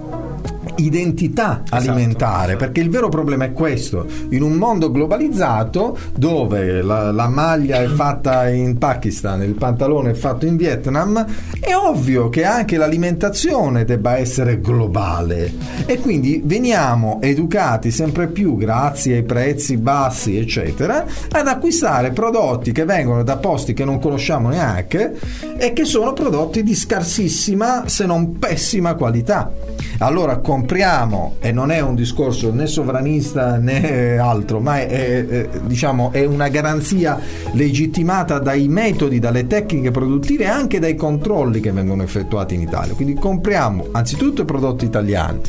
identità 0.78 1.64
alimentare 1.70 2.56
perché 2.56 2.82
il 2.82 2.90
vero 2.90 3.10
problema 3.10 3.46
è 3.46 3.54
questo. 3.54 4.06
In 4.30 4.42
un 4.42 4.54
mondo 4.54 4.92
globalizzato 4.92 5.98
dove 6.16 6.82
la, 6.82 7.12
la 7.12 7.28
maglia 7.28 7.82
è 7.82 7.88
fatta 7.88 8.50
in 8.50 8.78
Pakistan 8.78 9.42
il 9.44 9.54
pantalone 9.54 10.12
è 10.12 10.14
fatto 10.14 10.46
in 10.46 10.56
Vietnam 10.56 11.26
è 11.60 11.74
ovvio 11.76 12.30
che 12.30 12.46
anche 12.46 12.78
l'alimentazione 12.78 13.86
debba 13.86 14.18
essere 14.18 14.60
globale. 14.60 15.52
E 15.86 16.00
quindi 16.00 16.42
veniamo 16.44 17.20
educati 17.22 17.92
sempre 17.92 18.28
più 18.28 18.58
grazie 18.58 19.16
ai 19.16 19.24
prezzi 19.24 19.78
bassi 19.78 20.38
eccetera 20.38 21.06
ad 21.32 21.48
acquistare 21.48 22.12
prodotti 22.12 22.72
che 22.72 22.86
vengono 22.86 23.24
da 23.24 23.38
posti 23.38 23.74
che 23.74 23.86
non 23.86 24.00
conosciamo 24.00 24.50
neanche 24.50 25.18
e 25.58 25.74
che 25.74 25.86
sono 25.86 26.14
prodotti 26.14 26.64
di 26.64 26.76
scarsissima 26.76 27.88
se 27.88 28.06
non 28.06 28.38
pessima 28.40 28.96
qualità 28.96 29.52
allora 30.00 30.38
compriamo 30.38 31.36
e 31.40 31.52
non 31.52 31.72
è 31.72 31.80
un 31.80 31.96
discorso 31.96 32.54
né 32.54 32.68
sovranista 32.68 33.58
né 33.58 34.18
altro 34.18 34.60
ma 34.60 34.80
è, 34.80 34.88
è- 34.88 35.28
è, 35.28 35.50
diciamo, 35.66 36.12
è 36.12 36.26
una 36.26 36.48
garanzia 36.50 37.20
legittimata 37.52 38.40
dai 38.40 38.68
metodi 38.68 39.20
dalle 39.20 39.48
tecniche 39.48 39.92
produttive 39.92 40.44
e 40.44 40.48
anche 40.48 40.80
dai 40.80 40.96
controlli 40.96 41.60
che 41.60 41.72
vengono 41.72 42.04
effettuati 42.04 42.56
in 42.56 42.62
Italia 42.62 42.94
quindi 42.94 43.16
compriamo 43.16 43.88
anzitutto 43.92 44.42
i 44.42 44.46
prodotti 44.46 44.86
italiani 44.86 45.42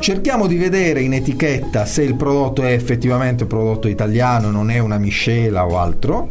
Cerchiamo 0.00 0.46
di 0.46 0.56
vedere 0.56 1.02
in 1.02 1.12
etichetta 1.12 1.84
se 1.84 2.02
il 2.02 2.14
prodotto 2.14 2.62
è 2.62 2.72
effettivamente 2.72 3.42
un 3.42 3.50
prodotto 3.50 3.86
italiano, 3.86 4.50
non 4.50 4.70
è 4.70 4.78
una 4.78 4.96
miscela 4.96 5.66
o 5.66 5.78
altro. 5.78 6.30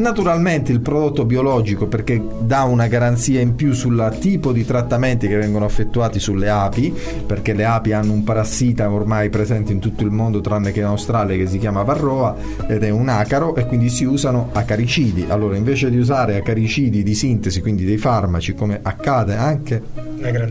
Naturalmente 0.00 0.72
il 0.72 0.80
prodotto 0.80 1.26
biologico 1.26 1.86
perché 1.86 2.22
dà 2.40 2.62
una 2.62 2.86
garanzia 2.86 3.38
in 3.42 3.54
più 3.54 3.74
sul 3.74 4.16
tipo 4.18 4.50
di 4.50 4.64
trattamenti 4.64 5.28
che 5.28 5.36
vengono 5.36 5.66
effettuati 5.66 6.18
sulle 6.18 6.48
api, 6.48 6.90
perché 7.26 7.52
le 7.52 7.66
api 7.66 7.92
hanno 7.92 8.14
un 8.14 8.24
parassita 8.24 8.90
ormai 8.90 9.28
presente 9.28 9.72
in 9.72 9.78
tutto 9.78 10.02
il 10.02 10.10
mondo 10.10 10.40
tranne 10.40 10.72
che 10.72 10.78
in 10.78 10.86
Australia 10.86 11.36
che 11.36 11.46
si 11.46 11.58
chiama 11.58 11.82
varroa 11.82 12.34
ed 12.66 12.82
è 12.82 12.88
un 12.88 13.10
acaro 13.10 13.54
e 13.54 13.66
quindi 13.66 13.90
si 13.90 14.04
usano 14.04 14.48
acaricidi. 14.52 15.26
Allora 15.28 15.58
invece 15.58 15.90
di 15.90 15.98
usare 15.98 16.36
acaricidi 16.36 17.02
di 17.02 17.14
sintesi, 17.14 17.60
quindi 17.60 17.84
dei 17.84 17.98
farmaci 17.98 18.54
come 18.54 18.80
accade 18.82 19.36
anche 19.36 19.82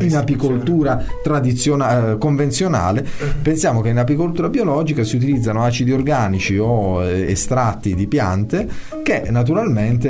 in 0.02 0.16
apicoltura 0.16 1.04
tradizionale, 1.24 2.18
convenzionale, 2.18 3.06
pensiamo 3.41 3.82
che 3.82 3.89
in 3.89 3.97
apicoltura 3.97 4.50
biologica 4.50 5.04
si 5.04 5.16
utilizzano 5.16 5.64
acidi 5.64 5.91
organici 5.91 6.58
o 6.58 7.04
eh, 7.04 7.32
estratti 7.32 7.95
di 7.95 8.08
piante 8.08 8.68
che 9.04 9.24
naturalmente 9.30 9.39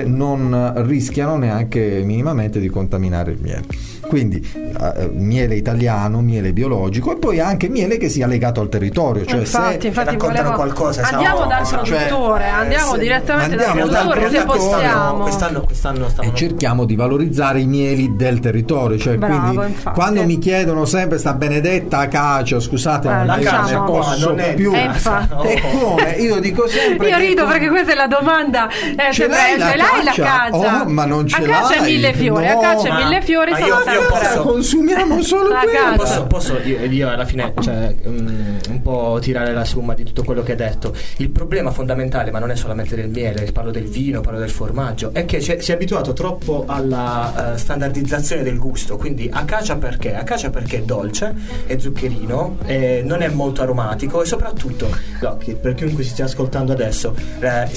non 0.05 0.73
rischiano 0.87 1.37
neanche 1.37 2.01
minimamente 2.03 2.59
di 2.59 2.69
contaminare 2.69 3.31
il 3.31 3.39
miele. 3.41 3.65
Quindi 4.09 4.41
eh, 4.55 5.09
miele 5.13 5.53
italiano, 5.55 6.19
miele 6.21 6.51
biologico 6.51 7.11
e 7.13 7.17
poi 7.17 7.39
anche 7.39 7.69
miele 7.69 7.97
che 7.97 8.09
sia 8.09 8.25
legato 8.25 8.59
al 8.59 8.67
territorio. 8.69 9.23
Cioè 9.23 9.39
infatti, 9.39 9.81
se 9.81 9.87
infatti 9.87 10.09
raccontano 10.11 10.49
volevo... 10.49 10.55
qualcosa, 10.55 11.03
se 11.05 11.13
andiamo 11.13 11.39
no- 11.41 11.45
dal 11.45 11.65
Cioè, 11.65 11.79
produttore, 11.83 12.47
andiamo 12.47 12.91
se- 12.93 12.99
direttamente 12.99 13.55
andiamo 13.63 13.87
dal 13.87 13.89
dal 13.89 14.17
produttore 14.17 14.29
se 14.39 14.43
produttore, 14.45 14.81
possiamo. 14.81 15.17
Quest'anno, 15.23 15.61
quest'anno 15.61 16.09
stavano 16.09 16.33
e 16.33 16.37
cerchiamo 16.37 16.85
di 16.85 16.95
valorizzare 16.95 17.59
i 17.59 17.65
mieli 17.67 18.15
del 18.15 18.39
territorio. 18.39 18.97
Cioè, 18.97 19.17
Bravo, 19.17 19.35
quindi, 19.53 19.65
infatti. 19.71 19.95
quando 19.99 20.23
mi 20.25 20.39
chiedono 20.39 20.85
sempre 20.85 21.17
sta 21.19 21.33
benedetta 21.33 21.99
acacia, 21.99 22.59
scusate, 22.59 23.07
Eh, 23.09 23.23
non 23.23 23.39
qua 23.41 23.83
posso 23.85 24.29
non 24.29 24.39
è 24.39 24.53
più. 24.55 24.73
Eh, 24.73 24.81
infatti. 24.85 25.47
E 25.47 25.61
come? 25.71 26.11
Io 26.17 26.39
dico 26.39 26.67
sempre 26.67 27.09
Io 27.09 27.17
rido 27.17 27.43
con- 27.43 27.51
perché 27.51 27.69
questa 27.69 27.91
è 27.91 27.95
la 27.95 28.07
domanda. 28.07 28.67
Eh, 28.69 29.13
Ce 29.13 29.27
l'hai 29.27 29.57
la 29.57 29.69
ce 29.69 29.77
l'hai 29.77 30.03
la 30.03 30.13
caccia? 30.15 30.55
Oh, 30.83 30.89
ma 30.89 31.05
non 31.05 31.27
ce 31.27 31.35
A 31.37 31.41
caccia 31.41 31.75
l'hai? 31.79 31.91
mille 31.93 32.13
fiori, 32.13 32.47
a 32.47 32.53
No, 32.53 32.59
caccia 32.59 32.89
ma- 32.89 33.03
mille 33.03 33.21
fiori 33.21 33.51
sono 33.53 33.65
io- 33.67 33.83
io 33.99 34.07
posso- 34.07 34.41
consumiamo 34.41 35.21
solo 35.23 35.49
quello. 35.49 35.95
Posso, 35.95 36.27
posso 36.27 36.59
io, 36.59 36.83
io 36.85 37.09
alla 37.09 37.25
fine 37.25 37.53
cioè, 37.59 37.95
mm, 38.07 38.57
un 38.69 38.81
po' 38.81 39.19
tirare 39.21 39.53
la 39.53 39.65
somma 39.65 39.93
di 39.93 40.03
tutto 40.03 40.23
quello 40.23 40.43
che 40.43 40.51
hai 40.51 40.57
detto. 40.57 40.93
Il 41.17 41.29
problema 41.29 41.71
fondamentale, 41.71 42.31
ma 42.31 42.39
non 42.39 42.51
è 42.51 42.55
solamente 42.55 42.95
del 42.95 43.09
miele, 43.09 43.51
parlo 43.51 43.71
del 43.71 43.87
vino, 43.87 44.21
parlo 44.21 44.39
del 44.39 44.49
formaggio, 44.49 45.11
è 45.13 45.25
che 45.25 45.41
si 45.41 45.51
è 45.51 45.73
abituato 45.73 46.13
troppo 46.13 46.65
alla 46.67 47.53
eh, 47.53 47.57
standardizzazione 47.57 48.43
del 48.43 48.57
gusto. 48.57 48.97
Quindi 48.97 49.29
acacia 49.31 49.75
perché? 49.77 50.15
Acacia 50.15 50.49
perché 50.49 50.77
è 50.77 50.81
dolce, 50.81 51.33
è 51.65 51.77
zuccherino, 51.77 52.57
eh, 52.65 53.01
non 53.05 53.21
è 53.21 53.27
molto 53.29 53.61
aromatico 53.61 54.21
e 54.21 54.25
soprattutto, 54.25 54.89
no, 55.21 55.37
per 55.59 55.73
chiunque 55.73 56.03
si 56.03 56.09
stia 56.09 56.25
ascoltando 56.25 56.71
adesso, 56.71 57.15
eh, 57.39 57.67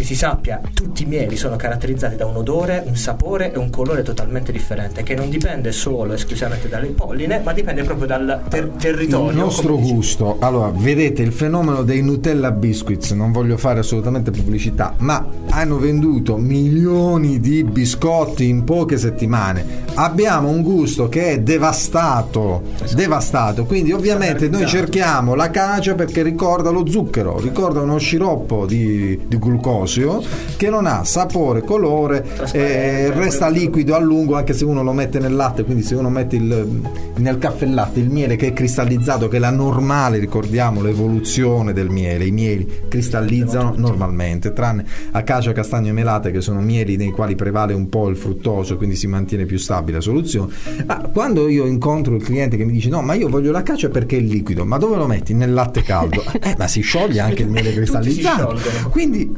che 0.00 0.06
si 0.06 0.14
sappia, 0.14 0.60
tutti 0.72 1.02
i 1.02 1.06
mieli 1.06 1.36
sono 1.36 1.56
caratterizzati 1.56 2.16
da 2.16 2.24
un 2.24 2.36
odore, 2.36 2.82
un 2.86 2.96
sapore 2.96 3.52
e 3.52 3.58
un 3.58 3.68
colore 3.68 4.02
totalmente 4.02 4.50
differente, 4.50 5.02
che 5.02 5.14
non 5.14 5.28
dipende 5.28 5.72
solo 5.72 6.14
esclusivamente 6.14 6.68
dalle 6.68 6.86
polline, 6.86 7.40
ma 7.44 7.52
dipende 7.52 7.82
proprio 7.82 8.06
dal 8.06 8.42
ter- 8.48 8.70
territorio. 8.78 9.30
Il 9.30 9.36
nostro 9.36 9.76
gusto. 9.76 10.38
Allora, 10.40 10.72
vedete 10.74 11.20
il 11.20 11.32
fenomeno 11.32 11.82
dei 11.82 12.02
Nutella 12.02 12.50
Biscuits, 12.50 13.10
non 13.10 13.30
voglio 13.30 13.58
fare 13.58 13.80
assolutamente 13.80 14.30
pubblicità, 14.30 14.94
ma 14.98 15.26
hanno 15.50 15.78
venduto 15.78 16.36
milioni 16.38 17.38
di 17.38 17.62
biscotti 17.62 18.48
in 18.48 18.64
poche 18.64 18.96
settimane. 18.96 19.88
Abbiamo 19.94 20.48
un 20.48 20.62
gusto 20.62 21.10
che 21.10 21.32
è 21.32 21.40
devastato, 21.40 22.62
devastato. 22.94 23.66
Quindi 23.66 23.92
ovviamente 23.92 24.48
noi 24.48 24.66
cerchiamo 24.66 25.34
la 25.34 25.50
cacia 25.50 25.94
perché 25.94 26.22
ricorda 26.22 26.70
lo 26.70 26.86
zucchero, 26.86 27.38
ricorda 27.38 27.80
uno 27.80 27.98
sciroppo 27.98 28.64
di, 28.64 29.20
di 29.26 29.38
glucosio 29.38 29.90
lattosio 30.00 30.48
che 30.56 30.68
non 30.68 30.84
ha 30.84 31.04
sapore, 31.04 31.62
colore, 31.62 32.22
eh, 32.52 33.10
resta 33.12 33.48
liquido 33.48 33.94
a 33.94 33.98
lungo 33.98 34.36
anche 34.36 34.52
se 34.52 34.66
uno 34.66 34.82
lo 34.82 34.92
mette 34.92 35.18
nel 35.18 35.34
latte, 35.34 35.64
quindi 35.64 35.82
se 35.82 35.94
uno 35.94 36.10
mette 36.10 36.36
il, 36.36 36.82
nel 37.16 37.38
caffè 37.38 37.64
latte 37.64 38.00
il 38.00 38.10
miele 38.10 38.36
che 38.36 38.48
è 38.48 38.52
cristallizzato, 38.52 39.28
che 39.28 39.36
è 39.36 39.40
la 39.40 39.50
normale, 39.50 40.18
ricordiamo 40.18 40.82
l'evoluzione 40.82 41.72
del 41.72 41.88
miele, 41.88 42.26
i 42.26 42.30
mieli 42.30 42.68
cristallizzano 42.88 43.72
normalmente, 43.76 44.52
tranne 44.52 44.84
acacia, 45.12 45.52
castagno 45.52 45.88
e 45.88 45.92
melate 45.92 46.30
che 46.30 46.42
sono 46.42 46.60
mieli 46.60 46.96
nei 46.96 47.10
quali 47.10 47.36
prevale 47.36 47.72
un 47.72 47.88
po' 47.88 48.08
il 48.08 48.16
fruttoso, 48.16 48.76
quindi 48.76 48.96
si 48.96 49.06
mantiene 49.06 49.46
più 49.46 49.56
stabile 49.56 49.96
la 49.96 50.02
soluzione. 50.02 50.52
Ma 50.84 51.08
quando 51.10 51.48
io 51.48 51.64
incontro 51.64 52.14
il 52.14 52.22
cliente 52.22 52.58
che 52.58 52.64
mi 52.66 52.72
dice 52.72 52.90
no, 52.90 53.00
ma 53.00 53.14
io 53.14 53.30
voglio 53.30 53.50
l'acacia 53.50 53.88
perché 53.88 54.18
è 54.18 54.20
liquido, 54.20 54.66
ma 54.66 54.76
dove 54.76 54.96
lo 54.96 55.06
metti? 55.06 55.32
Nel 55.32 55.52
latte 55.52 55.82
caldo? 55.82 56.22
Eh, 56.42 56.54
ma 56.56 56.66
si 56.66 56.80
scioglie 56.80 57.20
anche 57.20 57.42
il 57.42 57.50
miele 57.50 57.72
cristallizzato. 57.72 58.58
Quindi 58.90 59.30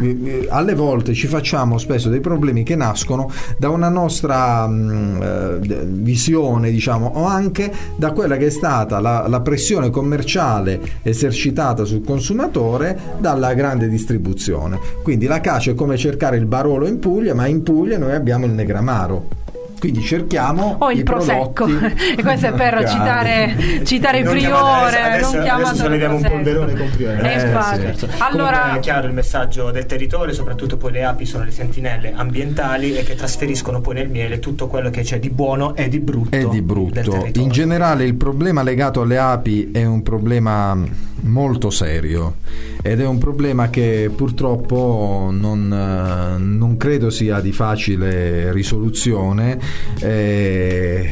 alle 0.49 0.74
volte 0.74 1.14
ci 1.14 1.26
facciamo 1.26 1.78
spesso 1.78 2.09
dei 2.09 2.20
problemi 2.20 2.62
che 2.62 2.76
nascono 2.76 3.30
da 3.57 3.68
una 3.68 3.88
nostra 3.88 4.66
mh, 4.66 5.22
eh, 5.22 5.59
visione, 5.86 6.70
diciamo, 6.70 7.12
o 7.14 7.24
anche 7.24 7.72
da 7.97 8.12
quella 8.12 8.36
che 8.36 8.47
è 8.47 8.51
stata 8.51 9.01
la, 9.01 9.26
la 9.28 9.40
pressione 9.40 9.90
commerciale 9.90 10.80
esercitata 11.03 11.84
sul 11.84 12.05
consumatore 12.05 12.99
dalla 13.18 13.55
grande 13.55 13.88
distribuzione. 13.88 14.78
Quindi 15.03 15.26
la 15.26 15.40
cacia 15.40 15.72
è 15.72 15.74
come 15.74 15.97
cercare 15.97 16.36
il 16.36 16.47
Barolo 16.47 16.86
in 16.86 16.99
Puglia, 16.99 17.34
ma 17.34 17.47
in 17.47 17.62
Puglia 17.62 17.99
noi 17.99 18.12
abbiamo 18.12 18.47
il 18.47 18.53
Negramaro. 18.53 19.41
Quindi 19.83 20.03
cerchiamo 20.03 20.76
o 20.78 20.93
il 20.93 21.01
i 21.01 21.03
prosecco 21.03 21.64
prodotti- 21.64 22.14
e 22.16 22.22
questo 22.22 22.47
è 22.47 22.53
per 22.53 22.74
Chiaro. 22.85 22.87
citare, 22.87 23.57
citare 23.85 24.18
il 24.18 24.24
Non 24.24 24.33
priore 24.35 25.03
adesso, 25.03 25.33
non 25.33 25.43
chiamato 25.43 25.66
adesso 25.70 25.83
solleviamo 25.83 26.14
un 26.14 26.20
prosecco. 26.20 26.43
polverone 26.43 26.76
con 26.76 26.91
priore. 26.95 27.20
Eh, 27.22 27.37
Eh, 27.41 27.43
infatti. 27.47 27.80
Certo. 27.80 28.09
allora 28.18 28.51
Comunque 28.59 28.78
è 28.78 28.80
chiaro 28.83 29.07
il 29.09 29.12
messaggio 29.12 29.70
del 29.72 29.87
territorio, 29.87 30.33
soprattutto 30.33 30.76
poi 30.76 30.93
le 30.93 31.03
api 31.03 31.26
sono 31.26 31.43
le 31.43 31.51
sentinelle 31.51 32.12
ambientali 32.14 32.95
e 32.97 33.03
che 33.03 33.16
trasferiscono 33.16 33.80
poi 33.80 33.95
nel 33.95 34.09
miele 34.09 34.39
tutto 34.39 34.68
quello 34.68 34.89
che 34.89 35.03
c'è 35.03 35.18
di 35.18 35.30
buono 35.30 35.74
e 35.74 35.89
di 35.89 35.99
brutto. 35.99 36.37
è 36.37 36.45
di 36.47 36.62
brutto. 36.62 37.01
In 37.41 37.49
generale 37.51 38.05
il 38.05 38.14
problema 38.14 38.62
legato 38.62 39.01
alle 39.01 39.18
api 39.18 39.72
è 39.72 39.85
un 39.85 40.03
problema 40.05 40.78
molto 41.23 41.70
serio 41.70 42.37
ed 42.83 43.01
è 43.01 43.07
un 43.07 43.18
problema 43.18 43.70
che 43.70 44.11
purtroppo 44.14 45.31
non, 45.33 45.73
eh, 45.73 46.39
non 46.39 46.77
credo 46.77 47.11
sia 47.11 47.41
di 47.41 47.53
facile 47.53 48.53
risoluzione 48.53 49.59
eh, 50.01 51.09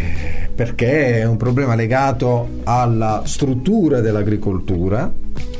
perché 0.55 1.21
è 1.21 1.25
un 1.25 1.37
problema 1.37 1.75
legato 1.75 2.61
alla 2.65 3.23
struttura 3.25 4.01
dell'agricoltura 4.01 5.11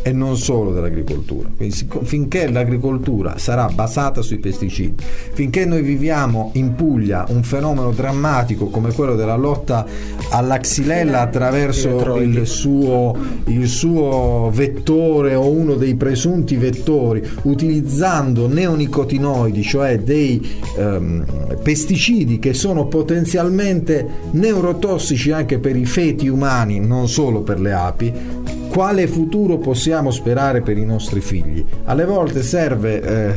e 0.03 0.13
non 0.13 0.37
solo 0.37 0.73
dell'agricoltura. 0.73 1.51
Quindi 1.55 1.87
finché 2.03 2.51
l'agricoltura 2.51 3.39
sarà 3.39 3.67
basata 3.67 4.23
sui 4.23 4.39
pesticidi, 4.39 4.95
finché 5.33 5.65
noi 5.65 5.83
viviamo 5.83 6.51
in 6.55 6.75
Puglia 6.75 7.27
un 7.29 7.43
fenomeno 7.43 7.91
drammatico 7.91 8.67
come 8.67 8.93
quello 8.93 9.15
della 9.15 9.37
lotta 9.37 9.87
alla 10.31 10.59
xylella 10.59 11.21
attraverso 11.21 12.17
il 12.17 12.47
suo, 12.47 13.17
il 13.47 13.69
suo 13.69 14.51
vettore 14.53 15.35
o 15.35 15.49
uno 15.51 15.75
dei 15.75 15.95
presunti 15.95 16.57
vettori, 16.57 17.23
utilizzando 17.43 18.47
neonicotinoidi, 18.47 19.63
cioè 19.63 19.99
dei 19.99 20.61
ehm, 20.77 21.59
pesticidi 21.63 22.39
che 22.39 22.55
sono 22.55 22.87
potenzialmente 22.87 24.07
neurotossici 24.33 25.31
anche 25.31 25.59
per 25.59 25.77
i 25.77 25.85
feti 25.85 26.29
umani, 26.29 26.81
non 26.81 27.09
solo 27.09 27.43
per 27.43 27.61
le 27.61 27.73
api, 27.73 28.13
quale 28.71 29.09
futuro 29.09 29.59
possiamo 29.59 30.13
sperare 30.13 30.61
per 30.61 30.79
i 30.79 30.85
nostri 30.85 31.21
figli? 31.21 31.65
Alle 31.85 32.05
volte 32.05 32.43
serve 32.43 33.03
eh, 33.03 33.35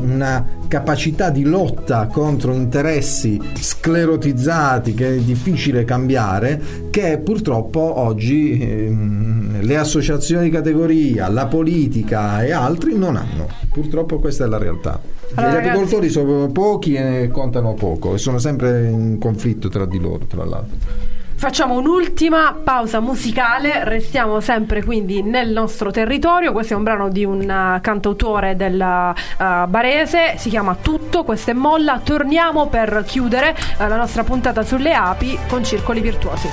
una 0.00 0.44
capacità 0.66 1.30
di 1.30 1.44
lotta 1.44 2.06
contro 2.08 2.52
interessi 2.52 3.40
sclerotizzati 3.54 4.92
che 4.92 5.14
è 5.14 5.18
difficile 5.18 5.84
cambiare, 5.84 6.60
che 6.90 7.18
purtroppo 7.18 7.80
oggi 7.80 8.58
ehm, 8.60 9.60
le 9.60 9.76
associazioni 9.76 10.44
di 10.44 10.50
categoria, 10.50 11.28
la 11.28 11.46
politica 11.46 12.42
e 12.44 12.50
altri 12.50 12.96
non 12.96 13.14
hanno. 13.16 13.46
Purtroppo 13.72 14.18
questa 14.18 14.44
è 14.44 14.48
la 14.48 14.58
realtà. 14.58 15.00
Allora, 15.34 15.52
Gli 15.52 15.54
ragazzi- 15.54 15.68
agricoltori 15.68 16.08
sono 16.08 16.48
pochi 16.48 16.94
e 16.94 17.28
contano 17.32 17.74
poco 17.74 18.14
e 18.14 18.18
sono 18.18 18.38
sempre 18.38 18.88
in 18.88 19.18
conflitto 19.18 19.68
tra 19.68 19.86
di 19.86 20.00
loro, 20.00 20.26
tra 20.26 20.44
l'altro. 20.44 21.14
Facciamo 21.38 21.74
un'ultima 21.74 22.58
pausa 22.64 22.98
musicale, 23.00 23.84
restiamo 23.84 24.40
sempre 24.40 24.82
quindi 24.82 25.22
nel 25.22 25.50
nostro 25.50 25.90
territorio. 25.90 26.52
Questo 26.52 26.72
è 26.72 26.76
un 26.76 26.82
brano 26.82 27.10
di 27.10 27.26
un 27.26 27.42
uh, 27.42 27.78
cantautore 27.82 28.56
del 28.56 28.74
uh, 28.74 29.66
Barese, 29.68 30.38
si 30.38 30.48
chiama 30.48 30.76
Tutto, 30.80 31.24
questa 31.24 31.50
è 31.50 31.54
Molla. 31.54 32.00
Torniamo 32.02 32.68
per 32.68 33.04
chiudere 33.06 33.54
uh, 33.78 33.86
la 33.86 33.96
nostra 33.96 34.24
puntata 34.24 34.62
sulle 34.62 34.94
api 34.94 35.38
con 35.46 35.62
circoli 35.62 36.00
virtuosi. 36.00 36.48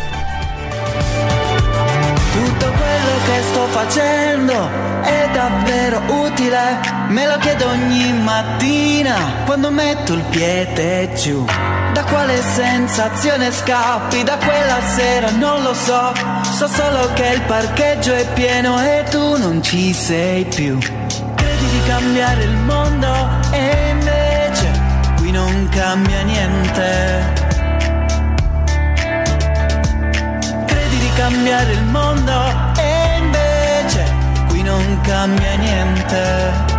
Tutto 2.33 2.65
quello 2.65 3.15
che 3.25 3.41
sto 3.41 3.65
facendo 3.67 4.69
è 5.01 5.29
davvero 5.31 6.01
utile, 6.25 6.79
me 7.07 7.25
lo 7.25 7.37
chiedo 7.39 7.69
ogni 7.69 8.11
mattina 8.21 9.15
quando 9.45 9.71
metto 9.71 10.13
il 10.13 10.23
piede 10.29 11.09
giù. 11.15 11.45
Da 11.93 12.03
quale 12.05 12.41
sensazione 12.41 13.51
scappi 13.51 14.23
da 14.23 14.37
quella 14.37 14.81
sera 14.81 15.29
non 15.29 15.61
lo 15.61 15.75
so, 15.75 16.11
so 16.51 16.67
solo 16.67 17.13
che 17.13 17.27
il 17.35 17.41
parcheggio 17.41 18.13
è 18.13 18.25
pieno 18.33 18.81
e 18.81 19.03
tu 19.11 19.37
non 19.37 19.61
ci 19.61 19.93
sei 19.93 20.43
più. 20.45 20.79
Credi 20.79 21.65
di 21.69 21.81
cambiare 21.85 22.43
il 22.45 22.55
mondo 22.57 23.29
e 23.51 23.89
invece 23.91 24.71
qui 25.17 25.29
non 25.29 25.69
cambia 25.69 26.21
niente. 26.23 27.31
Credi 30.65 30.97
di 30.97 31.11
cambiare 31.15 31.71
il 31.73 31.83
mondo 31.83 32.73
e 32.75 33.17
invece 33.19 34.03
qui 34.47 34.63
non 34.63 34.99
cambia 35.03 35.55
niente. 35.57 36.72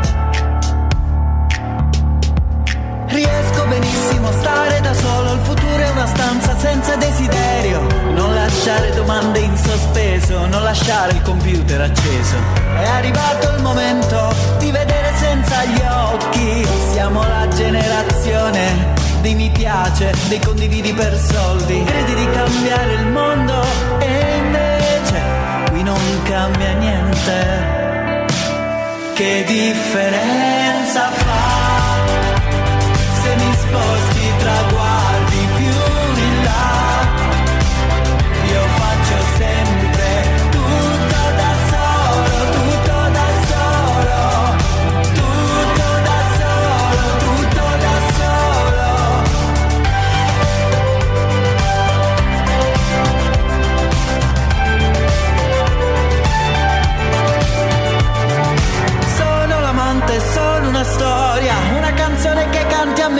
Da 4.85 4.93
solo, 4.93 5.33
il 5.33 5.41
futuro 5.41 5.79
è 5.79 5.91
una 5.91 6.07
stanza 6.07 6.57
senza 6.59 6.95
desiderio. 6.97 7.81
Non 8.13 8.35
lasciare 8.35 8.93
domande 8.93 9.39
in 9.39 9.57
sospeso, 9.57 10.47
non 10.47 10.63
lasciare 10.63 11.13
il 11.13 11.23
computer 11.23 11.81
acceso. 11.81 12.37
È 12.77 12.85
arrivato 12.85 13.51
il 13.57 13.63
momento 13.63 14.35
di 14.59 14.71
vedere 14.71 15.11
senza 15.17 15.65
gli 15.65 15.81
occhi. 15.81 16.67
Siamo 16.93 17.23
la 17.27 17.49
generazione 17.49 18.93
dei 19.23 19.35
mi 19.35 19.51
piace, 19.51 20.13
dei 20.29 20.41
condividi 20.41 20.93
per 20.93 21.17
soldi. 21.19 21.83
Credi 21.83 22.15
di 22.15 22.31
cambiare 22.31 22.93
il 22.93 23.07
mondo 23.07 23.65
e 24.01 24.37
invece 24.37 25.23
qui 25.71 25.83
non 25.83 26.23
cambia 26.25 26.73
niente. 26.73 27.73
Che 29.15 29.45
differenza 29.47 31.11
fa? 31.11 31.54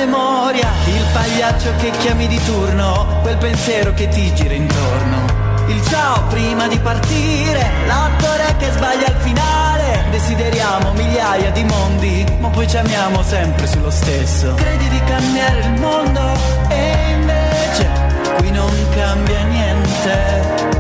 Memoria, 0.05 0.71
il 0.87 1.05
pagliaccio 1.13 1.71
che 1.79 1.91
chiami 1.99 2.27
di 2.27 2.39
turno, 2.45 3.21
quel 3.23 3.39
pensiero 3.39 3.95
che 3.95 4.09
ti 4.09 4.33
gira 4.35 4.55
intorno. 4.55 5.43
Il 5.67 5.83
ciao 5.87 6.25
prima 6.29 6.69
di 6.69 6.79
partire, 6.79 7.71
l'attore 7.87 8.55
che 8.59 8.71
sbaglia 8.71 9.07
al 9.07 9.17
finale, 9.21 10.05
desideriamo 10.11 10.93
migliaia 10.93 11.51
di 11.51 11.65
mondi, 11.65 12.25
ma 12.39 12.49
poi 12.49 12.69
ci 12.69 12.77
amiamo 12.77 13.23
sempre 13.23 13.67
sullo 13.67 13.91
stesso. 13.91 14.53
Credi 14.55 14.89
di 14.89 15.01
cambiare 15.05 15.61
il 15.61 15.81
mondo 15.81 16.21
e 16.69 17.13
invece 17.13 17.89
qui 18.37 18.51
non 18.51 18.73
cambia 18.95 19.43
niente. 19.45 20.73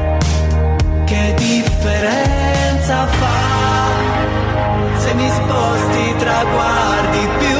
Che 1.04 1.34
differenza 1.36 3.06
fa? 3.06 3.44
se 4.98 5.12
mi 5.14 5.28
sposti 5.28 6.14
traguardi 6.18 7.28
più 7.38 7.53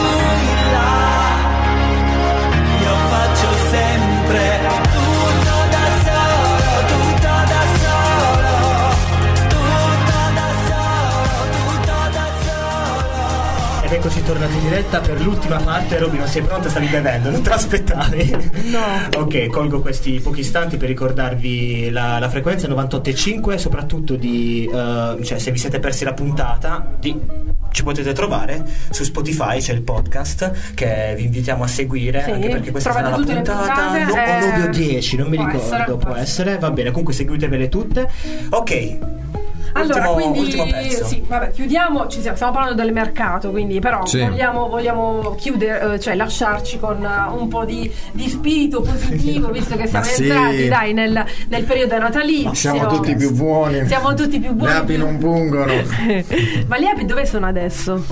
eccoci 14.05 14.23
tornati 14.23 14.53
in 14.53 14.61
diretta 14.65 15.01
per 15.01 15.19
l'ultima 15.23 15.57
parte? 15.57 15.97
Roby, 15.99 16.19
non 16.19 16.27
sei 16.27 16.43
pronta? 16.43 16.69
Stavi 16.69 16.89
bevendo, 16.89 17.31
non 17.31 17.41
te 17.41 17.49
l'aspettavi? 17.49 18.37
No. 18.65 18.79
ok, 19.23 19.47
colgo 19.47 19.81
questi 19.81 20.21
pochi 20.21 20.41
istanti 20.41 20.77
per 20.77 20.89
ricordarvi 20.89 21.89
la, 21.89 22.19
la 22.19 22.29
frequenza 22.29 22.69
98.5, 22.69 23.55
soprattutto 23.55 24.17
di, 24.17 24.69
eh, 24.71 25.17
cioè 25.23 25.39
se 25.39 25.51
vi 25.53 25.57
siete 25.57 25.81
persi 25.81 26.05
la 26.05 26.13
puntata, 26.13 26.87
di- 27.01 27.19
ci 27.71 27.83
potete 27.83 28.13
trovare 28.13 28.63
su 28.91 29.05
Spotify, 29.05 29.59
c'è 29.61 29.73
il 29.73 29.81
podcast 29.81 30.75
che 30.75 31.15
vi 31.17 31.25
invitiamo 31.25 31.65
a 31.65 31.67
seguire, 31.67 32.25
Sì, 32.25 32.31
anche 32.33 32.49
perché 32.51 32.71
questa 32.73 32.93
sarà 32.93 33.09
trovate 33.09 33.33
la 33.33 33.41
tutte 33.43 33.53
le 33.53 33.55
puntata 33.55 33.87
puntate, 33.87 34.05
no- 34.05 34.47
eh, 34.47 34.51
9 34.59 34.63
o 34.65 34.71
10, 34.71 35.17
non 35.17 35.29
mi 35.29 35.37
ricordo, 35.39 35.63
essere, 35.63 35.85
può 35.85 35.97
può 35.97 36.15
essere, 36.15 36.59
va 36.59 36.71
bene, 36.71 36.91
comunque 36.91 37.15
seguitevele 37.15 37.71
tutte. 37.71 38.11
Ok. 38.51 38.99
Allora, 39.77 40.09
ultimo, 40.11 40.15
quindi 40.31 40.39
ultimo 40.41 40.65
pezzo. 40.71 41.05
sì, 41.07 41.25
vabbè, 41.27 41.51
chiudiamo, 41.51 42.07
ci 42.07 42.21
siamo, 42.21 42.37
stiamo 42.37 42.53
parlando 42.53 42.83
del 42.83 42.93
mercato, 42.93 43.51
quindi 43.51 43.79
però 43.81 44.05
Sì. 44.07 44.21
vogliamo, 44.21 44.69
vogliamo 44.69 45.35
chiudere, 45.37 45.95
eh, 45.95 46.01
cioè 46.01 46.15
lasciarci 46.15 46.79
con 46.79 47.03
eh, 47.05 47.33
un 47.37 47.49
po' 47.49 47.65
di, 47.65 47.91
di 48.13 48.29
spirito 48.29 48.81
positivo, 48.83 49.49
visto 49.53 49.77
che 49.77 49.87
siamo 49.87 50.05
Ma 50.05 50.11
sì. 50.13 50.23
entrati 50.23 50.69
dai, 50.69 50.93
nel, 50.93 51.25
nel 51.49 51.65
periodo 51.65 51.99
natalizio. 51.99 52.55
Siamo 52.55 52.87
tutti 52.87 53.15
più 53.17 53.33
buoni. 53.33 53.87
Siamo 53.87 54.15
tutti 54.15 54.39
più 54.39 54.53
buoni. 54.53 54.73
Le 54.73 54.79
api 54.79 54.97
non 54.97 55.19
pungono. 55.19 55.73
Ma 56.67 56.79
le 56.79 56.89
api 56.89 57.05
dove 57.05 57.27
sono 57.27 57.47
adesso? 57.47 58.05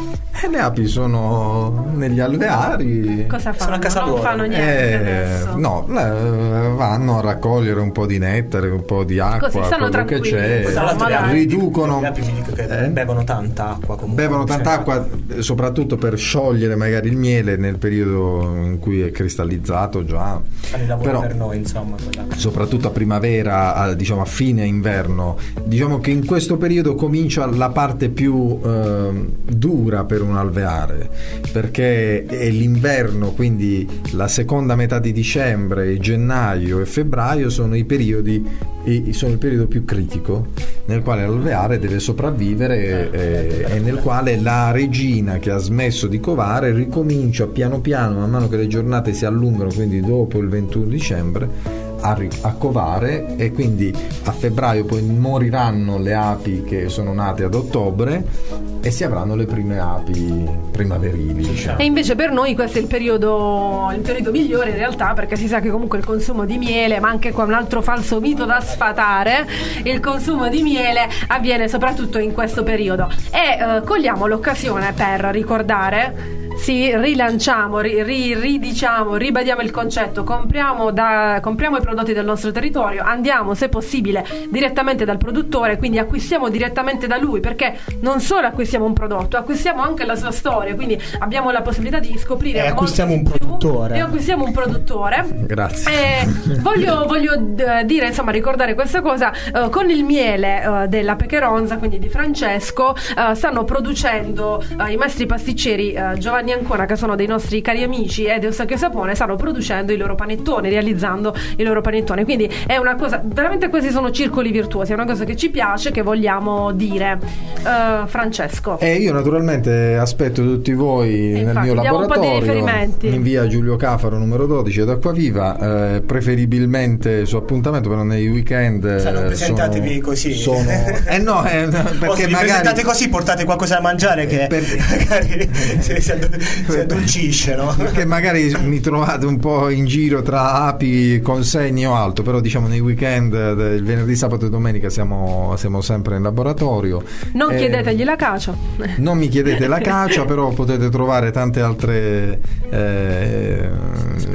E 0.44 0.48
le 0.48 0.58
api 0.58 0.86
sono 0.86 1.86
negli 1.94 2.18
alveari. 2.20 3.26
Cosa 3.28 3.52
fanno? 3.52 3.62
Sono 3.62 3.74
a 3.76 3.78
casa 3.78 4.00
non 4.00 4.08
loro. 4.10 4.22
fanno 4.22 4.42
niente 4.44 4.90
Eh, 4.90 4.94
adesso. 4.94 5.52
no, 5.56 5.86
eh, 5.88 6.68
vanno 6.74 7.18
a 7.18 7.20
raccogliere 7.20 7.80
un 7.80 7.92
po' 7.92 8.06
di 8.06 8.18
nettare, 8.18 8.68
un 8.68 8.84
po' 8.84 9.04
di 9.04 9.18
acqua, 9.20 9.48
Così 9.48 9.64
stanno 9.64 9.88
quello 9.88 10.04
che 10.04 10.20
c'è. 10.20 10.62
Tra 10.72 11.20
riducono 11.57 12.00
le 12.00 12.07
api 12.07 12.20
vi 12.22 12.32
dico 12.32 12.53
che 12.53 12.62
Eh? 12.84 12.88
bevono 12.88 13.24
tanta 13.24 13.70
acqua 13.70 13.96
comunque. 13.96 14.22
Bevono 14.24 14.44
tanta 14.44 14.70
Cioè, 14.70 14.78
acqua, 14.78 15.09
eh, 15.36 15.42
soprattutto 15.42 15.96
per 15.96 16.16
sciogliere 16.18 16.74
magari 16.76 17.09
il 17.09 17.16
miele 17.16 17.57
nel 17.57 17.78
periodo 17.78 18.55
in 18.62 18.78
cui 18.78 19.00
è 19.03 19.11
cristallizzato 19.11 20.05
già. 20.05 20.40
Fanno 20.61 20.82
il 20.82 20.88
lavoro 20.88 21.09
Però, 21.11 21.20
per 21.20 21.34
noi, 21.34 21.57
insomma. 21.59 21.96
soprattutto 22.36 22.88
a 22.88 22.90
primavera, 22.90 23.74
a, 23.74 23.92
diciamo 23.94 24.22
a 24.22 24.26
fine 24.26 24.64
inverno. 24.64 25.36
Diciamo 25.64 25.98
che 26.00 26.11
in 26.11 26.24
questo 26.26 26.57
periodo 26.57 26.94
comincia 26.94 27.46
la 27.46 27.70
parte 27.70 28.09
più 28.09 28.59
ehm, 28.64 29.28
dura 29.48 30.05
per 30.05 30.22
un 30.22 30.36
alveare, 30.36 31.11
perché 31.53 32.24
è 32.26 32.48
l'inverno, 32.50 33.30
quindi 33.32 33.86
la 34.12 34.28
seconda 34.28 34.74
metà 34.76 34.98
di 34.98 35.12
dicembre, 35.12 35.98
gennaio 35.98 36.80
e 36.80 36.86
febbraio 36.86 37.50
sono 37.50 37.74
i 37.76 37.84
periodi 37.84 38.44
i- 38.81 38.81
sono 39.12 39.32
il 39.32 39.38
periodo 39.38 39.66
più 39.66 39.84
critico 39.84 40.48
nel 40.86 41.02
quale 41.02 41.22
l'alveare 41.22 41.78
deve 41.78 42.00
sopravvivere 42.00 43.10
eh, 43.10 43.74
e 43.74 43.78
nel 43.78 43.96
quale 43.98 44.40
la 44.40 44.70
regina 44.72 45.38
che 45.38 45.50
ha 45.50 45.58
smesso 45.58 46.06
di 46.06 46.18
covare 46.18 46.72
ricomincia 46.72 47.46
piano 47.46 47.80
piano 47.80 48.18
man 48.18 48.30
mano 48.30 48.48
che 48.48 48.56
le 48.56 48.66
giornate 48.66 49.12
si 49.12 49.24
allungano 49.24 49.70
quindi 49.72 50.00
dopo 50.00 50.38
il 50.38 50.48
21 50.48 50.84
dicembre 50.86 51.90
a, 52.03 52.16
a 52.42 52.53
covare 52.55 53.36
e 53.36 53.53
quindi 53.53 53.94
a 54.24 54.32
febbraio 54.32 54.84
poi 54.84 55.03
moriranno 55.03 55.98
le 55.98 56.14
api 56.14 56.62
che 56.64 56.88
sono 56.88 57.12
nate 57.12 57.44
ad 57.44 57.55
ottobre 57.55 58.70
e 58.84 58.90
si 58.90 59.05
avranno 59.05 59.36
le 59.36 59.46
prime 59.46 59.78
api 59.78 60.48
primaverili 60.72 61.34
diciamo. 61.34 61.78
E 61.78 61.84
invece 61.84 62.16
per 62.16 62.32
noi 62.32 62.55
questo 62.55 62.78
è 62.78 62.80
il 62.80 62.88
periodo, 62.88 63.90
il 63.94 64.00
periodo 64.00 64.32
migliore 64.32 64.70
in 64.70 64.76
realtà 64.76 65.12
perché 65.12 65.36
si 65.36 65.46
sa 65.46 65.61
che 65.61 65.70
comunque 65.70 65.98
il 65.98 66.05
consumo 66.05 66.44
di 66.44 66.59
miele, 66.59 66.98
ma 66.98 67.09
anche 67.09 67.30
qua 67.30 67.44
un 67.44 67.55
altro 67.55 67.80
falso 67.80 68.20
mito 68.20 68.44
da 68.44 68.61
sfatare, 68.61 69.46
il 69.84 70.00
consumo 70.00 70.48
di 70.48 70.62
miele 70.62 71.09
avviene 71.28 71.68
soprattutto 71.68 72.18
in 72.18 72.32
questo 72.32 72.64
periodo. 72.64 73.09
E 73.30 73.76
eh, 73.78 73.82
cogliamo 73.84 74.26
l'occasione 74.26 74.92
per 74.92 75.20
ricordare 75.26 76.41
sì, 76.59 76.94
rilanciamo, 76.96 77.80
ri- 77.80 78.03
ri- 78.03 78.34
ridiciamo, 78.34 79.16
ribadiamo 79.16 79.62
il 79.62 79.70
concetto, 79.70 80.24
compriamo, 80.24 80.90
da- 80.90 81.38
compriamo 81.40 81.78
i 81.78 81.80
prodotti 81.80 82.12
del 82.12 82.24
nostro 82.24 82.50
territorio, 82.53 83.03
andiamo 83.05 83.55
se 83.55 83.68
possibile 83.68 84.24
direttamente 84.48 85.05
dal 85.05 85.18
produttore, 85.18 85.76
quindi 85.78 85.98
acquistiamo 85.98 86.48
direttamente 86.48 87.07
da 87.07 87.18
lui, 87.18 87.40
perché 87.40 87.78
non 88.00 88.20
solo 88.20 88.46
acquistiamo 88.46 88.84
un 88.84 88.92
prodotto, 88.92 89.36
acquistiamo 89.36 89.82
anche 89.82 90.05
la 90.05 90.14
sua 90.16 90.30
storia, 90.30 90.74
quindi 90.74 91.00
abbiamo 91.18 91.50
la 91.50 91.62
possibilità 91.62 91.98
di 91.98 92.16
scoprire... 92.18 92.59
E 92.59 92.62
molto 92.62 92.74
acquistiamo 92.74 93.12
un 93.14 93.22
più, 93.22 93.32
produttore. 93.38 93.96
E 93.96 94.00
acquistiamo 94.00 94.44
un 94.44 94.53
produttore. 94.53 95.26
Grazie. 95.30 95.90
Eh, 95.92 96.26
voglio 96.61 97.05
voglio, 97.07 97.34
eh, 97.34 97.84
dire, 97.84 98.07
insomma, 98.07 98.30
ricordare 98.30 98.74
questa 98.74 99.00
cosa. 99.00 99.32
eh, 99.32 99.68
con 99.70 99.90
il 99.90 100.05
miele 100.05 100.62
eh, 100.84 100.88
della 100.88 101.16
Pecheronza, 101.16 101.76
quindi 101.78 101.98
di 101.98 102.09
Francesco, 102.09 102.94
eh, 102.94 103.34
stanno 103.34 103.64
producendo 103.64 104.62
eh, 104.80 104.92
i 104.92 104.96
maestri 104.96 105.26
pasticceri 105.26 105.92
eh, 105.92 106.18
Giovanni 106.43 106.53
Ancona, 106.53 106.86
che 106.86 106.97
sono 106.97 107.14
dei 107.14 107.26
nostri 107.28 107.61
cari 107.62 107.82
amici, 107.84 108.24
e 108.24 108.38
Eusachio 108.43 108.76
Sapone, 108.76 109.14
stanno 109.14 109.36
producendo 109.36 109.93
i 109.93 109.97
loro 109.97 110.16
panettoni, 110.16 110.68
realizzando 110.68 111.32
i 111.57 111.62
loro 111.62 111.80
panettoni. 111.80 112.24
Quindi 112.24 112.51
è 112.66 112.76
una 112.78 112.97
cosa, 112.97 113.22
veramente 113.24 113.68
questi 113.68 113.90
sono 113.90 114.11
circoli 114.11 114.51
virtuosi, 114.51 114.90
è 114.90 114.95
una 114.95 115.05
cosa 115.05 115.24
che 115.24 115.36
ci 115.36 115.51
piace, 115.51 115.93
che 115.93 116.03
vogliamo 116.03 116.72
dire. 116.72 117.18
Eh, 117.59 118.07
Francesco. 118.07 118.78
E 118.80 118.95
io 118.97 119.12
naturalmente 119.12 119.97
aspetto 119.97 120.43
tutti 120.43 120.72
voi 120.72 121.11
nel 121.32 121.43
infatti, 121.49 121.66
mio 121.68 121.74
po' 121.74 121.80
di 121.80 121.86
laboratorio 121.86 122.40
riferimenti. 122.40 123.07
in 123.07 123.22
via 123.22 123.47
Giulio 123.47 123.76
Cafaro 123.76 124.18
numero 124.18 124.47
12 124.47 124.80
ad 124.80 124.88
Acquaviva, 124.90 125.95
eh, 125.95 126.01
preferibilmente 126.01 127.24
su 127.24 127.36
appuntamento, 127.36 127.88
però 127.88 128.03
nei 128.03 128.26
weekend. 128.28 128.97
Se 128.97 129.11
non 129.12 129.22
eh, 129.24 129.26
presentatevi 129.26 129.88
sono- 129.95 130.01
così. 130.07 130.32
Sono, 130.34 130.68
eh 131.07 131.18
no, 131.18 131.47
eh, 131.47 131.66
O 131.66 131.70
perché 131.70 132.22
se 132.22 132.28
magari. 132.28 132.47
presentate 132.49 132.82
così 132.82 133.09
portate 133.09 133.45
qualcosa 133.45 133.76
da 133.76 133.80
mangiare 133.80 134.26
che 134.26 134.47
Per- 134.49 134.64
magari 135.09 135.49
si 135.78 136.11
addo- 136.11 136.31
si 136.40 136.78
addolcisce, 136.78 137.54
no? 137.56 137.74
Perché 137.76 138.04
magari 138.04 138.54
mi 138.64 138.80
trovate 138.80 139.26
un 139.26 139.38
po' 139.38 139.68
in 139.68 139.86
giro 139.86 140.22
tra 140.22 140.66
api, 140.66 141.20
consegni 141.22 141.86
o 141.86 141.94
altro, 141.94 142.22
però 142.24 142.40
diciamo 142.40 142.66
nei 142.68 142.80
weekend, 142.80 143.34
eh, 143.34 143.74
il 143.74 143.84
venerdì, 143.84 144.14
sabato 144.16 144.46
e 144.46 144.50
domenica 144.50 144.88
siamo, 144.90 145.54
siamo 145.56 145.80
sempre 145.80 146.16
in 146.16 146.22
laboratorio. 146.22 147.02
Non 147.32 147.52
Eh, 147.52 147.56
chiedetegli 147.58 148.04
la 148.04 148.16
cacia. 148.16 148.54
Non 148.96 149.18
mi 149.18 149.28
chiedete 149.28 149.66
la 149.66 149.78
cacia, 149.80 150.24
però 150.24 150.48
potete 150.50 150.88
trovare 150.88 151.30
tante 151.30 151.60
altre 151.60 152.40
eh, 152.70 153.68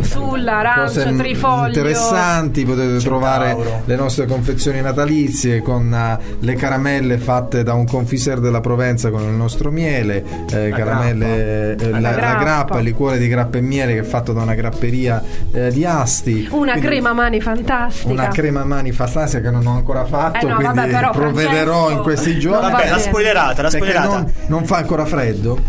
Sulla, 0.01 0.59
arancio, 0.59 1.01
cose 1.03 1.15
trifoglio. 1.15 1.67
interessanti. 1.67 2.65
Potete 2.65 2.97
trovare 3.03 3.47
Centauro. 3.49 3.81
le 3.85 3.95
nostre 3.95 4.25
confezioni 4.25 4.81
natalizie 4.81 5.61
con 5.61 5.93
eh, 5.93 6.17
le 6.39 6.53
caramelle 6.55 7.17
fatte 7.17 7.63
da 7.63 7.73
un 7.73 7.85
confiser 7.85 8.39
della 8.39 8.61
Provenza 8.61 9.09
con 9.09 9.21
il 9.21 9.29
nostro 9.33 9.71
miele, 9.71 10.23
eh, 10.51 10.69
caramelle. 10.75 11.75
Eh, 11.87 11.99
la, 11.99 12.11
La 12.11 12.15
la 12.33 12.35
grappa. 12.35 12.77
il 12.77 12.83
liquore 12.83 13.17
di 13.17 13.27
grappa 13.27 13.57
e 13.57 13.61
miele 13.61 13.93
che 13.93 13.99
è 13.99 14.03
fatto 14.03 14.33
da 14.33 14.41
una 14.41 14.53
grapperia 14.55 15.23
eh, 15.51 15.71
di 15.71 15.85
Asti. 15.85 16.47
Una 16.51 16.71
Quindi- 16.73 16.87
crema 16.89 17.13
mani 17.13 17.41
fantastica. 17.41 18.11
una 18.11 18.27
crema 18.27 18.63
mani 18.63 18.91
fantasia 18.91 19.39
che 19.41 19.49
non 19.49 19.65
ho 19.65 19.75
ancora 19.75 20.05
fatto, 20.05 20.45
Eh 20.45 20.49
no, 20.49 20.55
quindi 20.55 20.75
vabbè, 20.75 20.89
però, 20.89 21.09
provvederò 21.11 21.73
Francesco, 21.73 21.91
in 21.97 22.01
questi 22.03 22.39
giorni. 22.39 22.71
Vabbè, 22.71 22.89
la 22.89 22.99
spoilerata, 22.99 23.61
la 23.61 23.69
spoilerata. 23.69 24.07
non, 24.07 24.33
non 24.47 24.65
fa 24.65 24.77
ancora 24.77 25.05
freddo. 25.05 25.59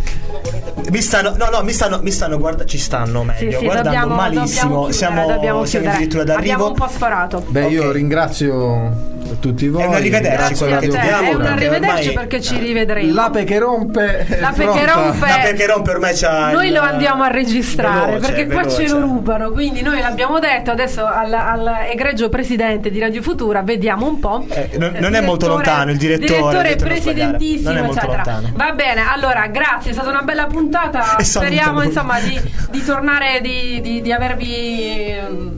Mi 0.91 1.01
stanno, 1.03 1.35
no, 1.37 1.49
no, 1.51 1.63
mi 1.65 1.73
stanno, 1.73 2.01
mi 2.03 2.11
stanno 2.11 2.39
guarda- 2.39 2.65
ci 2.65 2.79
stanno 2.79 3.23
meglio, 3.25 3.51
Sì, 3.51 3.57
sì, 3.59 3.65
guardando 3.65 3.91
dobbiamo, 3.91 4.15
malissimo. 4.15 4.45
dobbiamo 4.47 4.75
chiudere, 4.87 4.93
siamo, 4.93 5.27
dobbiamo 5.27 5.65
siamo 5.65 5.89
addirittura 5.91 6.25
d'arrivo. 6.25 6.53
Abbiamo 6.53 6.67
un 6.69 6.75
po' 6.75 6.89
sforato. 6.89 7.45
Beh, 7.49 7.67
io 7.67 7.83
Ok. 7.83 7.89
Ringrazio 9.29 9.37
tutti 9.41 9.69
voi. 9.69 9.85
un 9.87 9.95
arrivederci 9.95 10.55
quello 10.55 10.75
a 10.77 10.79
che 10.79 10.87
dobbiamo, 10.89 11.31
è 11.31 11.35
un 11.35 11.43
arrivederci 11.47 12.13
perché 12.13 12.41
ci 12.41 12.59
rivedremo. 12.59 13.13
L'ape 13.15 13.45
che 13.45 13.59
rompe. 13.59 14.27
è 14.27 14.41
L'ape 14.41 14.67
che 14.71 14.87
rompe. 14.87 15.27
Ma 15.27 15.39
perché 15.43 15.67
rompe 15.67 15.91
ormai 15.91 16.15
c'ha 16.15 16.51
Noi 16.53 16.67
il- 16.69 16.73
lo 16.75 16.81
andiamo 16.81 17.23
a 17.25 17.29
registrare 17.29 18.13
veloce, 18.13 18.27
perché 18.33 18.47
qua 18.53 18.63
veloce. 18.63 18.87
ce 18.87 18.93
lo 18.93 19.01
rubano. 19.01 19.51
Quindi 19.51 19.83
noi 19.83 20.01
l'abbiamo 20.01 20.39
detto 20.39 20.71
adesso 20.71 21.05
al, 21.05 21.33
al 21.33 21.77
egregio 21.91 22.29
presidente 22.29 22.91
di 22.91 22.99
Radio 22.99 23.23
Futura. 23.23 23.63
Vediamo 23.63 24.07
un 24.07 24.19
po'. 24.19 24.47
Eh, 24.49 24.71
non- 24.79 24.95
non 24.99 25.15
è 25.15 25.21
molto 25.21 25.47
lontano 25.49 25.91
il 25.91 25.99
direttore, 25.99 26.63
Direttore 26.63 26.77
presidentissimo. 26.77 27.71
Non 27.71 27.79
è 27.79 27.83
molto 27.83 27.99
eccetera. 27.99 28.23
lontano. 28.25 28.51
Va 28.55 28.73
bene, 28.73 29.03
allora 29.13 29.47
grazie, 29.49 29.91
è 29.91 29.95
stata 29.95 30.09
una 30.11 30.23
bella 30.23 30.47
puntata. 30.47 31.17
Speriamo 31.23 31.83
insomma 31.83 32.19
di, 32.21 32.41
di 32.71 32.85
tornare, 32.85 33.41
di, 33.41 33.81
di- 33.81 34.01
di 34.01 34.13
avervi, 34.13 35.15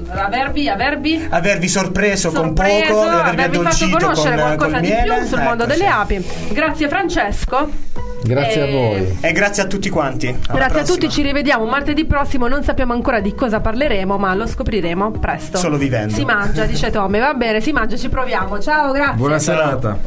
avervi, 0.08 0.68
avervi 0.68 1.26
Avervi 1.30 1.68
sorpreso, 1.68 2.30
con 2.30 2.54
sorpreso, 2.56 2.92
poco, 2.94 3.04
di 3.04 3.10
avervi 3.10 3.30
avervi 3.40 3.56
fatto 3.62 3.88
conoscere 3.90 4.36
con, 4.36 4.44
qualcosa 4.44 4.70
col 4.72 4.80
di 4.80 4.88
miele. 4.88 5.14
più 5.18 5.26
sul 5.26 5.40
mondo 5.40 5.62
Ecco, 5.64 5.72
delle 5.72 5.86
api. 5.86 6.26
Grazie 6.50 6.88
Francesco. 6.88 7.70
Grazie 8.22 8.60
a 8.62 8.64
E- 8.66 8.70
voi. 8.72 9.18
E 9.20 9.32
grazie 9.32 9.62
a 9.62 9.66
tutti 9.66 9.88
quanti. 9.88 10.28
Alla 10.28 10.36
Grazie 10.40 10.64
a 10.64 10.68
prossima. 10.68 10.96
tutti, 10.98 11.08
ci 11.10 11.22
rivediamo 11.22 11.64
martedì 11.64 12.04
prossimo. 12.04 12.48
Non 12.48 12.62
sappiamo 12.62 12.92
ancora 12.92 13.20
di 13.20 13.34
cosa 13.34 13.60
parleremo, 13.60 14.16
ma 14.18 14.34
lo 14.34 14.46
scopriremo 14.46 15.10
presto. 15.12 15.58
Solo 15.58 15.76
vivendo. 15.76 16.14
Si 16.14 16.24
mangia, 16.24 16.64
dice 16.64 16.90
Tommy. 16.90 17.18
Va 17.18 17.34
bene, 17.34 17.60
si 17.60 17.72
mangia, 17.72 17.96
ci 17.96 18.08
proviamo. 18.08 18.58
Ciao, 18.60 18.92
grazie. 18.92 19.14
Buona 19.16 19.38
serata. 19.38 19.98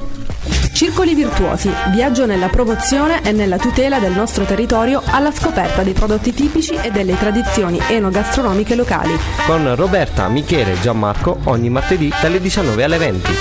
Circoli 0.74 1.14
virtuosi, 1.14 1.72
viaggio 1.92 2.26
nella 2.26 2.48
promozione 2.50 3.22
e 3.24 3.32
nella 3.32 3.58
tutela 3.58 4.00
del 4.00 4.12
nostro 4.12 4.44
territorio 4.44 5.02
alla 5.06 5.32
scoperta 5.32 5.84
dei 5.84 5.94
prodotti 5.94 6.34
tipici 6.34 6.74
e 6.82 6.90
delle 6.92 7.18
tradizioni 7.18 7.80
enogastronomiche 7.88 8.76
locali. 8.76 9.14
Con 9.46 9.76
Roberta, 9.76 10.28
Michele 10.28 10.74
e 10.74 10.80
Gianmarco 10.82 11.40
ogni 11.46 11.70
martedì 11.70 12.12
dalle 12.22 12.42
19 12.42 12.84
alle 12.84 12.98
20. 12.98 13.32